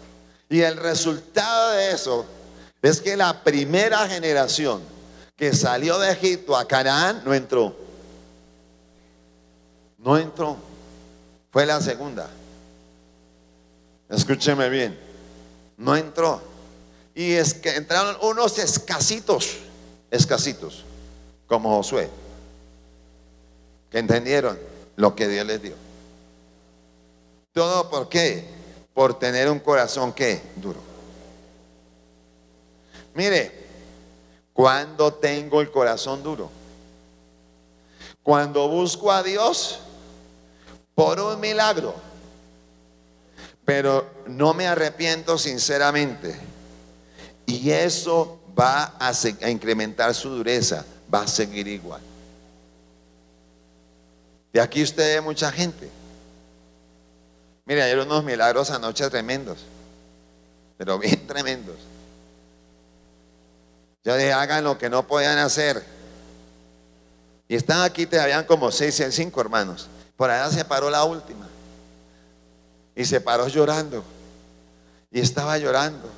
Y 0.54 0.62
el 0.62 0.78
resultado 0.78 1.72
de 1.72 1.94
eso 1.94 2.28
es 2.80 3.02
que 3.02 3.18
la 3.18 3.44
primera 3.44 4.08
generación 4.08 4.84
que 5.36 5.52
salió 5.52 5.98
de 5.98 6.12
Egipto 6.12 6.56
a 6.56 6.68
Canaán 6.68 7.24
no 7.26 7.34
entró. 7.34 7.76
No 9.98 10.16
entró. 10.16 10.56
Fue 11.50 11.66
la 11.66 11.82
segunda. 11.82 12.30
Escúcheme 14.08 14.70
bien. 14.70 15.00
No 15.76 15.96
entró. 15.96 16.40
Y 17.16 17.32
es 17.32 17.56
que 17.56 17.76
entraron 17.76 18.16
unos 18.22 18.60
escasitos, 18.60 19.56
escasitos, 20.12 20.86
como 21.48 21.78
Josué, 21.78 22.12
que 23.90 23.98
entendieron 23.98 24.60
lo 24.98 25.16
que 25.16 25.28
Dios 25.28 25.48
les 25.48 25.64
dio. 25.64 25.76
¿Todo 27.54 27.90
por 27.90 28.08
qué? 28.08 28.62
Por 28.94 29.18
tener 29.18 29.50
un 29.50 29.60
corazón 29.60 30.14
que 30.14 30.42
duro. 30.56 30.80
Mire, 33.16 33.52
cuando 34.54 35.14
tengo 35.14 35.62
el 35.62 35.72
corazón 35.72 36.22
duro, 36.24 36.50
cuando 38.22 38.68
busco 38.68 39.12
a 39.12 39.24
Dios 39.24 39.80
por 40.96 41.20
un 41.20 41.40
milagro, 41.40 41.96
pero 43.66 44.10
no 44.28 44.54
me 44.54 44.68
arrepiento 44.68 45.38
sinceramente, 45.38 46.36
y 47.46 47.70
eso 47.72 48.40
va 48.58 48.96
a, 49.00 49.50
incrementar 49.50 50.14
su 50.14 50.30
dureza, 50.30 50.86
va 51.14 51.22
a 51.22 51.28
seguir 51.28 51.68
igual. 51.68 52.02
De 54.52 54.62
aquí 54.62 54.84
usted 54.84 55.16
ve 55.16 55.22
mucha 55.22 55.52
gente. 55.52 55.90
Mire, 57.66 57.84
hay 57.84 57.94
unos 57.94 58.24
milagros 58.24 58.70
anoche 58.72 59.10
tremendos, 59.10 59.60
pero 60.78 61.00
bien 61.00 61.26
tremendos. 61.28 61.78
Ya 64.04 64.18
le 64.18 64.34
hagan 64.34 64.64
lo 64.64 64.78
que 64.78 64.90
no 64.90 65.08
podían 65.08 65.38
hacer. 65.38 65.84
Y 67.48 67.56
están 67.56 67.82
aquí, 67.82 68.06
te 68.06 68.20
habían 68.20 68.46
como 68.46 68.72
seis, 68.72 69.02
cinco 69.12 69.40
hermanos. 69.40 69.88
Por 70.18 70.30
allá 70.30 70.50
se 70.50 70.66
paró 70.66 70.90
la 70.90 71.06
última. 71.06 71.48
Y 72.96 73.06
se 73.06 73.22
paró 73.22 73.48
llorando. 73.48 74.04
Y 75.10 75.22
estaba 75.22 75.58
llorando. 75.58 76.10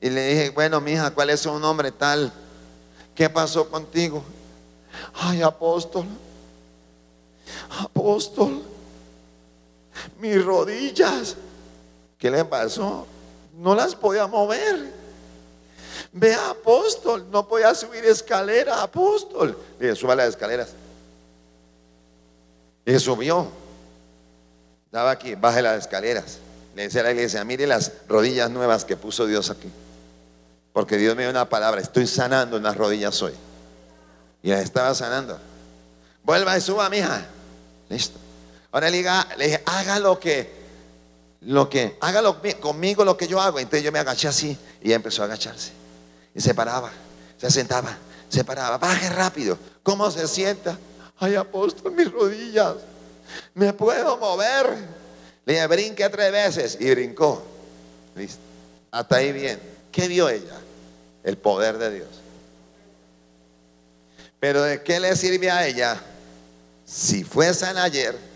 Y 0.00 0.10
le 0.10 0.26
dije, 0.26 0.50
bueno, 0.50 0.80
mija, 0.80 1.10
¿cuál 1.12 1.30
es 1.30 1.40
su 1.40 1.58
nombre 1.58 1.90
tal? 1.90 2.32
¿Qué 3.14 3.30
pasó 3.30 3.68
contigo? 3.70 4.22
Ay, 5.14 5.40
apóstol 5.40 6.06
apóstol, 7.80 8.62
mis 10.18 10.44
rodillas, 10.44 11.36
¿qué 12.18 12.30
le 12.30 12.44
pasó? 12.44 13.06
No 13.54 13.74
las 13.74 13.94
podía 13.94 14.26
mover. 14.26 15.02
Ve, 16.12 16.34
apóstol, 16.34 17.26
no 17.30 17.46
podía 17.46 17.74
subir 17.74 18.04
escalera, 18.04 18.82
apóstol. 18.82 19.56
Le 19.78 19.86
dije, 19.86 19.98
suba 19.98 20.14
las 20.14 20.28
escaleras. 20.28 20.70
Y 22.84 22.98
subió. 22.98 23.48
Estaba 24.86 25.10
aquí, 25.10 25.34
baje 25.34 25.62
las 25.62 25.78
escaleras. 25.78 26.38
Le 26.74 26.82
decía 26.82 27.00
a 27.00 27.04
la 27.04 27.12
iglesia, 27.12 27.44
mire 27.44 27.66
las 27.66 27.92
rodillas 28.08 28.50
nuevas 28.50 28.84
que 28.84 28.96
puso 28.96 29.26
Dios 29.26 29.50
aquí. 29.50 29.70
Porque 30.72 30.96
Dios 30.96 31.14
me 31.16 31.22
dio 31.22 31.30
una 31.30 31.48
palabra, 31.48 31.80
estoy 31.80 32.06
sanando 32.06 32.56
en 32.56 32.62
las 32.62 32.76
rodillas 32.76 33.20
hoy. 33.22 33.32
Y 34.42 34.50
las 34.50 34.60
estaba 34.60 34.94
sanando. 34.94 35.38
Vuelva 36.22 36.56
y 36.56 36.60
suba, 36.60 36.88
mija. 36.88 37.26
Listo. 37.88 38.18
Ahora 38.72 38.88
le, 38.88 38.96
dije, 38.96 39.62
haga 39.66 39.98
lo 39.98 40.18
que, 40.18 40.50
lo 41.42 41.68
que, 41.68 41.98
hágalo 42.00 42.40
conmigo 42.58 43.04
lo 43.04 43.18
que 43.18 43.28
yo 43.28 43.38
hago. 43.38 43.58
Entonces 43.58 43.84
yo 43.84 43.92
me 43.92 43.98
agaché 43.98 44.28
así 44.28 44.56
y 44.80 44.92
empezó 44.92 45.22
a 45.22 45.26
agacharse. 45.26 45.72
Y 46.34 46.40
se 46.40 46.54
paraba, 46.54 46.90
se 47.36 47.50
sentaba, 47.50 47.94
se 48.30 48.42
paraba, 48.44 48.78
baje 48.78 49.10
rápido. 49.10 49.58
¿Cómo 49.82 50.10
se 50.10 50.26
sienta? 50.26 50.78
Ay, 51.18 51.34
apóstol, 51.34 51.92
mis 51.92 52.10
rodillas. 52.10 52.76
Me 53.54 53.74
puedo 53.74 54.16
mover. 54.16 54.74
Le 55.44 55.52
dije, 55.52 55.66
brinque 55.66 56.08
tres 56.08 56.32
veces 56.32 56.78
y 56.80 56.90
brincó. 56.90 57.44
Listo. 58.16 58.40
Hasta 58.90 59.16
ahí 59.16 59.32
bien. 59.32 59.60
¿Qué 59.90 60.08
vio 60.08 60.30
ella? 60.30 60.56
El 61.22 61.36
poder 61.36 61.76
de 61.76 61.90
Dios. 61.90 62.08
Pero 64.40 64.62
¿de 64.62 64.82
qué 64.82 64.98
le 64.98 65.14
sirve 65.14 65.50
a 65.50 65.66
ella 65.66 66.00
si 66.86 67.22
fue 67.22 67.48
ayer 67.48 68.31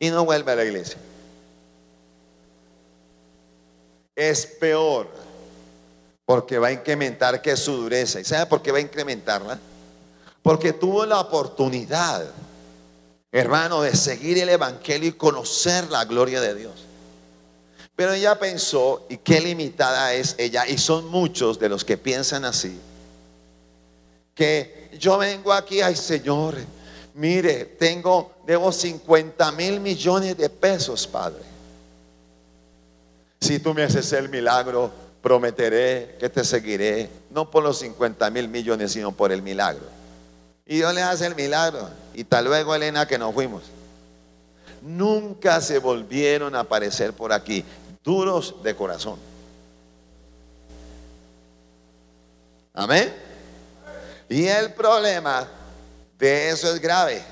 y 0.00 0.10
no 0.10 0.24
vuelve 0.24 0.50
a 0.50 0.56
la 0.56 0.64
iglesia. 0.64 0.98
Es 4.16 4.46
peor 4.46 5.08
porque 6.24 6.58
va 6.58 6.68
a 6.68 6.72
incrementar 6.72 7.40
que 7.42 7.56
su 7.56 7.72
dureza. 7.72 8.18
¿Y 8.18 8.24
sabe 8.24 8.46
por 8.46 8.62
qué 8.62 8.72
va 8.72 8.78
a 8.78 8.82
incrementarla? 8.82 9.58
Porque 10.42 10.72
tuvo 10.72 11.04
la 11.04 11.20
oportunidad, 11.20 12.24
hermano, 13.30 13.82
de 13.82 13.94
seguir 13.94 14.38
el 14.38 14.48
Evangelio 14.48 15.08
y 15.08 15.12
conocer 15.12 15.90
la 15.90 16.04
gloria 16.04 16.40
de 16.40 16.54
Dios. 16.54 16.86
Pero 17.94 18.14
ella 18.14 18.38
pensó, 18.38 19.04
y 19.10 19.18
qué 19.18 19.40
limitada 19.40 20.14
es 20.14 20.34
ella, 20.38 20.66
y 20.66 20.78
son 20.78 21.08
muchos 21.08 21.58
de 21.58 21.68
los 21.68 21.84
que 21.84 21.98
piensan 21.98 22.46
así, 22.46 22.80
que 24.34 24.88
yo 24.98 25.18
vengo 25.18 25.52
aquí, 25.52 25.82
ay 25.82 25.96
Señor, 25.96 26.54
mire, 27.12 27.64
tengo, 27.66 28.32
debo 28.50 28.72
50 28.72 29.52
mil 29.52 29.78
millones 29.78 30.36
de 30.36 30.50
pesos, 30.50 31.06
Padre. 31.06 31.38
Si 33.40 33.60
tú 33.60 33.72
me 33.72 33.84
haces 33.84 34.12
el 34.12 34.28
milagro, 34.28 34.90
prometeré 35.22 36.16
que 36.18 36.28
te 36.28 36.42
seguiré, 36.42 37.08
no 37.30 37.48
por 37.48 37.62
los 37.62 37.78
50 37.78 38.28
mil 38.30 38.48
millones, 38.48 38.90
sino 38.90 39.12
por 39.12 39.30
el 39.30 39.40
milagro. 39.40 39.84
Y 40.66 40.78
Dios 40.78 40.92
le 40.92 41.00
hace 41.00 41.26
el 41.26 41.36
milagro. 41.36 41.90
Y 42.12 42.24
tal 42.24 42.46
luego, 42.46 42.74
Elena, 42.74 43.06
que 43.06 43.18
nos 43.18 43.32
fuimos. 43.32 43.62
Nunca 44.82 45.60
se 45.60 45.78
volvieron 45.78 46.56
a 46.56 46.60
aparecer 46.60 47.12
por 47.12 47.32
aquí, 47.32 47.64
duros 48.02 48.56
de 48.64 48.74
corazón. 48.74 49.20
Amén. 52.74 53.14
Y 54.28 54.48
el 54.48 54.72
problema 54.72 55.46
de 56.18 56.50
eso 56.50 56.74
es 56.74 56.80
grave. 56.80 57.22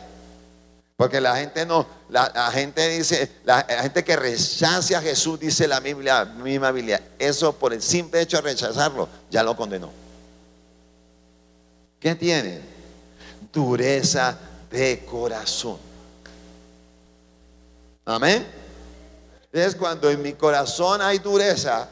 Porque 0.99 1.21
la 1.21 1.37
gente 1.37 1.65
no, 1.65 1.87
la, 2.09 2.51
gente 2.51 2.89
dice, 2.89 3.31
la, 3.45 3.63
gente 3.63 4.03
que 4.03 4.17
rechaza 4.17 4.99
a 4.99 5.01
Jesús, 5.01 5.39
dice 5.39 5.69
la 5.69 5.79
Biblia, 5.79 6.25
misma 6.25 6.73
Biblia, 6.73 7.01
eso 7.21 7.53
por 7.53 7.73
el 7.73 7.81
simple 7.81 8.21
hecho 8.21 8.39
de 8.39 8.43
rechazarlo, 8.43 9.09
ya 9.31 9.45
lo 9.45 9.57
condenó. 9.57 9.93
¿Qué 12.01 12.17
tiene? 12.17 12.63
Dureza 13.53 14.37
de 14.73 15.05
corazón. 15.05 15.79
Amén. 18.05 18.45
Es 19.53 19.77
cuando 19.77 20.11
en 20.11 20.21
mi 20.21 20.33
corazón 20.33 21.01
hay 21.01 21.21
dureza, 21.21 21.89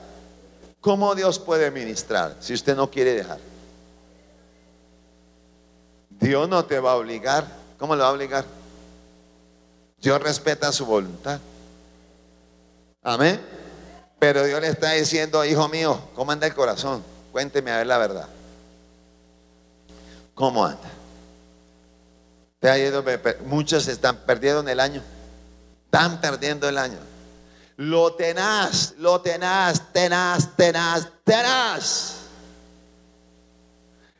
¿cómo 0.80 1.14
Dios 1.14 1.38
puede 1.38 1.70
ministrar 1.70 2.38
si 2.40 2.54
usted 2.54 2.74
no 2.74 2.90
quiere 2.90 3.14
dejar? 3.14 3.38
Dios 6.10 6.48
no 6.48 6.64
te 6.64 6.80
va 6.80 6.90
a 6.90 6.96
obligar. 6.96 7.46
¿Cómo 7.78 7.94
lo 7.94 8.02
va 8.02 8.08
a 8.08 8.12
obligar? 8.12 8.65
Dios 9.98 10.22
respeta 10.22 10.72
su 10.72 10.86
voluntad. 10.86 11.40
Amén. 13.02 13.40
Pero 14.18 14.44
Dios 14.44 14.60
le 14.60 14.68
está 14.68 14.92
diciendo, 14.92 15.44
hijo 15.44 15.68
mío, 15.68 16.00
¿cómo 16.14 16.32
anda 16.32 16.46
el 16.46 16.54
corazón? 16.54 17.04
Cuénteme 17.32 17.70
a 17.70 17.78
ver 17.78 17.86
la 17.86 17.98
verdad. 17.98 18.28
¿Cómo 20.34 20.64
anda? 20.64 20.88
Te 22.58 22.70
ha 22.70 22.78
ido, 22.78 23.04
muchos 23.44 23.86
están 23.88 24.16
perdiendo 24.26 24.68
el 24.70 24.80
año. 24.80 25.02
Están 25.84 26.20
perdiendo 26.20 26.68
el 26.68 26.78
año. 26.78 26.98
Lo 27.76 28.14
tenaz, 28.14 28.94
lo 28.98 29.20
tenaz, 29.20 29.92
tenaz, 29.92 30.56
tenaz, 30.56 31.08
tenaz. 31.24 32.14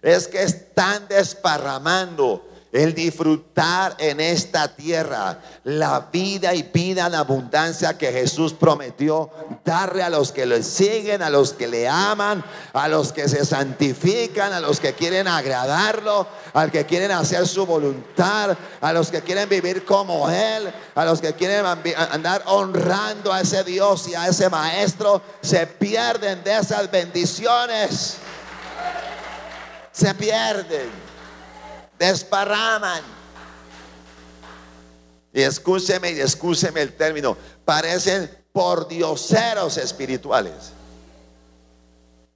Es 0.03 0.29
que 0.29 0.43
están 0.43 1.09
desparramando 1.09 2.47
el 2.73 2.95
disfrutar 2.95 3.95
en 3.99 4.21
esta 4.21 4.75
tierra 4.75 5.39
la 5.65 6.09
vida 6.13 6.55
y 6.55 6.63
vida 6.63 7.07
en 7.07 7.15
abundancia 7.15 7.97
que 7.97 8.13
Jesús 8.13 8.53
prometió 8.53 9.31
darle 9.65 10.03
a 10.03 10.11
los 10.11 10.33
que 10.33 10.47
le 10.47 10.63
siguen, 10.63 11.23
a 11.23 11.31
los 11.31 11.53
que 11.53 11.69
le 11.69 11.89
aman, 11.89 12.45
a 12.73 12.89
los 12.89 13.13
que 13.13 13.29
se 13.29 13.45
santifican, 13.45 14.53
a 14.53 14.61
los 14.61 14.81
que 14.81 14.95
quieren 14.95 15.29
agradarlo, 15.29 16.27
al 16.53 16.71
que 16.71 16.85
quieren 16.85 17.13
hacer 17.13 17.47
su 17.47 17.65
voluntad, 17.65 18.57
a 18.81 18.93
los 18.93 19.11
que 19.11 19.23
quieren 19.23 19.49
vivir 19.49 19.85
como 19.85 20.29
Él, 20.29 20.71
a 20.95 21.05
los 21.05 21.21
que 21.21 21.35
quieren 21.35 21.65
andar 21.65 22.43
honrando 22.47 23.33
a 23.33 23.41
ese 23.41 23.65
Dios 23.65 24.09
y 24.09 24.15
a 24.15 24.29
ese 24.29 24.49
Maestro, 24.51 25.23
se 25.41 25.67
pierden 25.67 26.43
de 26.43 26.59
esas 26.59 26.91
bendiciones. 26.91 28.17
Se 29.93 30.15
pierden 30.15 31.06
desparraman. 31.99 33.03
Y 35.33 35.43
escúcheme 35.43 36.13
y 36.13 36.21
escúcheme 36.21 36.81
el 36.81 36.97
término, 36.97 37.37
parecen 37.65 38.31
pordioseros 38.53 39.77
espirituales. 39.77 40.73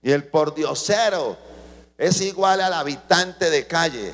Y 0.03 0.13
el 0.13 0.25
pordiosero 0.25 1.37
es 1.97 2.21
igual 2.21 2.61
al 2.61 2.75
habitante 2.75 3.51
de 3.51 3.67
calle, 3.67 4.13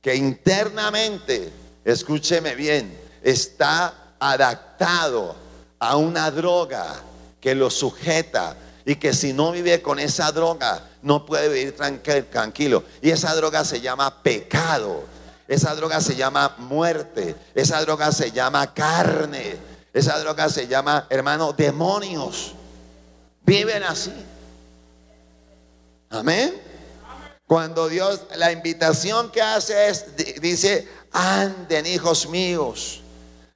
que 0.00 0.14
internamente, 0.14 1.52
escúcheme 1.84 2.54
bien, 2.54 2.98
está 3.22 4.14
adaptado 4.18 5.34
a 5.78 5.96
una 5.96 6.30
droga 6.30 7.02
que 7.40 7.54
lo 7.54 7.70
sujeta 7.70 8.56
y 8.90 8.96
que 8.96 9.14
si 9.14 9.32
no 9.32 9.52
vive 9.52 9.80
con 9.80 10.00
esa 10.00 10.32
droga 10.32 10.82
no 11.02 11.24
puede 11.24 11.48
vivir 11.48 11.76
tranquilo. 12.28 12.82
Y 13.00 13.10
esa 13.10 13.32
droga 13.36 13.64
se 13.64 13.80
llama 13.80 14.20
pecado. 14.20 15.04
Esa 15.46 15.76
droga 15.76 16.00
se 16.00 16.16
llama 16.16 16.56
muerte. 16.58 17.36
Esa 17.54 17.80
droga 17.82 18.10
se 18.10 18.32
llama 18.32 18.74
carne. 18.74 19.56
Esa 19.94 20.18
droga 20.18 20.48
se 20.48 20.66
llama, 20.66 21.06
hermano, 21.08 21.52
demonios. 21.52 22.54
Viven 23.42 23.84
así. 23.84 24.12
Amén. 26.08 26.60
Cuando 27.46 27.88
Dios, 27.88 28.22
la 28.34 28.50
invitación 28.50 29.30
que 29.30 29.40
hace 29.40 29.86
es, 29.86 30.04
dice, 30.40 30.88
anden 31.12 31.86
hijos 31.86 32.28
míos 32.28 33.02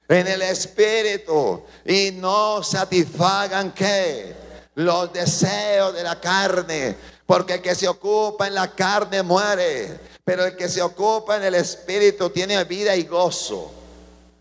en 0.07 0.27
el 0.27 0.43
espíritu 0.43 1.61
y 1.83 2.11
no 2.13 2.63
satisfagan 2.63 3.73
que 3.73 4.44
los 4.75 5.11
deseos 5.11 5.93
de 5.93 6.03
la 6.03 6.19
carne. 6.19 6.95
Porque 7.25 7.55
el 7.55 7.61
que 7.61 7.73
se 7.73 7.87
ocupa 7.87 8.47
en 8.47 8.53
la 8.53 8.71
carne 8.71 9.23
muere, 9.23 9.99
pero 10.23 10.45
el 10.45 10.55
que 10.55 10.69
se 10.69 10.81
ocupa 10.81 11.37
en 11.37 11.43
el 11.43 11.55
espíritu 11.55 12.29
tiene 12.29 12.63
vida 12.65 12.95
y 12.95 13.03
gozo 13.03 13.71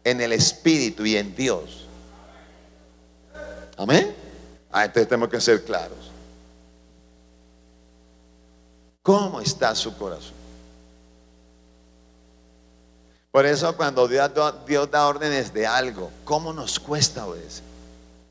en 0.05 0.21
el 0.21 0.33
espíritu 0.33 1.05
y 1.07 1.17
en 1.17 1.35
Dios. 1.35 1.87
Amén. 3.77 4.15
Ah, 4.71 4.85
entonces 4.85 5.09
tenemos 5.09 5.31
que 5.31 5.41
ser 5.41 5.65
claros. 5.65 6.11
¿Cómo 9.03 9.41
está 9.41 9.75
su 9.75 9.97
corazón? 9.97 10.35
Por 13.31 13.47
eso 13.47 13.77
cuando 13.77 14.07
Dios, 14.07 14.31
Dios 14.67 14.91
da 14.91 15.09
órdenes 15.09 15.53
de 15.53 15.67
algo, 15.67 16.11
¿cómo 16.25 16.53
nos 16.53 16.79
cuesta 16.79 17.27
obedecer? 17.27 17.65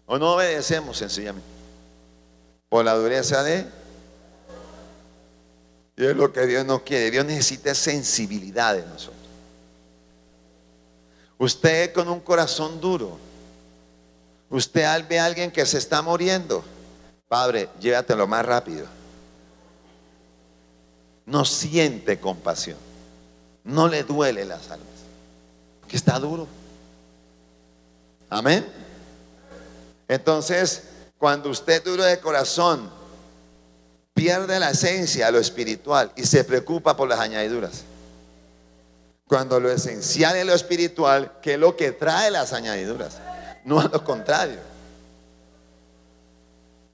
O 0.05 0.17
no 0.17 0.35
obedecemos 0.35 0.97
sencillamente. 0.97 1.52
Por 2.73 2.83
la 2.83 2.95
dureza 2.95 3.43
de 3.43 3.67
y 5.95 6.05
es 6.07 6.15
lo 6.15 6.33
que 6.33 6.47
Dios 6.47 6.65
no 6.65 6.83
quiere. 6.83 7.11
Dios 7.11 7.23
necesita 7.23 7.75
sensibilidad 7.75 8.73
de 8.73 8.83
nosotros. 8.83 9.21
Usted 11.37 11.93
con 11.93 12.09
un 12.09 12.19
corazón 12.19 12.81
duro, 12.81 13.19
usted 14.49 15.07
ve 15.07 15.19
a 15.19 15.25
alguien 15.25 15.51
que 15.51 15.63
se 15.67 15.77
está 15.77 16.01
muriendo, 16.01 16.65
Padre, 17.27 17.69
llévatelo 17.79 18.25
más 18.25 18.43
rápido. 18.43 18.87
No 21.27 21.45
siente 21.45 22.19
compasión. 22.19 22.79
No 23.63 23.87
le 23.87 24.01
duele 24.01 24.45
las 24.45 24.71
almas. 24.71 24.87
Que 25.87 25.95
está 25.95 26.17
duro. 26.17 26.47
Amén. 28.31 28.65
Entonces, 30.07 30.85
cuando 31.23 31.51
usted 31.51 31.81
duro 31.81 32.03
de 32.03 32.19
corazón, 32.19 32.91
pierde 34.13 34.59
la 34.59 34.71
esencia, 34.71 35.31
lo 35.31 35.39
espiritual, 35.39 36.11
y 36.17 36.25
se 36.25 36.43
preocupa 36.43 36.97
por 36.97 37.07
las 37.07 37.21
añadiduras. 37.21 37.85
Cuando 39.25 39.57
lo 39.57 39.71
esencial 39.71 40.35
es 40.35 40.45
lo 40.45 40.53
espiritual, 40.53 41.39
que 41.41 41.53
es 41.53 41.59
lo 41.61 41.77
que 41.77 41.93
trae 41.93 42.29
las 42.29 42.51
añadiduras, 42.51 43.19
no 43.63 43.79
a 43.79 43.85
lo 43.85 44.03
contrario. 44.03 44.59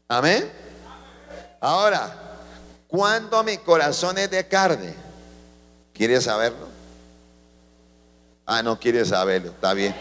Amén. 0.07 0.47
Ahora, 1.59 2.15
cuando 2.87 3.43
mi 3.43 3.57
corazón 3.57 4.19
es 4.19 4.29
de 4.29 4.47
carne, 4.47 4.93
¿quiere 5.91 6.21
saberlo? 6.21 6.67
Ah, 8.45 8.61
no 8.61 8.79
quiere 8.79 9.03
saberlo, 9.05 9.49
está 9.49 9.73
bien. 9.73 9.95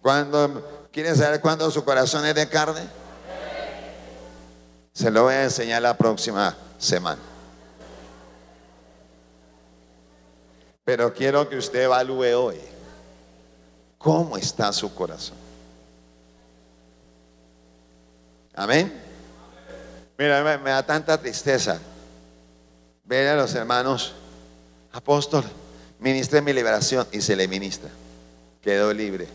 Cuando, 0.00 0.80
¿Quiere 0.92 1.14
saber 1.14 1.40
cuándo 1.40 1.70
su 1.70 1.84
corazón 1.84 2.26
es 2.26 2.34
de 2.34 2.48
carne? 2.48 2.99
Se 4.92 5.10
lo 5.10 5.24
voy 5.24 5.34
a 5.34 5.44
enseñar 5.44 5.82
la 5.82 5.96
próxima 5.96 6.56
semana. 6.78 7.20
Pero 10.84 11.14
quiero 11.14 11.48
que 11.48 11.56
usted 11.56 11.84
evalúe 11.84 12.34
hoy 12.34 12.58
cómo 13.98 14.36
está 14.36 14.72
su 14.72 14.92
corazón. 14.94 15.36
Amén. 18.54 18.92
Mira, 20.18 20.58
me, 20.58 20.70
da 20.70 20.82
tanta 20.82 21.16
tristeza 21.18 21.78
ver 23.04 23.28
a 23.28 23.36
los 23.36 23.54
hermanos, 23.54 24.14
apóstol, 24.92 25.44
ministre 25.98 26.42
mi 26.42 26.52
liberación 26.52 27.06
y 27.12 27.20
se 27.20 27.36
le 27.36 27.46
ministra. 27.48 27.88
Quedó 28.60 28.92
libre. 28.92 29.28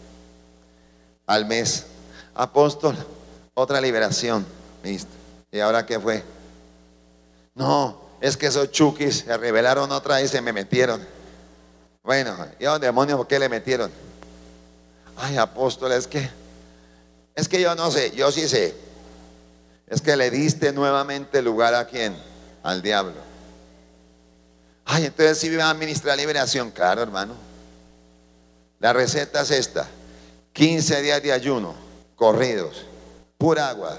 Al 1.25 1.45
mes, 1.45 1.85
apóstol, 2.35 2.95
otra 3.53 3.81
liberación, 3.81 4.45
ministro. 4.83 5.24
¿Y 5.55 5.61
ahora 5.61 5.85
qué 5.85 5.97
fue? 5.97 6.21
No, 7.53 7.97
es 8.19 8.35
que 8.35 8.47
esos 8.47 8.71
chukis 8.71 9.19
se 9.19 9.37
revelaron 9.37 9.89
otra 9.89 10.17
vez 10.17 10.25
y 10.25 10.27
se 10.27 10.41
me 10.41 10.51
metieron. 10.51 11.01
Bueno, 12.03 12.35
¿y 12.59 12.65
a 12.65 12.77
demonios 12.77 13.17
por 13.17 13.25
qué 13.25 13.39
le 13.39 13.47
metieron? 13.47 13.89
Ay, 15.15 15.37
apóstol, 15.37 15.93
es 15.93 16.07
que, 16.07 16.29
es 17.33 17.47
que 17.47 17.61
yo 17.61 17.73
no 17.73 17.89
sé, 17.89 18.11
yo 18.11 18.33
sí 18.33 18.49
sé. 18.49 18.75
Es 19.87 20.01
que 20.01 20.17
le 20.17 20.29
diste 20.29 20.73
nuevamente 20.73 21.41
lugar 21.41 21.73
a 21.73 21.87
quién? 21.87 22.17
Al 22.61 22.81
diablo. 22.81 23.15
Ay, 24.83 25.05
entonces 25.05 25.37
si 25.37 25.55
va 25.55 25.67
a 25.67 25.69
administrar 25.69 26.17
liberación, 26.17 26.69
claro, 26.69 27.01
hermano. 27.01 27.33
La 28.79 28.91
receta 28.91 29.43
es 29.43 29.51
esta: 29.51 29.87
15 30.51 31.01
días 31.01 31.23
de 31.23 31.31
ayuno, 31.31 31.75
corridos, 32.17 32.85
pura 33.37 33.69
agua, 33.69 33.97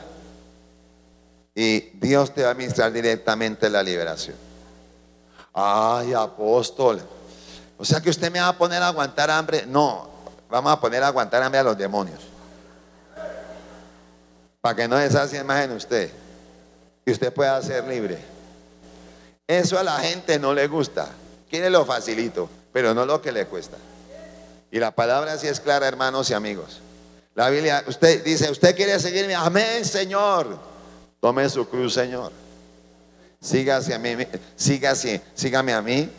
y 1.58 1.80
Dios 1.94 2.34
te 2.34 2.42
va 2.42 2.48
a 2.48 2.50
administrar 2.50 2.92
directamente 2.92 3.70
la 3.70 3.82
liberación. 3.82 4.36
Ay, 5.54 6.12
apóstol. 6.12 7.00
O 7.78 7.84
sea 7.84 7.98
que 8.02 8.10
usted 8.10 8.30
me 8.30 8.40
va 8.40 8.48
a 8.48 8.58
poner 8.58 8.82
a 8.82 8.88
aguantar 8.88 9.30
hambre. 9.30 9.64
No, 9.66 10.06
vamos 10.50 10.70
a 10.70 10.78
poner 10.78 11.02
a 11.02 11.06
aguantar 11.06 11.42
hambre 11.42 11.58
a 11.58 11.62
los 11.62 11.78
demonios. 11.78 12.20
Para 14.60 14.76
que 14.76 14.86
no 14.86 14.96
deshacen 14.96 15.46
más 15.46 15.64
en 15.64 15.72
usted. 15.72 16.10
Y 17.06 17.12
usted 17.12 17.32
pueda 17.32 17.60
ser 17.62 17.84
libre. 17.84 18.18
Eso 19.46 19.78
a 19.78 19.82
la 19.82 19.96
gente 19.96 20.38
no 20.38 20.52
le 20.52 20.66
gusta. 20.66 21.08
Quiere 21.48 21.70
lo 21.70 21.86
facilito, 21.86 22.50
pero 22.70 22.92
no 22.92 23.06
lo 23.06 23.22
que 23.22 23.32
le 23.32 23.46
cuesta. 23.46 23.78
Y 24.70 24.78
la 24.78 24.90
palabra 24.90 25.32
así 25.32 25.48
es 25.48 25.60
clara, 25.60 25.88
hermanos 25.88 26.28
y 26.28 26.34
amigos. 26.34 26.82
La 27.34 27.48
Biblia, 27.48 27.82
usted 27.86 28.22
dice, 28.22 28.50
usted 28.50 28.76
quiere 28.76 29.00
seguirme. 29.00 29.34
Amén, 29.34 29.86
Señor. 29.86 30.75
Tome 31.20 31.48
su 31.48 31.68
cruz, 31.68 31.94
Señor. 31.94 32.32
Sígase 33.40 33.94
a 33.94 33.98
mí, 33.98 34.16
sígase, 34.56 35.22
sígame 35.34 35.72
a 35.72 35.82
mí 35.82 36.10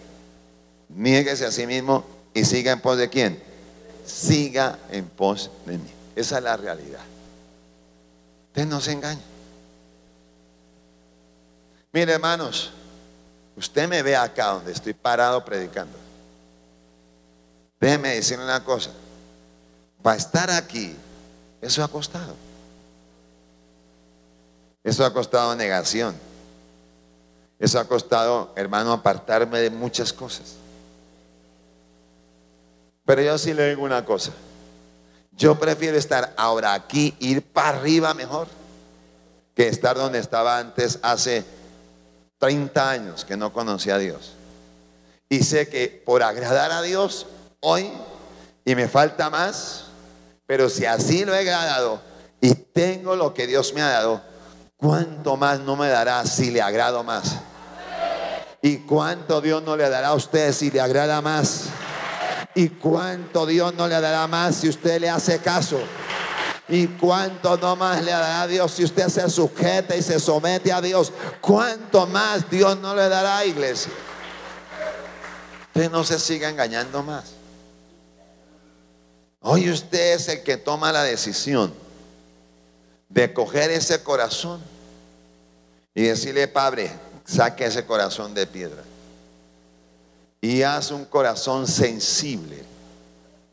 Niéguese 0.89 1.45
a 1.45 1.52
sí 1.52 1.68
mismo 1.68 2.06
y 2.34 2.45
siga 2.45 2.72
en 2.72 2.82
pos 2.82 2.98
de 2.98 3.10
quién. 3.10 3.41
Siga 4.06 4.80
en 4.89 5.06
pos 5.06 5.52
de 5.66 5.78
mí. 5.78 5.91
Esa 6.16 6.38
es 6.38 6.43
la 6.43 6.56
realidad. 6.56 7.02
Usted 8.48 8.66
no 8.66 8.80
se 8.80 8.93
engaña. 8.93 9.22
Mire, 11.91 12.14
hermanos, 12.14 12.72
usted 13.56 13.88
me 13.88 14.02
ve 14.02 14.16
acá 14.16 14.48
donde 14.48 14.72
estoy 14.72 14.93
parado 14.93 15.43
predicando. 15.43 15.98
Déjeme 17.80 18.16
decirle 18.16 18.45
una 18.45 18.64
cosa. 18.64 18.91
Para 20.02 20.18
estar 20.18 20.50
aquí, 20.50 20.95
eso 21.62 21.84
ha 21.84 21.88
costado. 21.88 22.36
Eso 24.88 25.05
ha 25.05 25.11
costado 25.11 25.53
negación. 25.53 26.15
Eso 27.59 27.77
ha 27.77 27.83
costado, 27.83 28.53
hermano, 28.55 28.93
apartarme 28.93 29.59
de 29.59 29.69
muchas 29.69 30.13
cosas. 30.13 30.53
Pero 33.03 33.21
yo 33.21 33.38
sí 33.38 33.53
le 33.53 33.67
digo 33.67 33.83
una 33.83 34.05
cosa. 34.05 34.31
Yo 35.33 35.59
prefiero 35.59 35.97
estar 35.97 36.33
ahora 36.38 36.73
aquí, 36.73 37.13
ir 37.19 37.43
para 37.43 37.77
arriba 37.79 38.13
mejor, 38.13 38.47
que 39.53 39.67
estar 39.67 39.97
donde 39.97 40.19
estaba 40.19 40.57
antes 40.57 40.99
hace 41.01 41.43
30 42.38 42.89
años 42.89 43.25
que 43.25 43.35
no 43.35 43.51
conocía 43.51 43.95
a 43.95 43.99
Dios. 43.99 44.35
Y 45.27 45.43
sé 45.43 45.67
que 45.67 46.01
por 46.05 46.23
agradar 46.23 46.71
a 46.71 46.81
Dios 46.81 47.25
hoy, 47.59 47.91
y 48.63 48.73
me 48.73 48.88
falta 48.88 49.29
más, 49.29 49.88
pero 50.45 50.69
si 50.69 50.85
así 50.85 51.25
lo 51.25 51.35
he 51.35 51.39
agradado 51.39 51.99
y 52.39 52.53
tengo 52.53 53.17
lo 53.17 53.33
que 53.33 53.47
Dios 53.47 53.73
me 53.73 53.81
ha 53.81 53.89
dado, 53.89 54.36
¿cuánto 54.78 55.36
más 55.36 55.59
no 55.59 55.75
me 55.75 55.89
dará 55.89 56.25
si 56.25 56.51
le 56.51 56.61
agrado 56.61 57.03
más? 57.03 57.36
¿Y 58.61 58.78
cuánto 58.78 59.41
Dios 59.41 59.63
no 59.63 59.75
le 59.75 59.89
dará 59.89 60.09
a 60.09 60.13
usted 60.13 60.53
si 60.53 60.71
le 60.71 60.80
agrada 60.80 61.21
más? 61.21 61.65
¿Y 62.55 62.69
cuánto 62.69 63.45
Dios 63.45 63.73
no 63.73 63.88
le 63.88 63.99
dará 63.99 64.25
más 64.28 64.55
si 64.55 64.69
usted 64.69 64.99
le 65.01 65.09
hace 65.09 65.39
caso? 65.39 65.80
¿Y 66.69 66.88
cuánto 66.88 67.57
no 67.57 67.75
más 67.75 68.03
le 68.03 68.11
dará 68.11 68.41
a 68.41 68.47
Dios 68.47 68.71
si 68.71 68.84
usted 68.84 69.07
se 69.09 69.30
sujeta 69.30 69.95
y 69.95 70.01
se 70.01 70.19
somete 70.19 70.71
a 70.71 70.82
Dios? 70.82 71.13
¿Cuánto 71.39 72.07
más 72.07 72.49
Dios 72.49 72.78
no 72.80 72.95
le 72.95 73.07
dará, 73.07 73.45
iglesia? 73.45 73.91
Usted 75.67 75.91
no 75.91 76.03
se 76.03 76.19
siga 76.19 76.49
engañando 76.49 77.03
más. 77.03 77.25
Hoy 79.41 79.69
usted 79.69 80.15
es 80.15 80.28
el 80.28 80.43
que 80.43 80.57
toma 80.57 80.91
la 80.91 81.03
decisión 81.03 81.86
de 83.10 83.34
coger 83.34 83.72
ese 83.72 84.03
corazón 84.03 84.62
y 85.93 86.03
decirle, 86.03 86.47
Padre, 86.47 86.91
saque 87.26 87.66
ese 87.66 87.86
corazón 87.86 88.34
de 88.34 88.47
piedra 88.47 88.84
y 90.41 90.62
haz 90.62 90.91
un 90.91 91.05
corazón 91.05 91.68
sensible 91.68 92.64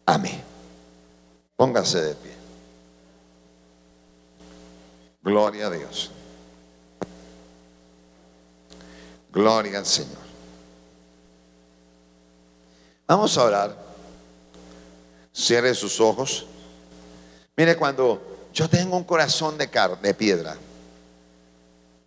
a 0.07 0.19
mí. 0.19 0.41
Póngase 1.57 2.01
de 2.01 2.15
pie. 2.15 2.33
Gloria 5.23 5.69
a 5.69 5.71
Dios. 5.71 6.11
Gloria 9.33 9.79
al 9.79 9.87
Señor. 9.87 10.25
Vamos 13.07 13.37
a 13.39 13.45
orar. 13.45 13.77
Cierre 15.33 15.75
sus 15.75 16.01
ojos. 16.01 16.47
Mire, 17.57 17.77
cuando 17.77 18.34
yo 18.55 18.69
tengo 18.69 18.97
un 18.97 19.05
corazón 19.05 19.59
de, 19.59 20.15
piedra 20.15 20.57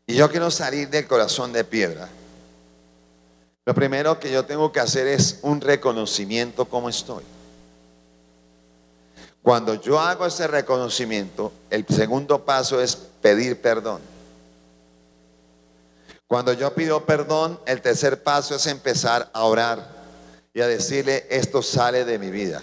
y 0.08 0.16
yo 0.16 0.32
quiero 0.32 0.50
salir 0.50 0.90
del 0.90 1.06
corazón 1.06 1.52
de 1.52 1.66
piedra, 1.66 2.08
lo 3.66 3.76
primero 3.76 4.18
que 4.18 4.32
yo 4.32 4.46
tengo 4.46 4.72
que 4.72 4.80
hacer 4.80 5.08
es 5.08 5.40
un 5.42 5.60
reconocimiento 5.60 6.64
como 6.64 6.88
estoy. 6.88 7.26
Cuando 9.42 9.76
yo 9.76 10.00
hago 10.00 10.26
ese 10.26 10.48
reconocimiento, 10.48 11.52
el 11.70 11.86
segundo 11.86 12.46
paso 12.46 12.82
es 12.82 12.96
pedir 12.96 13.62
perdón. 13.62 14.00
Cuando 16.28 16.54
yo 16.54 16.74
pido 16.74 17.06
perdón, 17.06 17.60
el 17.66 17.82
tercer 17.82 18.24
paso 18.24 18.56
es 18.56 18.68
empezar 18.68 19.30
a 19.34 19.44
orar 19.44 19.86
y 20.54 20.62
a 20.62 20.68
decirle, 20.68 21.28
esto 21.30 21.62
sale 21.62 22.06
de 22.06 22.20
mi 22.20 22.30
vida. 22.30 22.62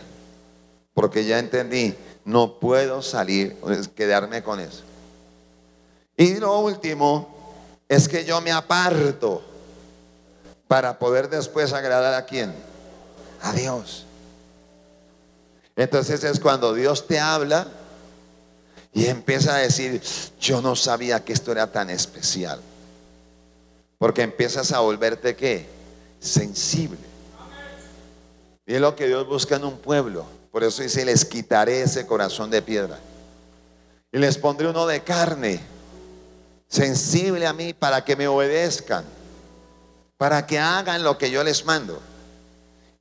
Porque 0.94 1.24
ya 1.24 1.38
entendí, 1.38 1.94
no 2.24 2.58
puedo 2.58 3.02
salir, 3.02 3.56
quedarme 3.94 4.42
con 4.42 4.60
eso. 4.60 4.82
Y 6.16 6.36
lo 6.36 6.60
último 6.60 7.34
es 7.88 8.08
que 8.08 8.24
yo 8.24 8.40
me 8.40 8.52
aparto 8.52 9.42
para 10.68 10.98
poder 10.98 11.28
después 11.28 11.72
agradar 11.72 12.14
a 12.14 12.24
quién? 12.24 12.54
A 13.42 13.52
Dios. 13.52 14.06
Entonces 15.76 16.22
es 16.24 16.40
cuando 16.40 16.72
Dios 16.72 17.06
te 17.06 17.18
habla 17.18 17.66
y 18.92 19.06
empieza 19.06 19.56
a 19.56 19.58
decir, 19.58 20.00
yo 20.40 20.62
no 20.62 20.76
sabía 20.76 21.24
que 21.24 21.32
esto 21.32 21.52
era 21.52 21.70
tan 21.70 21.90
especial. 21.90 22.60
Porque 23.98 24.22
empiezas 24.22 24.72
a 24.72 24.80
volverte 24.80 25.34
qué? 25.34 25.66
Sensible. 26.20 26.98
Y 28.66 28.74
es 28.74 28.80
lo 28.80 28.94
que 28.96 29.08
Dios 29.08 29.26
busca 29.26 29.56
en 29.56 29.64
un 29.64 29.78
pueblo. 29.78 30.24
Por 30.54 30.62
eso 30.62 30.84
dice, 30.84 31.04
les 31.04 31.24
quitaré 31.24 31.82
ese 31.82 32.06
corazón 32.06 32.48
de 32.48 32.62
piedra. 32.62 32.96
Y 34.12 34.18
les 34.18 34.38
pondré 34.38 34.68
uno 34.68 34.86
de 34.86 35.02
carne, 35.02 35.58
sensible 36.68 37.44
a 37.44 37.52
mí, 37.52 37.74
para 37.74 38.04
que 38.04 38.14
me 38.14 38.28
obedezcan 38.28 39.04
para 40.16 40.46
que 40.46 40.58
hagan 40.58 41.02
lo 41.02 41.18
que 41.18 41.30
yo 41.30 41.44
les 41.44 41.64
mando. 41.64 42.00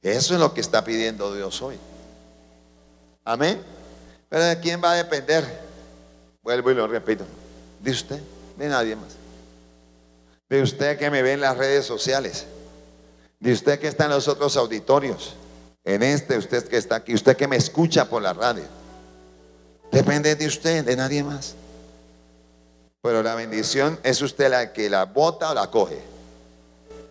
Eso 0.01 0.34
es 0.34 0.39
lo 0.39 0.54
que 0.54 0.62
está 0.62 0.84
pidiendo 0.84 1.34
Dios 1.34 1.62
hoy. 1.62 1.78
Amén. 3.24 3.62
Pero 4.28 4.43
¿de 4.43 4.60
quién 4.60 4.84
va 4.84 4.91
a 4.91 4.95
depender? 4.95 5.45
Vuelvo 6.41 6.72
y 6.72 6.74
lo 6.74 6.88
repito. 6.88 7.24
De 7.80 7.91
usted, 7.91 8.20
de 8.58 8.68
nadie 8.68 8.95
más. 8.95 9.14
De 10.49 10.62
usted 10.62 10.97
que 10.97 11.10
me 11.10 11.22
ve 11.22 11.34
en 11.34 11.41
las 11.41 11.58
redes 11.58 11.86
sociales. 11.86 12.45
De 13.39 13.54
usted 13.54 13.80
que 13.80 13.88
está 13.88 14.06
en 14.06 14.12
los 14.12 14.28
otros 14.28 14.58
auditorios. 14.58 15.36
En 15.86 16.02
este, 16.04 16.38
usted 16.38 16.68
que 16.68 16.78
está 16.78 16.96
aquí. 16.96 17.14
Usted 17.14 17.36
que 17.36 17.48
me 17.48 17.58
escucha 17.58 18.06
por 18.06 18.22
la 18.22 18.34
radio. 18.34 18.64
Depende 19.92 20.36
de 20.36 20.48
usted, 20.48 20.84
de 20.84 20.96
nadie 20.96 21.24
más. 21.24 21.56
Pero 23.02 23.22
la 23.22 23.36
bendición 23.36 24.00
es 24.02 24.22
usted 24.22 24.50
la 24.50 24.72
que 24.72 24.90
la 24.90 25.06
bota 25.06 25.52
o 25.52 25.54
la 25.54 25.70
coge. 25.70 26.00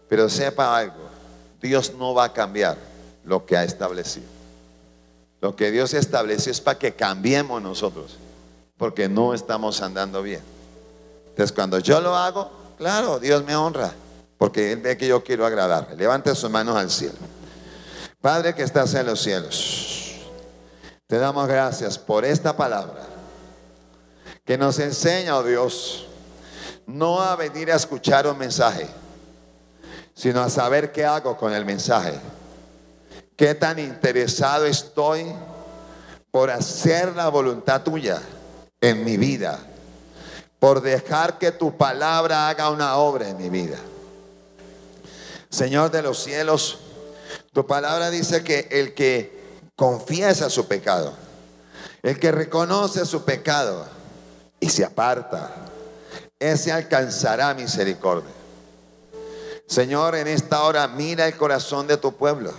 Pero 0.08 0.28
sepa 0.28 0.76
algo, 0.76 1.08
Dios 1.60 1.92
no 1.98 2.14
va 2.14 2.24
a 2.24 2.32
cambiar 2.32 2.76
lo 3.24 3.44
que 3.46 3.56
ha 3.56 3.64
establecido. 3.64 4.26
Lo 5.40 5.54
que 5.54 5.70
Dios 5.70 5.92
estableció 5.92 6.52
es 6.52 6.60
para 6.60 6.78
que 6.78 6.94
cambiemos 6.94 7.60
nosotros, 7.60 8.16
porque 8.76 9.08
no 9.08 9.34
estamos 9.34 9.82
andando 9.82 10.22
bien. 10.22 10.40
Entonces 11.28 11.52
cuando 11.52 11.78
yo 11.78 12.00
lo 12.00 12.16
hago, 12.16 12.50
claro, 12.78 13.18
Dios 13.18 13.44
me 13.44 13.56
honra, 13.56 13.92
porque 14.38 14.72
Él 14.72 14.80
ve 14.80 14.96
que 14.96 15.06
yo 15.06 15.22
quiero 15.22 15.44
agradar. 15.44 15.94
Levante 15.96 16.34
sus 16.34 16.50
manos 16.50 16.76
al 16.76 16.90
cielo. 16.90 17.18
Padre 18.22 18.54
que 18.54 18.62
estás 18.62 18.94
en 18.94 19.04
los 19.04 19.20
cielos, 19.20 20.22
te 21.06 21.18
damos 21.18 21.46
gracias 21.46 21.98
por 21.98 22.24
esta 22.24 22.56
palabra 22.56 23.04
que 24.46 24.56
nos 24.56 24.78
enseña, 24.78 25.36
oh 25.36 25.42
Dios, 25.42 26.06
no 26.86 27.20
a 27.20 27.36
venir 27.36 27.70
a 27.70 27.76
escuchar 27.76 28.26
un 28.26 28.38
mensaje 28.38 28.88
sino 30.14 30.40
a 30.40 30.50
saber 30.50 30.92
qué 30.92 31.04
hago 31.04 31.36
con 31.36 31.52
el 31.52 31.64
mensaje. 31.64 32.14
Qué 33.36 33.54
tan 33.54 33.78
interesado 33.78 34.66
estoy 34.66 35.26
por 36.30 36.50
hacer 36.50 37.16
la 37.16 37.28
voluntad 37.28 37.82
tuya 37.82 38.20
en 38.80 39.04
mi 39.04 39.16
vida, 39.16 39.58
por 40.58 40.80
dejar 40.80 41.38
que 41.38 41.52
tu 41.52 41.76
palabra 41.76 42.48
haga 42.48 42.70
una 42.70 42.96
obra 42.96 43.28
en 43.28 43.36
mi 43.36 43.48
vida. 43.48 43.78
Señor 45.50 45.90
de 45.90 46.02
los 46.02 46.22
cielos, 46.22 46.78
tu 47.52 47.66
palabra 47.66 48.10
dice 48.10 48.42
que 48.42 48.68
el 48.70 48.94
que 48.94 49.40
confiesa 49.76 50.48
su 50.48 50.66
pecado, 50.66 51.12
el 52.02 52.18
que 52.18 52.32
reconoce 52.32 53.04
su 53.04 53.24
pecado 53.24 53.86
y 54.58 54.68
se 54.70 54.84
aparta, 54.84 55.50
ese 56.38 56.72
alcanzará 56.72 57.52
misericordia. 57.54 58.30
Señor, 59.66 60.16
en 60.16 60.28
esta 60.28 60.62
hora 60.64 60.88
mira 60.88 61.26
el 61.26 61.36
corazón 61.36 61.86
de 61.86 61.96
tu 61.96 62.14
pueblo. 62.14 62.52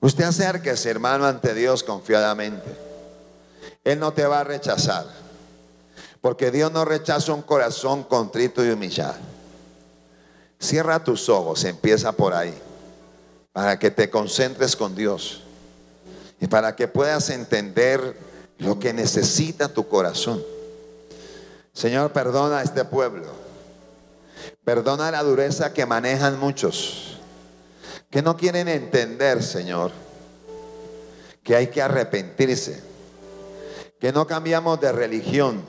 Usted 0.00 0.24
acérquese, 0.24 0.90
hermano, 0.90 1.26
ante 1.26 1.54
Dios 1.54 1.82
confiadamente. 1.82 2.76
Él 3.84 3.98
no 3.98 4.12
te 4.12 4.26
va 4.26 4.40
a 4.40 4.44
rechazar. 4.44 5.06
Porque 6.20 6.50
Dios 6.50 6.70
no 6.72 6.84
rechaza 6.84 7.32
un 7.32 7.42
corazón 7.42 8.04
contrito 8.04 8.64
y 8.64 8.70
humillado. 8.70 9.16
Cierra 10.60 11.02
tus 11.02 11.28
ojos, 11.28 11.64
empieza 11.64 12.12
por 12.12 12.34
ahí. 12.34 12.54
Para 13.58 13.76
que 13.76 13.90
te 13.90 14.08
concentres 14.08 14.76
con 14.76 14.94
Dios. 14.94 15.42
Y 16.40 16.46
para 16.46 16.76
que 16.76 16.86
puedas 16.86 17.28
entender 17.28 18.16
lo 18.58 18.78
que 18.78 18.92
necesita 18.92 19.66
tu 19.66 19.88
corazón. 19.88 20.40
Señor, 21.72 22.12
perdona 22.12 22.58
a 22.58 22.62
este 22.62 22.84
pueblo. 22.84 23.26
Perdona 24.62 25.10
la 25.10 25.24
dureza 25.24 25.72
que 25.72 25.86
manejan 25.86 26.38
muchos. 26.38 27.18
que 28.10 28.22
no 28.22 28.36
quieren 28.36 28.68
entender, 28.68 29.42
Señor, 29.42 29.90
que 31.42 31.56
hay 31.56 31.66
que 31.66 31.82
arrepentirse, 31.82 32.80
que 33.98 34.12
no 34.12 34.24
cambiamos 34.28 34.80
de 34.80 34.92
religión, 34.92 35.62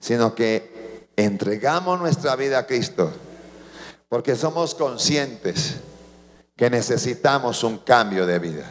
sino 0.00 0.34
que 0.34 1.06
entregamos 1.16 2.00
nuestra 2.00 2.34
vida 2.34 2.60
a 2.60 2.66
Cristo, 2.66 3.12
porque 4.08 4.36
somos 4.36 4.74
conscientes 4.74 5.76
que 6.58 6.68
necesitamos 6.68 7.62
un 7.62 7.78
cambio 7.78 8.26
de 8.26 8.40
vida, 8.40 8.64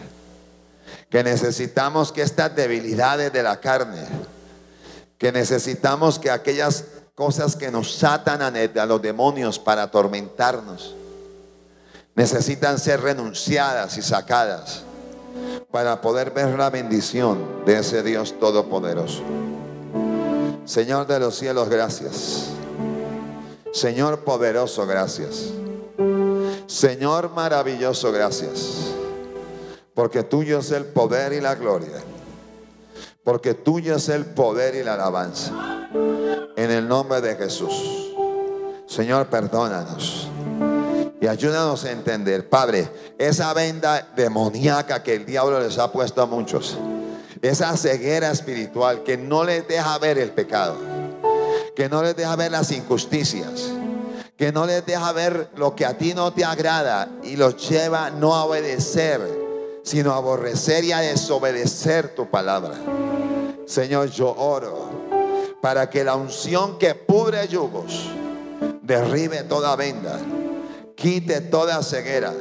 que 1.10 1.24
necesitamos 1.24 2.12
que 2.12 2.22
estas 2.22 2.54
debilidades 2.54 3.32
de 3.32 3.42
la 3.42 3.62
carne, 3.62 4.06
que 5.18 5.32
necesitamos 5.32 6.20
que 6.20 6.30
aquellas 6.30 6.84
cosas 7.16 7.56
que 7.56 7.72
nos 7.72 8.04
atan 8.04 8.42
a, 8.42 8.86
los 8.86 9.02
demonios 9.02 9.58
para 9.58 9.84
atormentarnos, 9.84 10.96
necesitan 12.14 12.78
ser 12.78 13.00
renunciadas 13.00 13.98
y 13.98 14.02
sacadas 14.02 14.84
para 15.72 16.02
poder 16.02 16.32
ver 16.32 16.60
la 16.60 16.70
bendición 16.70 17.64
de 17.66 17.80
ese 17.80 18.04
Dios 18.04 18.38
todopoderoso. 18.38 19.22
Señor 20.66 21.08
de 21.08 21.20
los 21.22 21.38
cielos, 21.38 21.70
gracias. 21.70 22.48
Señor 23.72 24.26
poderoso, 24.26 24.86
gracias. 24.86 25.54
Señor 26.68 27.32
maravilloso, 27.32 28.12
gracias. 28.12 28.92
Porque 29.94 30.24
tuyo 30.24 30.60
es 30.60 30.72
el 30.72 30.86
poder 30.86 31.32
y 31.32 31.40
la 31.40 31.56
gloria. 31.56 32.04
Porque 33.24 33.54
tuyo 33.54 33.96
es 33.96 34.10
el 34.10 34.26
poder 34.26 34.76
y 34.76 34.84
la 34.84 34.96
alabanza. 34.96 35.88
En 36.58 36.70
el 36.70 36.88
nombre 36.88 37.22
de 37.22 37.36
Jesús. 37.36 38.14
Señor, 38.86 39.28
perdónanos. 39.28 40.28
Y 41.22 41.28
ayúdanos 41.28 41.86
a 41.86 41.92
entender, 41.92 42.50
Padre, 42.50 42.92
esa 43.18 43.54
venda 43.54 44.10
demoníaca 44.16 45.02
que 45.02 45.16
el 45.16 45.26
diablo 45.26 45.60
les 45.62 45.80
ha 45.80 45.92
puesto 45.92 46.22
a 46.22 46.26
muchos. 46.26 46.78
Esa 47.42 47.76
ceguera 47.78 48.30
espiritual 48.30 49.04
que 49.04 49.18
no 49.18 49.46
les 49.46 49.66
deja 49.68 49.98
ver 50.00 50.18
el 50.18 50.32
pecado. 50.32 50.76
Que 51.78 51.88
no 51.88 52.04
les 52.04 52.16
deja 52.16 52.36
ver 52.36 52.52
las 52.52 52.72
injusticias 52.72 53.72
que 54.38 54.52
no 54.52 54.68
les 54.68 54.86
deja 54.86 55.12
ver 55.14 55.50
lo 55.56 55.76
que 55.76 55.84
a 55.84 55.98
ti 55.98 56.14
no 56.14 56.32
te 56.32 56.46
agrada 56.46 57.10
y 57.24 57.36
los 57.36 57.68
lleva 57.68 58.12
no 58.12 58.36
a 58.36 58.46
obedecer, 58.46 59.20
sino 59.84 60.14
a 60.14 60.18
aborrecer 60.18 60.84
y 60.84 60.92
a 60.92 61.00
desobedecer 61.00 62.14
tu 62.14 62.30
palabra. 62.30 62.76
Señor, 63.66 64.12
yo 64.12 64.30
oro 64.30 64.92
para 65.60 65.90
que 65.90 66.04
la 66.04 66.16
unción 66.16 66.78
que 66.78 66.94
pudre 66.94 67.48
yugos 67.48 68.10
derribe 68.84 69.44
toda 69.44 69.76
venda, 69.76 70.20
quite 70.96 71.42
toda 71.42 71.82
ceguera, 71.82 72.32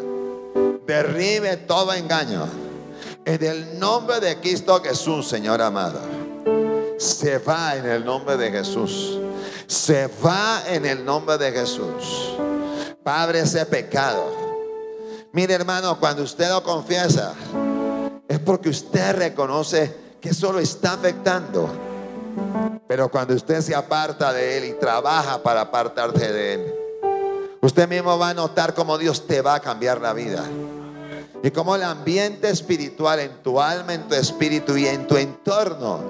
derribe 0.87 1.57
todo 1.57 1.95
engaño. 1.95 2.47
En 3.25 3.43
el 3.43 3.79
nombre 3.79 4.21
de 4.21 4.39
Cristo 4.39 4.81
Jesús, 4.83 5.27
Señor 5.27 5.63
amado, 5.63 5.99
se 6.99 7.39
va 7.39 7.75
en 7.75 7.87
el 7.87 8.05
nombre 8.05 8.37
de 8.37 8.51
Jesús 8.51 9.19
se 9.67 10.09
va 10.25 10.63
en 10.69 10.87
el 10.87 11.05
nombre 11.05 11.39
de 11.39 11.53
Jesús. 11.53 12.37
Padre, 13.03 13.41
ese 13.41 13.65
pecado. 13.67 14.25
Mire 15.33 15.55
hermano, 15.55 15.99
cuando 15.99 16.23
usted 16.23 16.49
lo 16.49 16.63
confiesa, 16.63 17.35
es 18.29 18.39
porque 18.39 18.69
usted 18.69 19.17
reconoce 19.17 19.95
que 20.21 20.31
eso 20.31 20.53
lo 20.53 20.61
está 20.61 20.95
afectando. 20.95 21.69
Pero 22.89 23.11
cuando 23.11 23.35
usted 23.35 23.61
se 23.61 23.75
aparta 23.75 24.33
de 24.33 24.59
Él 24.59 24.65
y 24.65 24.73
trabaja 24.75 25.43
para 25.43 25.63
apartarse 25.63 26.33
de 26.33 26.55
Él, 26.55 26.75
usted 27.61 27.89
mismo 27.89 28.19
va 28.19 28.31
a 28.31 28.35
notar 28.35 28.75
cómo 28.75 28.97
Dios 28.99 29.27
te 29.27 29.41
va 29.41 29.57
a 29.57 29.61
cambiar 29.61 30.01
la 30.01 30.13
vida. 30.13 30.45
Y 31.43 31.51
cómo 31.51 31.77
el 31.77 31.83
ambiente 31.83 32.49
espiritual 32.49 33.21
en 33.21 33.43
tu 33.43 33.61
alma, 33.61 33.95
en 33.95 34.09
tu 34.09 34.15
espíritu 34.15 34.77
y 34.77 34.87
en 34.87 35.07
tu 35.07 35.17
entorno 35.17 36.01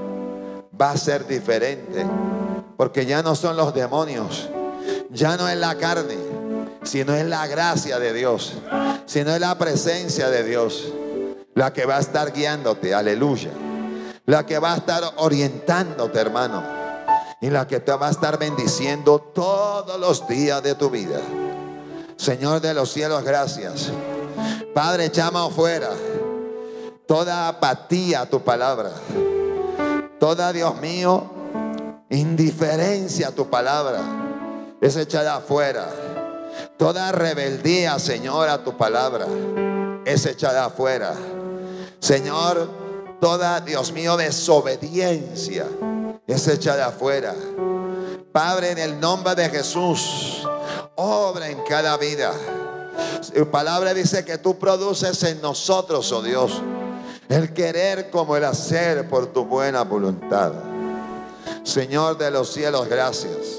va 0.81 0.93
a 0.93 0.97
ser 0.97 1.27
diferente. 1.27 2.07
Porque 2.77 3.07
ya 3.07 3.23
no 3.23 3.35
son 3.35 3.57
los 3.57 3.75
demonios, 3.75 4.49
ya 5.11 5.37
no 5.37 5.49
es 5.49 5.57
la 5.57 5.77
carne, 5.77 6.17
sino 6.83 7.15
es 7.15 7.27
la 7.27 7.47
gracia 7.47 7.99
de 7.99 8.13
Dios, 8.13 8.55
sino 9.07 9.35
es 9.35 9.41
la 9.41 9.57
presencia 9.57 10.29
de 10.29 10.45
Dios 10.45 10.93
la 11.57 11.73
que 11.73 11.87
va 11.87 11.97
a 11.97 12.01
estar 12.01 12.33
guiándote, 12.33 12.95
aleluya. 12.95 13.51
La 14.27 14.45
que 14.45 14.59
va 14.59 14.75
a 14.75 14.77
estar 14.77 15.03
orientándote, 15.17 16.21
hermano. 16.21 16.63
Y 17.41 17.49
la 17.49 17.67
que 17.67 17.81
te 17.81 17.93
va 17.93 18.09
a 18.09 18.11
estar 18.11 18.39
bendiciendo 18.39 19.19
todos 19.19 19.99
los 19.99 20.29
días 20.29 20.63
de 20.63 20.75
tu 20.75 20.91
vida. 20.91 21.19
Señor 22.17 22.61
de 22.61 22.75
los 22.75 22.93
cielos, 22.93 23.25
gracias. 23.25 23.91
Padre, 24.75 25.09
llama 25.09 25.47
afuera 25.47 25.89
toda 27.07 27.49
apatía 27.49 28.23
a 28.23 28.27
tu 28.27 28.43
palabra. 28.43 28.91
Toda, 30.21 30.53
Dios 30.53 30.79
mío, 30.79 31.25
indiferencia 32.11 33.29
a 33.29 33.33
tu 33.33 33.49
palabra 33.49 34.01
es 34.81 34.97
echada 34.97 35.37
afuera. 35.37 35.89
Toda 36.77 37.13
rebeldía, 37.13 37.99
Señor, 37.99 38.49
a 38.49 38.63
tu 38.63 38.77
palabra 38.77 39.27
es 40.05 40.25
echada 40.27 40.67
afuera. 40.67 41.15
Señor, 41.99 42.69
toda, 43.21 43.61
Dios 43.61 43.93
mío, 43.93 44.17
desobediencia 44.17 45.67
es 46.27 46.49
echada 46.49 46.87
afuera. 46.87 47.35
Padre, 48.33 48.73
en 48.73 48.79
el 48.79 49.01
nombre 49.01 49.35
de 49.35 49.49
Jesús, 49.49 50.47
obra 50.95 51.49
en 51.49 51.63
cada 51.65 51.97
vida. 51.97 52.33
Tu 53.35 53.51
palabra 53.51 53.95
dice 53.95 54.25
que 54.25 54.39
tú 54.39 54.59
produces 54.59 55.23
en 55.25 55.41
nosotros, 55.41 56.13
oh 56.13 56.23
Dios, 56.23 56.63
el 57.29 57.53
querer 57.53 58.11
como 58.11 58.37
el 58.37 58.45
hacer 58.45 59.09
por 59.09 59.27
tu 59.27 59.45
buena 59.45 59.83
voluntad. 59.83 60.53
Señor 61.67 62.17
de 62.17 62.31
los 62.31 62.53
cielos, 62.53 62.89
gracias. 62.89 63.59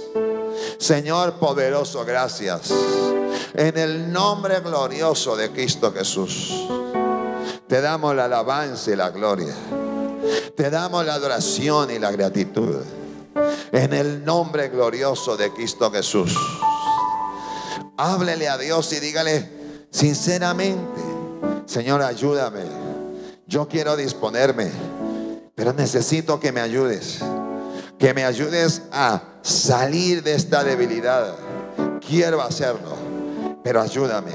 Señor 0.79 1.33
poderoso, 1.33 2.05
gracias. 2.05 2.71
En 3.53 3.77
el 3.77 4.13
nombre 4.13 4.61
glorioso 4.61 5.35
de 5.35 5.51
Cristo 5.51 5.91
Jesús, 5.91 6.53
te 7.67 7.81
damos 7.81 8.15
la 8.15 8.25
alabanza 8.25 8.91
y 8.91 8.95
la 8.95 9.09
gloria. 9.09 9.53
Te 10.55 10.69
damos 10.69 11.05
la 11.05 11.15
adoración 11.15 11.91
y 11.91 11.99
la 11.99 12.09
gratitud. 12.11 12.77
En 13.73 13.91
el 13.91 14.23
nombre 14.23 14.69
glorioso 14.69 15.35
de 15.35 15.51
Cristo 15.51 15.91
Jesús. 15.91 16.33
Háblele 17.97 18.47
a 18.47 18.57
Dios 18.57 18.93
y 18.93 19.01
dígale 19.01 19.51
sinceramente, 19.91 21.01
Señor, 21.65 22.01
ayúdame. 22.01 22.63
Yo 23.47 23.67
quiero 23.67 23.97
disponerme, 23.97 24.71
pero 25.55 25.73
necesito 25.73 26.39
que 26.39 26.53
me 26.53 26.61
ayudes 26.61 27.19
que 27.97 28.13
me 28.13 28.23
ayudes 28.23 28.83
a 28.91 29.21
salir 29.41 30.23
de 30.23 30.35
esta 30.35 30.63
debilidad. 30.63 31.35
Quiero 32.05 32.41
hacerlo, 32.41 32.95
pero 33.63 33.81
ayúdame, 33.81 34.31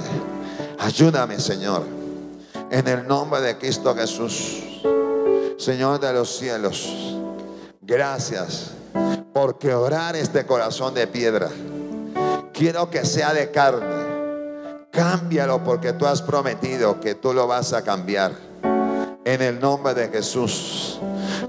ayúdame 0.79 1.39
Señor, 1.39 1.85
en 2.71 2.89
el 2.89 3.07
nombre 3.07 3.41
de 3.41 3.57
Cristo 3.57 3.95
Jesús, 3.95 4.83
Señor 5.59 6.01
de 6.01 6.13
los 6.13 6.37
cielos, 6.37 7.17
gracias 7.81 8.73
porque 9.33 9.75
orar 9.75 10.17
este 10.17 10.45
corazón 10.45 10.95
de 10.95 11.07
piedra. 11.07 11.49
Quiero 12.53 12.91
que 12.91 13.05
sea 13.05 13.33
de 13.33 13.51
carne. 13.51 14.87
Cámbialo 14.91 15.65
porque 15.65 15.95
tú 15.95 16.07
has 16.07 16.21
prometido 16.21 17.01
que 17.01 17.15
tú 17.15 17.33
lo 17.33 17.47
vas 17.47 17.73
a 17.73 17.83
cambiar. 17.83 18.33
En 19.25 19.41
el 19.41 19.59
nombre 19.59 19.95
de 19.95 20.09
Jesús. 20.09 21.01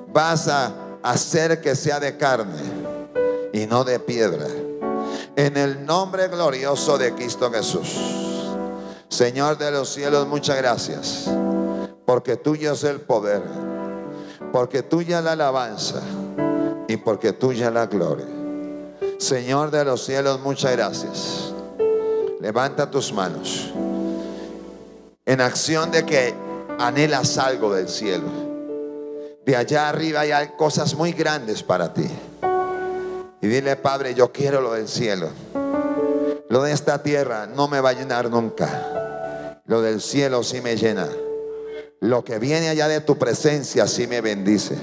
Vas 0.08 0.48
a 0.48 0.72
hacer 1.04 1.60
que 1.60 1.76
sea 1.76 2.00
de 2.00 2.18
carne 2.18 2.62
y 3.52 3.68
no 3.68 3.84
de 3.84 4.00
piedra. 4.00 4.48
En 5.36 5.58
el 5.58 5.86
nombre 5.86 6.30
glorioso 6.30 6.98
de 6.98 7.14
Cristo 7.14 7.52
Jesús. 7.52 7.90
Señor 9.10 9.58
de 9.58 9.70
los 9.72 9.94
cielos, 9.94 10.28
muchas 10.28 10.58
gracias. 10.58 11.30
Porque 12.06 12.38
tuyo 12.38 12.72
es 12.74 12.84
el 12.84 13.02
poder. 13.02 13.44
Porque 14.52 14.82
tuya 14.82 15.22
la 15.22 15.34
alabanza. 15.34 16.02
Y 16.88 16.98
porque 16.98 17.34
tuya 17.34 17.70
la 17.70 17.88
gloria. 17.88 18.26
Señor 19.20 19.72
de 19.72 19.86
los 19.86 20.04
cielos, 20.04 20.40
muchas 20.40 20.72
gracias. 20.72 21.54
Levanta 22.40 22.90
tus 22.90 23.14
manos. 23.14 23.72
En 25.26 25.42
acción 25.42 25.92
de 25.92 26.06
que 26.06 26.34
anhelas 26.80 27.38
algo 27.38 27.74
del 27.74 27.88
cielo 27.88 28.53
de 29.46 29.56
allá 29.56 29.90
arriba 29.90 30.22
hay 30.22 30.50
cosas 30.58 30.96
muy 30.96 31.12
grandes 31.12 31.64
para 31.64 31.94
ti. 31.94 32.08
Y 33.42 33.48
dile, 33.48 33.76
Padre, 33.76 34.14
yo 34.14 34.32
quiero 34.32 34.62
lo 34.62 34.74
del 34.74 34.88
cielo. 34.88 35.30
Lo 36.50 36.64
de 36.64 36.72
esta 36.72 37.04
tierra 37.04 37.46
no 37.48 37.68
me 37.68 37.82
va 37.82 37.90
a 37.90 37.94
llenar 37.94 38.30
nunca. 38.30 39.62
Lo 39.66 39.82
del 39.82 40.02
cielo 40.02 40.44
sí 40.44 40.62
me 40.62 40.78
llena. 40.78 41.10
Lo 42.00 42.24
que 42.24 42.40
viene 42.40 42.70
allá 42.70 42.88
de 42.88 43.02
tu 43.02 43.18
presencia 43.18 43.88
sí 43.88 44.08
me 44.08 44.22
bendice. 44.22 44.78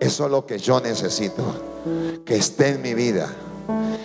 Eso 0.00 0.24
es 0.26 0.30
lo 0.30 0.44
que 0.44 0.58
yo 0.58 0.80
necesito. 0.80 1.42
Que 2.26 2.36
esté 2.36 2.70
en 2.70 2.82
mi 2.82 2.92
vida. 2.92 3.28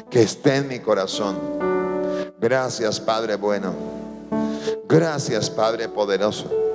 Que 0.09 0.21
esté 0.21 0.57
en 0.57 0.67
mi 0.67 0.79
corazón. 0.79 1.37
Gracias, 2.39 2.99
Padre 3.01 3.35
bueno. 3.35 3.73
Gracias, 4.87 5.49
Padre 5.49 5.89
poderoso. 5.89 6.68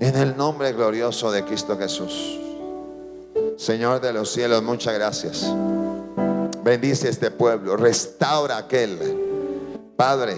En 0.00 0.14
el 0.14 0.36
nombre 0.36 0.72
glorioso 0.72 1.32
de 1.32 1.44
Cristo 1.44 1.76
Jesús. 1.76 2.38
Señor 3.56 4.00
de 4.00 4.12
los 4.12 4.30
cielos, 4.30 4.62
muchas 4.62 4.94
gracias. 4.94 5.52
Bendice 6.62 7.08
este 7.08 7.32
pueblo. 7.32 7.76
Restaura 7.76 8.58
aquel, 8.58 8.96
Padre, 9.96 10.36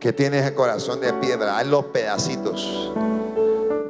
que 0.00 0.12
tiene 0.12 0.40
ese 0.40 0.52
corazón 0.52 1.00
de 1.00 1.12
piedra. 1.12 1.58
Haz 1.58 1.66
los 1.68 1.84
pedacitos. 1.86 2.92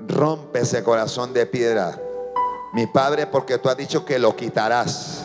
Rompe 0.09 0.61
ese 0.61 0.83
corazón 0.83 1.33
de 1.33 1.47
piedra. 1.47 1.99
Mi 2.75 2.87
Padre, 2.87 3.27
porque 3.27 3.57
tú 3.57 3.71
has 3.71 3.79
dicho 3.79 4.05
que 4.05 4.19
lo 4.19 4.37
quitarás 4.37 5.25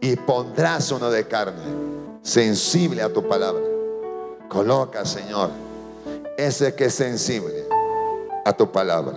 y 0.00 0.16
pondrás 0.16 0.90
uno 0.90 1.08
de 1.08 1.28
carne, 1.28 1.62
sensible 2.22 3.00
a 3.00 3.12
tu 3.12 3.28
palabra. 3.28 3.62
Coloca, 4.48 5.04
Señor, 5.04 5.50
ese 6.36 6.74
que 6.74 6.86
es 6.86 6.94
sensible 6.94 7.63
a 8.44 8.52
tu 8.52 8.70
palabra. 8.70 9.14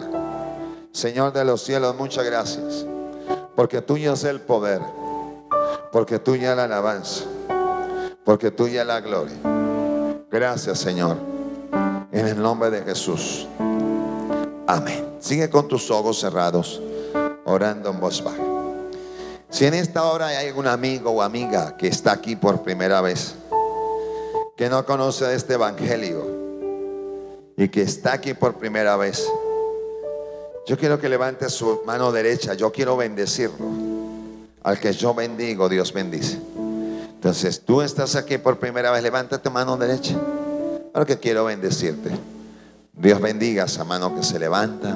Señor 0.92 1.34
de 1.34 1.46
los 1.46 1.62
cielos, 1.64 1.96
muchas 1.96 2.26
gracias, 2.26 2.86
porque 3.56 3.82
tuyo 3.82 4.14
es 4.14 4.24
el 4.24 4.42
poder, 4.42 4.82
porque 5.92 6.18
tuya 6.18 6.52
es 6.52 6.58
la 6.58 6.64
alabanza, 6.64 7.26
porque 8.24 8.52
tuya 8.52 8.82
es 8.82 8.88
la 8.88 9.02
gloria. 9.02 9.38
Gracias, 10.32 10.80
Señor, 10.80 11.18
en 12.12 12.28
el 12.28 12.42
nombre 12.42 12.70
de 12.70 12.82
Jesús. 12.82 13.48
Amén. 14.66 15.18
Sigue 15.20 15.50
con 15.50 15.68
tus 15.68 15.92
ojos 15.92 16.20
cerrados, 16.20 16.82
orando 17.46 17.90
en 17.90 18.00
voz 18.00 18.24
baja. 18.24 18.44
Si 19.50 19.66
en 19.66 19.74
esta 19.74 20.04
hora 20.04 20.28
hay 20.28 20.48
algún 20.48 20.68
amigo 20.68 21.12
o 21.12 21.22
amiga 21.22 21.78
que 21.78 21.88
está 21.88 22.12
aquí 22.12 22.36
por 22.36 22.64
primera 22.64 23.02
vez, 23.02 23.36
que 24.56 24.70
no 24.70 24.86
conoce 24.86 25.34
este 25.34 25.54
evangelio 25.54 26.37
y 27.58 27.70
que 27.70 27.82
está 27.82 28.14
aquí 28.14 28.36
por 28.36 28.56
primera 28.56 28.96
vez, 28.96 29.28
yo 30.68 30.78
quiero 30.78 31.00
que 31.00 31.08
levante 31.08 31.50
su 31.50 31.82
mano 31.86 32.12
derecha. 32.12 32.54
Yo 32.54 32.74
quiero 32.74 32.98
bendecirlo. 32.98 33.66
Al 34.64 34.78
que 34.80 34.92
yo 34.92 35.14
bendigo, 35.14 35.70
Dios 35.70 35.94
bendice. 35.94 36.40
Entonces, 37.16 37.62
tú 37.62 37.82
estás 37.82 38.18
aquí 38.18 38.38
por 38.38 38.60
primera 38.60 38.92
vez, 38.92 39.02
levanta 39.02 39.42
tu 39.42 39.50
mano 39.50 39.78
derecha. 39.78 40.16
que 41.08 41.18
quiero 41.20 41.46
bendecirte. 41.46 42.12
Dios 42.92 43.22
bendiga 43.22 43.64
esa 43.64 43.86
mano 43.86 44.14
que 44.14 44.24
se 44.24 44.38
levanta. 44.38 44.94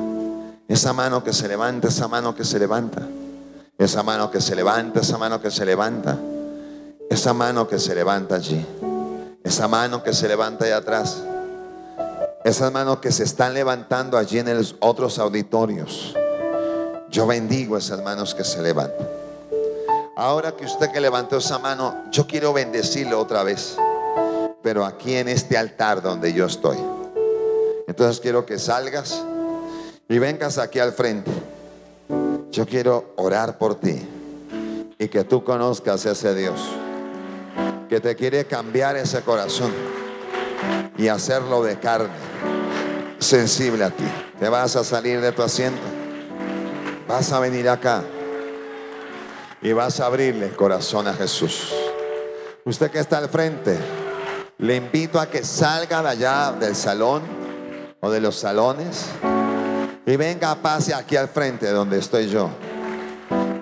Esa 0.68 0.92
mano 0.92 1.24
que 1.24 1.32
se 1.32 1.48
levanta, 1.48 1.88
esa 1.88 2.10
mano 2.10 2.36
que 2.36 2.44
se 2.44 2.60
levanta. 2.60 3.08
Esa 3.78 4.04
mano 4.04 4.30
que 4.30 4.42
se 4.42 4.56
levanta, 4.56 5.00
esa 5.00 5.18
mano 5.18 5.42
que 5.42 5.52
se 5.52 5.66
levanta. 5.66 6.18
Esa 7.10 7.34
mano 7.34 7.68
que 7.68 7.80
se 7.80 7.96
levanta 7.96 8.36
allí. 8.36 8.66
Esa 9.42 9.70
mano 9.70 10.04
que 10.04 10.14
se 10.14 10.28
levanta 10.28 10.66
allá 10.66 10.78
atrás. 10.78 11.24
Esas 12.44 12.72
manos 12.72 13.00
que 13.00 13.12
se 13.12 13.24
están 13.24 13.54
levantando 13.54 14.18
allí 14.18 14.40
en 14.40 14.56
los 14.58 14.76
otros 14.80 15.20
auditorios. 15.20 16.16
Yo 17.10 17.28
bendigo 17.28 17.78
esas 17.78 18.02
manos 18.02 18.34
que 18.34 18.44
se 18.44 18.62
levantan. 18.62 19.08
Ahora 20.16 20.56
que 20.56 20.66
usted 20.66 20.92
que 20.92 21.00
levantó 21.00 21.38
esa 21.38 21.60
mano, 21.60 21.96
yo 22.12 22.26
quiero 22.26 22.52
bendecirle 22.54 23.14
otra 23.14 23.44
vez. 23.44 23.78
Pero 24.64 24.86
aquí 24.86 25.16
en 25.16 25.28
este 25.28 25.58
altar 25.58 26.02
donde 26.02 26.34
yo 26.34 26.46
estoy. 26.46 26.78
Entonces 27.88 28.20
quiero 28.20 28.46
que 28.46 28.58
salgas 28.58 29.24
y 30.10 30.20
vengas 30.20 30.58
aquí 30.58 30.80
al 30.80 30.94
frente. 30.94 31.32
Yo 32.52 32.66
quiero 32.66 33.14
orar 33.18 33.58
por 33.58 33.76
ti 33.76 34.02
y 34.98 35.08
que 35.08 35.24
tú 35.24 35.44
conozcas 35.44 36.06
ese 36.06 36.34
Dios 36.36 36.60
que 37.92 38.00
te 38.00 38.16
quiere 38.16 38.46
cambiar 38.46 38.96
ese 38.96 39.22
corazón 39.22 39.74
y 40.98 41.10
hacerlo 41.10 41.62
de 41.62 41.78
carne, 41.78 42.08
sensible 43.22 43.86
a 43.86 43.92
ti. 43.92 44.04
Te 44.40 44.50
vas 44.50 44.76
a 44.76 44.84
salir 44.84 45.22
de 45.22 45.32
tu 45.32 45.42
asiento, 45.42 45.82
vas 47.08 47.32
a 47.32 47.40
venir 47.40 47.70
acá 47.70 48.04
y 49.62 49.72
vas 49.72 50.00
a 50.00 50.08
abrirle 50.08 50.48
el 50.48 50.56
corazón 50.56 51.08
a 51.08 51.14
Jesús. 51.14 51.74
Usted 52.66 52.92
que 52.92 53.00
está 53.00 53.20
al 53.20 53.30
frente, 53.30 53.78
le 54.58 54.76
invito 54.76 55.20
a 55.20 55.30
que 55.30 55.44
salga 55.46 56.02
de 56.02 56.10
allá 56.10 56.52
del 56.52 56.76
salón 56.76 57.22
o 58.02 58.10
de 58.10 58.20
los 58.20 58.36
salones 58.36 59.06
y 60.06 60.16
venga, 60.16 60.56
pase 60.56 60.94
aquí 60.96 61.16
al 61.16 61.28
frente 61.28 61.70
donde 61.70 62.00
estoy 62.00 62.28
yo. 62.28 62.50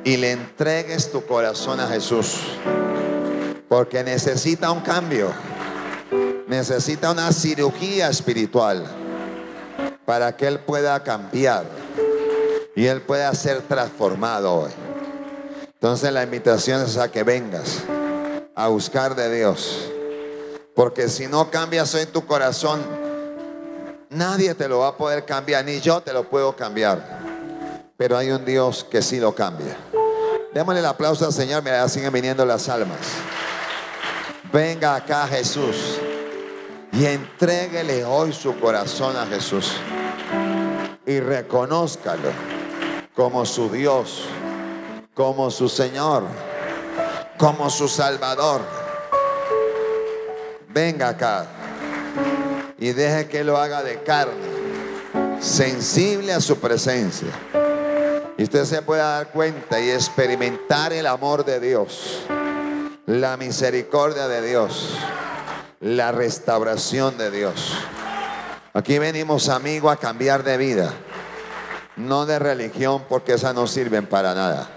Y 0.05 0.15
le 0.15 0.31
entregues 0.31 1.11
tu 1.11 1.25
corazón 1.25 1.79
a 1.81 1.87
Jesús. 1.87 2.37
Porque 3.67 4.03
necesita 4.03 4.71
un 4.71 4.79
cambio. 4.79 5.31
Necesita 6.47 7.11
una 7.11 7.31
cirugía 7.33 8.09
espiritual. 8.09 8.85
Para 10.09 10.35
que 10.35 10.47
Él 10.47 10.57
pueda 10.57 11.03
cambiar. 11.03 11.65
Y 12.75 12.87
Él 12.87 12.99
pueda 13.03 13.31
ser 13.35 13.61
transformado 13.61 14.51
hoy. 14.61 14.71
Entonces 15.71 16.11
la 16.11 16.23
invitación 16.23 16.81
es 16.81 16.97
a 16.97 17.11
que 17.11 17.21
vengas 17.21 17.83
a 18.55 18.69
buscar 18.69 19.13
de 19.15 19.31
Dios. 19.31 19.87
Porque 20.73 21.09
si 21.09 21.27
no 21.27 21.51
cambias 21.51 21.93
hoy 21.93 22.07
tu 22.07 22.25
corazón, 22.25 22.81
Nadie 24.09 24.55
te 24.55 24.67
lo 24.67 24.79
va 24.79 24.87
a 24.87 24.97
poder 24.97 25.23
cambiar, 25.25 25.63
ni 25.63 25.79
yo 25.79 26.01
te 26.01 26.11
lo 26.11 26.27
puedo 26.27 26.55
cambiar. 26.55 27.19
Pero 27.95 28.17
hay 28.17 28.31
un 28.31 28.43
Dios 28.43 28.83
que 28.89 29.03
sí 29.03 29.19
lo 29.19 29.35
cambia. 29.35 29.77
Démosle 30.55 30.79
el 30.79 30.87
aplauso 30.87 31.27
al 31.27 31.33
Señor, 31.33 31.61
mira, 31.61 31.87
siguen 31.87 32.11
viniendo 32.11 32.43
las 32.43 32.67
almas. 32.67 32.97
Venga 34.51 34.95
acá 34.95 35.27
Jesús 35.27 35.99
y 36.91 37.05
entréguele 37.05 38.03
hoy 38.05 38.33
su 38.33 38.59
corazón 38.59 39.15
a 39.15 39.25
Jesús. 39.25 39.73
Y 41.05 41.19
reconózcalo 41.19 42.31
como 43.15 43.45
su 43.45 43.69
Dios, 43.69 44.25
como 45.13 45.51
su 45.51 45.67
Señor, 45.69 46.23
como 47.37 47.69
su 47.69 47.87
Salvador. 47.87 48.61
Venga 50.69 51.09
acá 51.09 51.47
y 52.77 52.93
deje 52.93 53.27
que 53.27 53.43
lo 53.43 53.57
haga 53.57 53.83
de 53.83 54.01
carne, 54.03 54.33
sensible 55.41 56.31
a 56.33 56.39
su 56.39 56.57
presencia. 56.59 57.29
Y 58.37 58.43
usted 58.43 58.63
se 58.63 58.81
pueda 58.81 59.17
dar 59.17 59.31
cuenta 59.31 59.81
y 59.81 59.89
experimentar 59.89 60.93
el 60.93 61.07
amor 61.07 61.43
de 61.43 61.59
Dios, 61.59 62.21
la 63.05 63.35
misericordia 63.35 64.29
de 64.29 64.47
Dios, 64.47 64.93
la 65.79 66.11
restauración 66.11 67.17
de 67.17 67.31
Dios. 67.31 67.73
Aquí 68.73 68.99
venimos, 68.99 69.49
amigo, 69.49 69.89
a 69.89 69.97
cambiar 69.97 70.43
de 70.43 70.57
vida, 70.57 70.93
no 71.95 72.25
de 72.25 72.39
religión, 72.39 73.03
porque 73.09 73.33
esas 73.33 73.55
no 73.55 73.67
sirven 73.67 74.05
para 74.05 74.35
nada, 74.35 74.69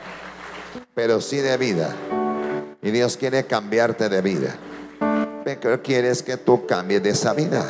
pero 0.94 1.20
sí 1.20 1.38
de 1.38 1.56
vida. 1.56 1.94
Y 2.80 2.90
Dios 2.90 3.16
quiere 3.16 3.46
cambiarte 3.46 4.08
de 4.08 4.22
vida. 4.22 4.56
Pero 5.44 5.82
quieres 5.82 6.22
que 6.22 6.36
tú 6.36 6.66
cambies 6.66 7.02
de 7.02 7.10
esa 7.10 7.32
vida. 7.32 7.64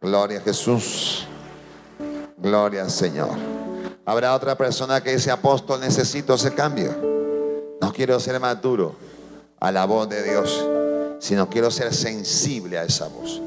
Gloria 0.00 0.38
a 0.38 0.42
Jesús. 0.42 1.26
Gloria 2.36 2.82
al 2.82 2.90
Señor. 2.90 3.30
Habrá 4.04 4.34
otra 4.34 4.56
persona 4.56 5.00
que 5.00 5.12
dice, 5.14 5.30
apóstol, 5.30 5.80
necesito 5.80 6.34
ese 6.34 6.52
cambio. 6.52 6.92
No 7.80 7.92
quiero 7.92 8.18
ser 8.20 8.38
más 8.40 8.60
duro 8.60 8.96
a 9.60 9.70
la 9.70 9.84
voz 9.86 10.08
de 10.08 10.22
Dios, 10.22 10.66
sino 11.22 11.48
quiero 11.48 11.70
ser 11.70 11.94
sensible 11.94 12.76
a 12.76 12.82
esa 12.82 13.06
voz. 13.06 13.40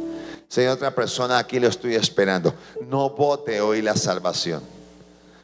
Si 0.47 0.65
otra 0.65 0.95
persona 0.95 1.37
aquí, 1.37 1.59
lo 1.59 1.67
estoy 1.67 1.95
esperando. 1.95 2.53
No 2.87 3.09
vote 3.09 3.59
hoy 3.59 3.81
la 3.81 3.97
salvación. 3.97 4.63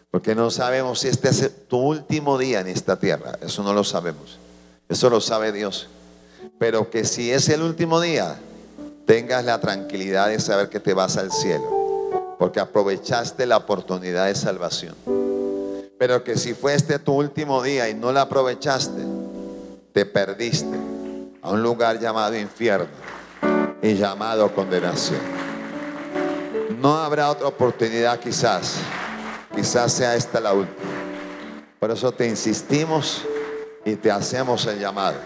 Porque 0.09 0.33
no 0.33 0.49
sabemos 0.49 1.01
si 1.01 1.09
este 1.09 1.27
es 1.27 1.67
tu 1.67 1.77
último 1.77 2.37
día 2.37 2.61
en 2.61 2.67
esta 2.67 2.97
tierra. 2.97 3.37
Eso 3.41 3.63
no 3.63 3.73
lo 3.73 3.83
sabemos. 3.83 4.39
Eso 4.87 5.09
lo 5.09 5.19
sabe 5.19 5.51
Dios. 5.51 5.89
Pero 6.57 6.89
que 6.89 7.03
si 7.03 7.31
es 7.31 7.49
el 7.49 7.63
último 7.63 7.99
día, 7.99 8.39
tengas 9.05 9.43
la 9.43 9.59
tranquilidad 9.59 10.29
de 10.29 10.39
saber 10.39 10.69
que 10.69 10.79
te 10.79 10.93
vas 10.93 11.17
al 11.17 11.33
cielo, 11.33 12.37
porque 12.39 12.61
aprovechaste 12.61 13.45
la 13.45 13.57
oportunidad 13.57 14.27
de 14.27 14.35
salvación. 14.35 14.95
Pero 15.99 16.23
que 16.23 16.37
si 16.37 16.53
fue 16.53 16.75
este 16.75 16.97
tu 16.97 17.11
último 17.11 17.61
día 17.61 17.89
y 17.89 17.93
no 17.93 18.13
la 18.13 18.21
aprovechaste, 18.21 19.01
te 19.91 20.05
perdiste 20.05 20.90
a 21.41 21.49
un 21.49 21.63
lugar 21.63 21.99
llamado 21.99 22.37
infierno 22.37 22.87
y 23.81 23.95
llamado 23.95 24.53
condenación. 24.53 25.19
No 26.79 26.97
habrá 26.97 27.29
otra 27.29 27.47
oportunidad 27.47 28.19
quizás, 28.19 28.77
quizás 29.55 29.91
sea 29.91 30.15
esta 30.15 30.39
la 30.39 30.53
última. 30.53 30.89
Por 31.79 31.91
eso 31.91 32.11
te 32.11 32.27
insistimos 32.27 33.23
y 33.85 33.95
te 33.95 34.11
hacemos 34.11 34.65
el 34.67 34.79
llamado 34.79 35.17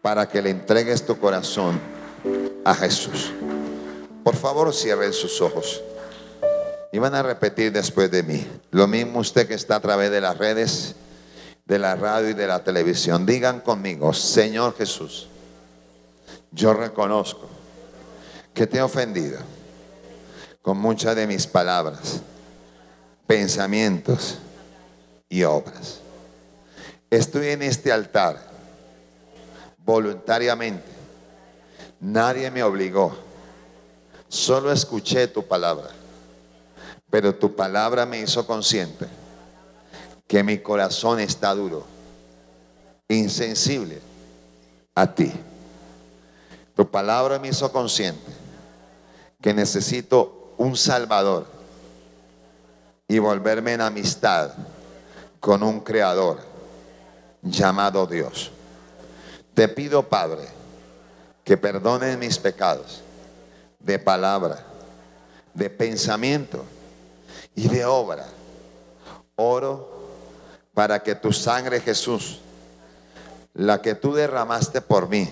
para 0.00 0.26
que 0.28 0.40
le 0.40 0.50
entregues 0.50 1.04
tu 1.04 1.18
corazón 1.18 1.78
a 2.64 2.74
Jesús. 2.74 3.32
Por 4.24 4.36
favor, 4.36 4.72
cierren 4.74 5.12
sus 5.12 5.40
ojos. 5.40 5.82
Y 6.92 6.98
van 6.98 7.14
a 7.14 7.22
repetir 7.22 7.72
después 7.72 8.10
de 8.10 8.22
mí. 8.22 8.46
Lo 8.70 8.86
mismo 8.86 9.20
usted 9.20 9.46
que 9.46 9.54
está 9.54 9.76
a 9.76 9.80
través 9.80 10.10
de 10.10 10.22
las 10.22 10.38
redes, 10.38 10.94
de 11.68 11.78
la 11.78 11.94
radio 11.94 12.30
y 12.30 12.34
de 12.34 12.46
la 12.46 12.64
televisión. 12.64 13.26
Digan 13.26 13.60
conmigo, 13.60 14.14
Señor 14.14 14.74
Jesús, 14.74 15.28
yo 16.50 16.72
reconozco 16.72 17.46
que 18.54 18.66
te 18.66 18.78
he 18.78 18.82
ofendido 18.82 19.38
con 20.62 20.78
muchas 20.78 21.14
de 21.14 21.26
mis 21.26 21.46
palabras, 21.46 22.22
pensamientos 23.26 24.38
y 25.28 25.42
obras. 25.44 26.00
Estoy 27.10 27.48
en 27.48 27.62
este 27.62 27.92
altar 27.92 28.38
voluntariamente. 29.76 30.88
Nadie 32.00 32.50
me 32.50 32.62
obligó. 32.62 33.14
Solo 34.28 34.72
escuché 34.72 35.28
tu 35.28 35.46
palabra. 35.46 35.88
Pero 37.10 37.34
tu 37.34 37.54
palabra 37.54 38.06
me 38.06 38.20
hizo 38.20 38.46
consciente 38.46 39.06
que 40.28 40.44
mi 40.44 40.58
corazón 40.58 41.20
está 41.20 41.54
duro, 41.54 41.84
insensible 43.08 43.98
a 44.94 45.12
ti. 45.12 45.32
Tu 46.76 46.88
palabra 46.88 47.38
me 47.38 47.48
hizo 47.48 47.72
consciente 47.72 48.30
que 49.40 49.54
necesito 49.54 50.52
un 50.58 50.76
Salvador 50.76 51.46
y 53.08 53.18
volverme 53.18 53.72
en 53.72 53.80
amistad 53.80 54.52
con 55.40 55.62
un 55.62 55.80
Creador 55.80 56.40
llamado 57.40 58.06
Dios. 58.06 58.52
Te 59.54 59.66
pido, 59.66 60.08
Padre, 60.08 60.46
que 61.42 61.56
perdones 61.56 62.18
mis 62.18 62.38
pecados 62.38 63.02
de 63.78 63.98
palabra, 63.98 64.62
de 65.54 65.70
pensamiento 65.70 66.64
y 67.54 67.66
de 67.68 67.86
obra. 67.86 68.26
Oro 69.36 69.97
para 70.78 71.02
que 71.02 71.16
tu 71.16 71.32
sangre, 71.32 71.80
Jesús, 71.80 72.38
la 73.52 73.82
que 73.82 73.96
tú 73.96 74.14
derramaste 74.14 74.80
por 74.80 75.08
mí, 75.08 75.28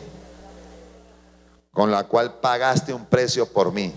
con 1.71 1.93
la 1.93 2.03
cual 2.03 2.41
pagaste 2.41 2.93
un 2.93 3.07
precio 3.07 3.47
por 3.47 3.71
mí. 3.71 3.95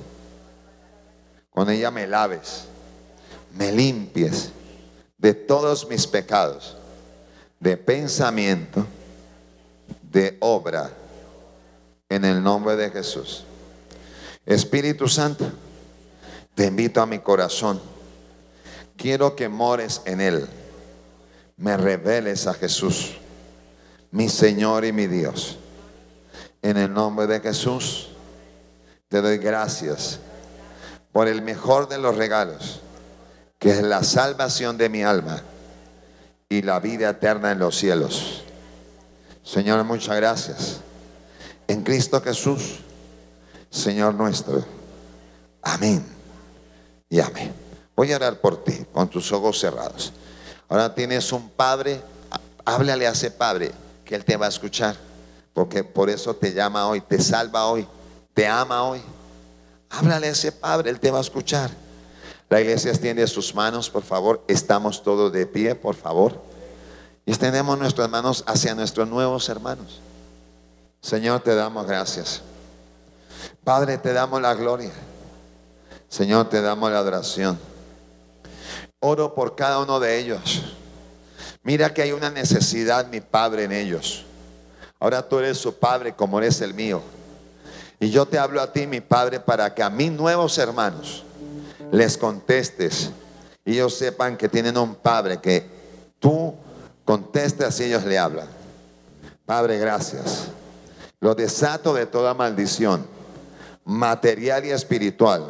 Con 1.50 1.72
ella 1.72 1.90
me 1.90 2.06
laves, 2.06 2.66
me 3.56 3.72
limpies 3.72 4.52
de 5.18 5.34
todos 5.34 5.90
mis 5.90 6.06
pecados, 6.06 6.78
de 7.60 7.78
pensamiento, 7.78 8.86
de 10.04 10.38
obra, 10.42 10.92
en 12.10 12.26
el 12.26 12.44
nombre 12.44 12.76
de 12.76 12.92
Jesús. 12.92 13.44
Espíritu 14.46 15.08
Santo, 15.08 15.50
te 16.54 16.68
invito 16.68 17.02
a 17.02 17.08
mi 17.08 17.18
corazón. 17.18 17.82
Quiero 18.96 19.36
que 19.36 19.50
mores 19.50 20.04
en 20.06 20.22
él. 20.22 20.48
Me 21.60 21.76
reveles 21.76 22.48
a 22.48 22.53
Jesús, 22.53 23.18
mi 24.11 24.30
Señor 24.30 24.86
y 24.86 24.94
mi 24.94 25.07
Dios. 25.07 25.57
En 26.61 26.77
el 26.77 26.94
nombre 26.94 27.27
de 27.27 27.41
Jesús, 27.41 28.11
te 29.10 29.22
doy 29.22 29.40
gracias 29.40 30.19
por 31.11 31.27
el 31.27 31.41
mejor 31.41 31.90
de 31.90 31.98
los 31.98 32.15
regalos, 32.15 32.80
que 33.57 33.72
es 33.72 33.81
la 33.84 34.03
salvación 34.03 34.77
de 34.77 34.88
mi 34.88 35.03
alma 35.03 35.41
y 36.48 36.61
la 36.61 36.80
vida 36.80 37.10
eterna 37.10 37.52
en 37.52 37.60
los 37.60 37.77
cielos. 37.77 38.44
Señor, 39.44 39.84
muchas 39.84 40.15
gracias. 40.15 40.80
En 41.68 41.84
Cristo 41.84 42.22
Jesús, 42.22 42.80
Señor 43.69 44.14
nuestro. 44.14 44.64
Amén. 45.61 46.06
Y 47.10 47.19
amén. 47.19 47.53
Voy 47.98 48.14
a 48.14 48.15
orar 48.15 48.40
por 48.40 48.64
ti 48.64 48.86
con 48.94 49.10
tus 49.10 49.30
ojos 49.34 49.60
cerrados. 49.60 50.14
Ahora 50.70 50.94
tienes 50.96 51.32
un 51.34 51.50
padre, 51.50 52.02
háblale 52.64 53.08
a 53.08 53.12
ese 53.12 53.32
padre 53.32 53.72
que 54.06 54.16
él 54.16 54.24
te 54.24 54.38
va 54.38 54.46
a 54.46 54.50
escuchar 54.50 55.10
porque 55.60 55.84
por 55.84 56.10
eso 56.10 56.34
te 56.34 56.54
llama 56.54 56.88
hoy, 56.88 57.02
te 57.02 57.22
salva 57.22 57.66
hoy, 57.66 57.86
te 58.34 58.48
ama 58.48 58.84
hoy. 58.84 59.02
Háblale 59.90 60.28
a 60.28 60.32
ese 60.32 60.54
Padre, 60.54 60.90
Él 60.90 61.02
te 61.02 61.12
va 61.12 61.18
a 61.18 61.22
escuchar. 61.22 61.70
La 62.48 62.62
iglesia 62.62 62.91
extiende 62.91 63.28
sus 63.28 63.54
manos, 63.54 63.90
por 63.90 64.04
favor. 64.04 64.41
Estamos 64.48 65.04
todos 65.04 65.34
de 65.34 65.46
pie, 65.46 65.76
por 65.76 65.96
favor. 65.96 66.41
Y 67.26 67.32
extendemos 67.32 67.78
nuestras 67.78 68.10
manos 68.10 68.46
hacia 68.48 68.74
nuestros 68.74 69.10
nuevos 69.10 69.50
hermanos. 69.50 70.00
Señor, 71.02 71.41
te 71.41 71.54
damos 71.54 71.86
gracias. 71.86 72.41
Padre, 73.66 73.98
te 73.98 74.14
damos 74.14 74.41
la 74.41 74.54
gloria. 74.54 74.91
Señor, 76.08 76.50
te 76.50 76.62
damos 76.62 76.90
la 76.90 77.00
adoración. 77.00 77.60
Oro 79.02 79.34
por 79.34 79.56
cada 79.56 79.80
uno 79.80 80.00
de 80.00 80.20
ellos. 80.20 80.76
Mira 81.64 81.94
que 81.94 82.02
hay 82.02 82.12
una 82.12 82.30
necesidad, 82.30 83.08
mi 83.08 83.22
Padre, 83.22 83.64
en 83.64 83.72
ellos. 83.72 84.26
Ahora 85.00 85.28
tú 85.28 85.40
eres 85.40 85.58
su 85.58 85.74
Padre 85.74 86.14
como 86.14 86.40
eres 86.40 86.60
el 86.60 86.74
mío. 86.74 87.02
Y 88.00 88.10
yo 88.10 88.26
te 88.26 88.38
hablo 88.38 88.62
a 88.62 88.74
ti, 88.74 88.88
mi 88.88 89.00
Padre, 89.00 89.40
para 89.40 89.74
que 89.74 89.82
a 89.82 89.90
mis 89.90 90.12
nuevos 90.12 90.58
hermanos 90.58 91.24
les 91.92 92.18
contestes 92.18 93.12
y 93.64 93.74
ellos 93.74 93.98
sepan 93.98 94.36
que 94.36 94.50
tienen 94.50 94.78
un 94.78 94.96
Padre 94.96 95.40
que 95.40 95.66
tú 96.20 96.54
contestes 97.06 97.80
y 97.80 97.86
ellos 97.86 98.04
le 98.04 98.18
hablan. 98.18 98.48
Padre, 99.46 99.78
gracias. 99.80 100.48
Lo 101.22 101.36
desato 101.36 101.94
de 101.94 102.06
toda 102.06 102.34
maldición, 102.34 103.08
material 103.86 104.66
y 104.66 104.72
espiritual, 104.72 105.48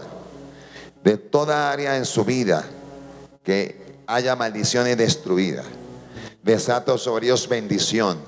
de 1.03 1.17
toda 1.17 1.71
área 1.71 1.97
en 1.97 2.05
su 2.05 2.23
vida 2.23 2.63
que 3.49 4.03
haya 4.05 4.35
maldiciones 4.35 4.95
destruidas. 4.95 5.65
Desato 6.43 6.99
sobre 6.99 7.25
ellos 7.25 7.49
bendición 7.49 8.19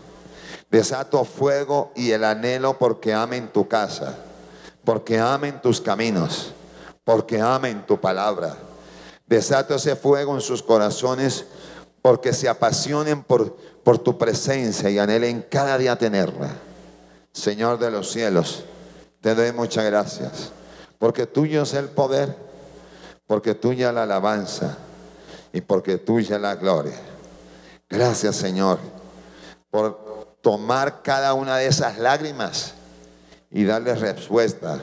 Desato 0.72 1.23
fuego 1.26 1.91
y 1.95 2.10
el 2.10 2.23
anhelo 2.23 2.80
porque 2.80 3.14
amen 3.14 3.49
tu 3.53 3.68
casa, 3.68 4.15
porque 4.84 5.19
amen 5.19 5.61
tus 5.61 5.80
caminos, 5.80 6.53
porque 7.03 7.39
amen 7.39 7.85
tu 7.85 7.99
palabra. 7.99 8.57
Desato 9.27 9.76
ese 9.76 9.95
fuego 9.95 10.34
en 10.34 10.41
sus 10.41 10.64
corazones 10.64 11.45
porque 12.02 12.34
se 12.34 12.49
apasionen 12.49 13.22
por, 13.22 13.56
por 13.84 13.99
tu 13.99 14.18
presencia 14.18 14.89
y 14.89 14.98
anhelen 14.98 15.45
cada 15.48 15.77
día 15.77 15.98
tenerla. 15.98 16.49
Señor 17.31 17.77
de 17.77 17.91
los 17.91 18.11
cielos, 18.11 18.64
te 19.19 19.35
doy 19.35 19.52
muchas 19.52 19.85
gracias, 19.85 20.52
porque 20.98 21.27
tuyo 21.27 21.61
es 21.61 21.76
el 21.76 21.89
poder, 21.89 22.35
porque 23.27 23.53
tuya 23.53 23.91
la 23.91 24.03
alabanza 24.03 24.80
y 25.53 25.61
porque 25.61 25.97
tuya 25.97 26.39
la 26.39 26.55
gloria. 26.55 26.97
Gracias, 27.89 28.35
Señor, 28.35 28.79
por 29.69 30.37
tomar 30.41 31.01
cada 31.03 31.33
una 31.33 31.57
de 31.57 31.67
esas 31.67 31.97
lágrimas 31.97 32.73
y 33.49 33.65
darles 33.65 33.99
respuesta. 33.99 34.79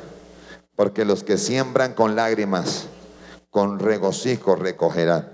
Porque 0.76 1.04
los 1.04 1.24
que 1.24 1.38
siembran 1.38 1.94
con 1.94 2.14
lágrimas, 2.14 2.86
con 3.50 3.80
regocijo 3.80 4.54
recogerán. 4.54 5.28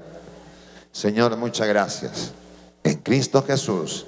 Señor, 0.93 1.37
muchas 1.37 1.69
gracias. 1.69 2.33
En 2.83 2.99
Cristo 2.99 3.43
Jesús. 3.43 4.07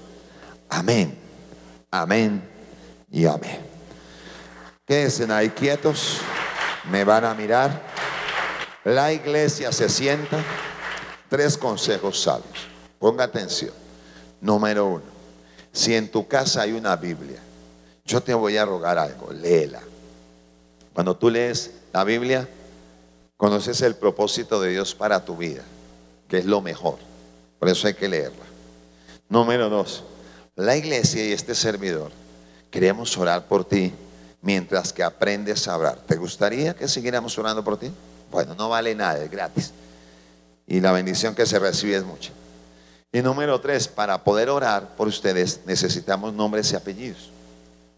Amén. 0.70 1.18
Amén 1.90 2.48
y 3.10 3.26
amén. 3.26 3.60
Quédense 4.86 5.30
ahí 5.32 5.50
quietos. 5.50 6.20
Me 6.90 7.04
van 7.04 7.24
a 7.24 7.34
mirar. 7.34 7.82
La 8.84 9.12
iglesia 9.12 9.72
se 9.72 9.88
sienta. 9.88 10.38
Tres 11.28 11.56
consejos 11.56 12.20
sabios. 12.20 12.68
Ponga 12.98 13.24
atención. 13.24 13.72
Número 14.40 14.86
uno. 14.86 15.16
Si 15.72 15.94
en 15.94 16.10
tu 16.10 16.26
casa 16.26 16.62
hay 16.62 16.72
una 16.72 16.96
Biblia, 16.96 17.40
yo 18.04 18.22
te 18.22 18.32
voy 18.32 18.56
a 18.56 18.64
rogar 18.64 18.98
algo, 18.98 19.32
léela. 19.32 19.82
Cuando 20.94 21.16
tú 21.16 21.28
lees 21.28 21.72
la 21.92 22.04
Biblia, 22.04 22.48
conoces 23.36 23.82
el 23.82 23.96
propósito 23.96 24.60
de 24.60 24.70
Dios 24.70 24.94
para 24.94 25.24
tu 25.24 25.36
vida, 25.36 25.62
que 26.28 26.38
es 26.38 26.44
lo 26.46 26.62
mejor. 26.62 26.98
Por 27.58 27.68
eso 27.68 27.86
hay 27.86 27.94
que 27.94 28.08
leerla. 28.08 28.44
Número 29.28 29.68
dos, 29.68 30.04
la 30.54 30.76
iglesia 30.76 31.26
y 31.26 31.32
este 31.32 31.54
servidor 31.54 32.12
queremos 32.70 33.18
orar 33.18 33.46
por 33.46 33.64
ti 33.64 33.92
mientras 34.40 34.92
que 34.92 35.02
aprendes 35.02 35.66
a 35.66 35.76
orar. 35.76 35.98
¿Te 36.06 36.16
gustaría 36.16 36.74
que 36.74 36.88
siguiéramos 36.88 37.36
orando 37.36 37.64
por 37.64 37.76
ti? 37.76 37.90
Bueno, 38.30 38.54
no 38.54 38.68
vale 38.68 38.94
nada, 38.94 39.22
es 39.22 39.30
gratis. 39.30 39.72
Y 40.66 40.80
la 40.80 40.93
bendición 40.93 41.34
que 41.34 41.47
se 41.47 41.59
recibe 41.59 41.97
es 41.97 42.05
mucha. 42.05 42.32
Y 43.12 43.22
número 43.22 43.60
tres, 43.60 43.88
para 43.88 44.22
poder 44.24 44.51
orar 44.51 44.97
por 44.97 45.09
ustedes 45.09 45.60
necesitamos 45.64 46.34
nombres 46.34 46.72
y 46.72 46.76
apellidos. 46.76 47.30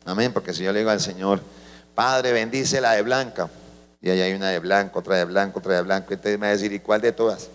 Amén, 0.05 0.33
porque 0.33 0.55
si 0.55 0.63
yo 0.63 0.73
le 0.73 0.81
digo 0.81 0.91
al 0.91 1.01
Señor, 1.01 1.41
Padre, 1.95 2.33
bendice 2.33 2.81
la 2.81 2.93
de 2.93 3.03
blanca, 3.03 3.49
y 4.01 4.11
ahí 4.11 4.21
hay 4.21 4.33
una 4.33 4.51
de 4.51 4.59
blanco, 4.61 5.01
otra 5.01 5.17
de 5.17 5.25
blanco, 5.25 5.59
otra 5.59 5.75
de 5.75 5.83
blanco, 5.83 6.13
entonces 6.13 6.39
me 6.39 6.47
va 6.47 6.53
a 6.53 6.57
decir, 6.57 6.73
¿y 6.73 6.79
cuál 6.79 7.01
de 7.01 7.13
todas? 7.13 7.49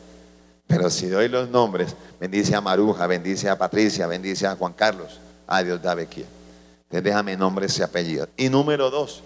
Pero 0.68 0.90
si 0.90 1.08
doy 1.08 1.30
los 1.30 1.50
nombres, 1.50 1.96
bendice 2.20 2.56
a 2.56 2.62
Maruja, 2.62 3.08
bendice 3.08 3.50
a 3.50 3.58
Patricia, 3.58 4.08
bendice 4.08 4.46
a 4.48 4.56
Juan 4.56 4.74
Carlos, 4.74 5.20
a 5.48 5.64
Dios 5.64 5.82
da 5.82 5.94
aquí. 5.94 6.26
Entonces 6.84 7.04
déjame 7.04 7.38
nombres 7.38 7.78
y 7.80 7.84
apellidos. 7.84 8.30
Y 8.36 8.50
número 8.50 8.90
dos, 8.90 9.24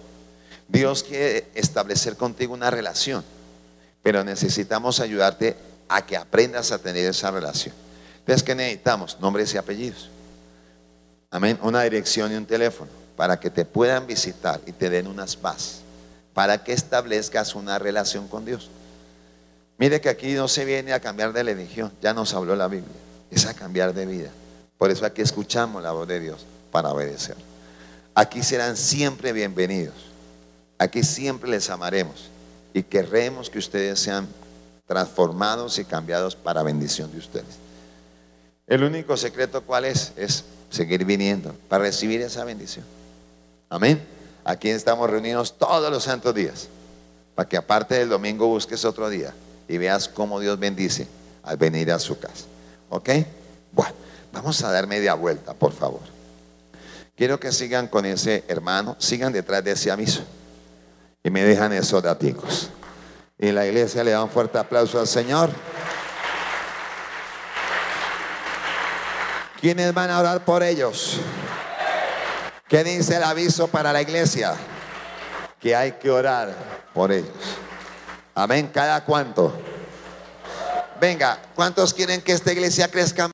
Dios 0.68 1.04
quiere 1.04 1.48
establecer 1.56 2.16
contigo 2.18 2.54
una 2.54 2.70
relación, 2.70 3.24
pero 4.04 4.24
necesitamos 4.24 5.00
ayudarte 5.00 5.56
a 5.90 6.06
que 6.06 6.18
aprendas 6.18 6.72
a 6.72 6.80
tener 6.80 7.06
esa 7.06 7.32
relación. 7.32 7.76
Entonces, 8.20 8.44
¿qué 8.44 8.56
necesitamos? 8.56 9.18
Nombres 9.20 9.54
y 9.54 9.58
apellidos. 9.58 10.10
Amén. 11.32 11.58
Una 11.62 11.84
dirección 11.84 12.32
y 12.32 12.36
un 12.36 12.46
teléfono 12.46 12.90
para 13.16 13.40
que 13.40 13.50
te 13.50 13.66
puedan 13.66 14.06
visitar 14.08 14.62
y 14.66 14.72
te 14.72 14.90
den 14.90 15.08
unas 15.08 15.36
paz. 15.36 15.82
para 16.34 16.64
que 16.64 16.72
establezcas 16.72 17.56
una 17.56 17.80
relación 17.80 18.28
con 18.28 18.46
Dios. 18.46 18.70
Mire 19.80 20.00
que 20.00 20.08
aquí 20.08 20.34
no 20.34 20.48
se 20.48 20.66
viene 20.66 20.94
a 20.94 21.00
cambiar 21.00 21.34
de 21.34 21.42
religión, 21.42 21.92
ya 22.00 22.14
nos 22.14 22.32
habló 22.36 22.56
la 22.56 22.68
Biblia, 22.68 22.94
es 23.32 23.48
a 23.48 23.56
cambiar 23.56 23.92
de 23.96 24.06
vida. 24.06 24.30
Por 24.78 24.92
eso 24.92 25.04
aquí 25.04 25.24
escuchamos 25.24 25.82
la 25.82 25.94
voz 25.94 26.08
de 26.08 26.20
Dios 26.20 26.46
para 26.72 26.92
obedecer. 26.92 27.36
Aquí 28.14 28.44
serán 28.44 28.78
siempre 28.78 29.34
bienvenidos. 29.34 29.96
Aquí 30.78 31.02
siempre 31.02 31.50
les 31.50 31.72
amaremos 31.72 32.30
y 32.72 32.84
querremos 32.84 33.50
que 33.50 33.58
ustedes 33.58 34.00
sean 34.00 34.28
transformados 34.88 35.78
y 35.78 35.86
cambiados 35.86 36.36
para 36.36 36.64
bendición 36.64 37.12
de 37.12 37.20
ustedes. 37.20 37.58
El 38.66 38.84
único 38.84 39.16
secreto 39.16 39.62
cuál 39.62 39.86
es? 39.86 40.14
Es 40.16 40.46
seguir 40.70 41.06
viniendo 41.06 41.54
para 41.70 41.84
recibir 41.84 42.22
esa 42.22 42.44
bendición. 42.44 42.86
Amén. 43.70 44.02
Aquí 44.44 44.70
estamos 44.70 45.10
reunidos 45.10 45.58
todos 45.58 45.92
los 45.92 46.04
santos 46.04 46.34
días. 46.34 46.70
Para 47.36 47.48
que 47.48 47.58
aparte 47.58 47.96
del 47.96 48.10
domingo 48.10 48.48
busques 48.48 48.84
otro 48.86 49.10
día 49.10 49.34
y 49.68 49.78
veas 49.78 50.08
cómo 50.08 50.40
Dios 50.40 50.58
bendice 50.58 51.08
al 51.44 51.58
venir 51.58 51.92
a 51.92 52.00
su 52.00 52.18
casa. 52.18 52.46
¿Ok? 52.90 53.10
Bueno, 53.72 53.94
vamos 54.32 54.64
a 54.64 54.72
dar 54.72 54.88
media 54.88 55.14
vuelta, 55.14 55.54
por 55.54 55.72
favor. 55.72 56.02
Quiero 57.16 57.40
que 57.40 57.52
sigan 57.52 57.88
con 57.88 58.06
ese 58.06 58.44
hermano, 58.48 58.96
sigan 59.00 59.34
detrás 59.34 59.64
de 59.64 59.72
ese 59.72 59.92
aviso 59.92 60.22
y 61.24 61.30
me 61.30 61.44
dejan 61.44 61.74
esos 61.74 62.02
daticos. 62.02 62.70
Y 63.40 63.52
la 63.52 63.66
iglesia 63.66 64.04
le 64.04 64.12
da 64.12 64.24
un 64.24 64.32
fuerte 64.32 64.58
aplauso 64.58 65.00
al 65.00 65.08
Señor. 65.08 65.52
¿Quiénes 69.62 69.94
van 69.94 70.10
a 70.10 70.20
orar 70.20 70.44
por 70.44 70.64
ellos? 70.64 71.18
¿Qué 72.68 72.84
dice 72.84 73.16
el 73.16 73.24
aviso 73.24 73.68
para 73.68 73.94
la 73.94 74.02
iglesia? 74.02 74.56
Que 75.60 75.76
hay 75.76 75.94
que 75.94 76.10
orar 76.10 76.54
por 76.94 77.12
ellos. 77.12 77.32
Amén. 78.34 78.70
¿Cada 78.74 79.04
cuánto? 79.06 79.54
Venga, 81.00 81.40
¿cuántos 81.56 81.94
quieren 81.94 82.22
que 82.22 82.34
esta 82.34 82.52
iglesia 82.52 82.90
crezca 82.90 83.26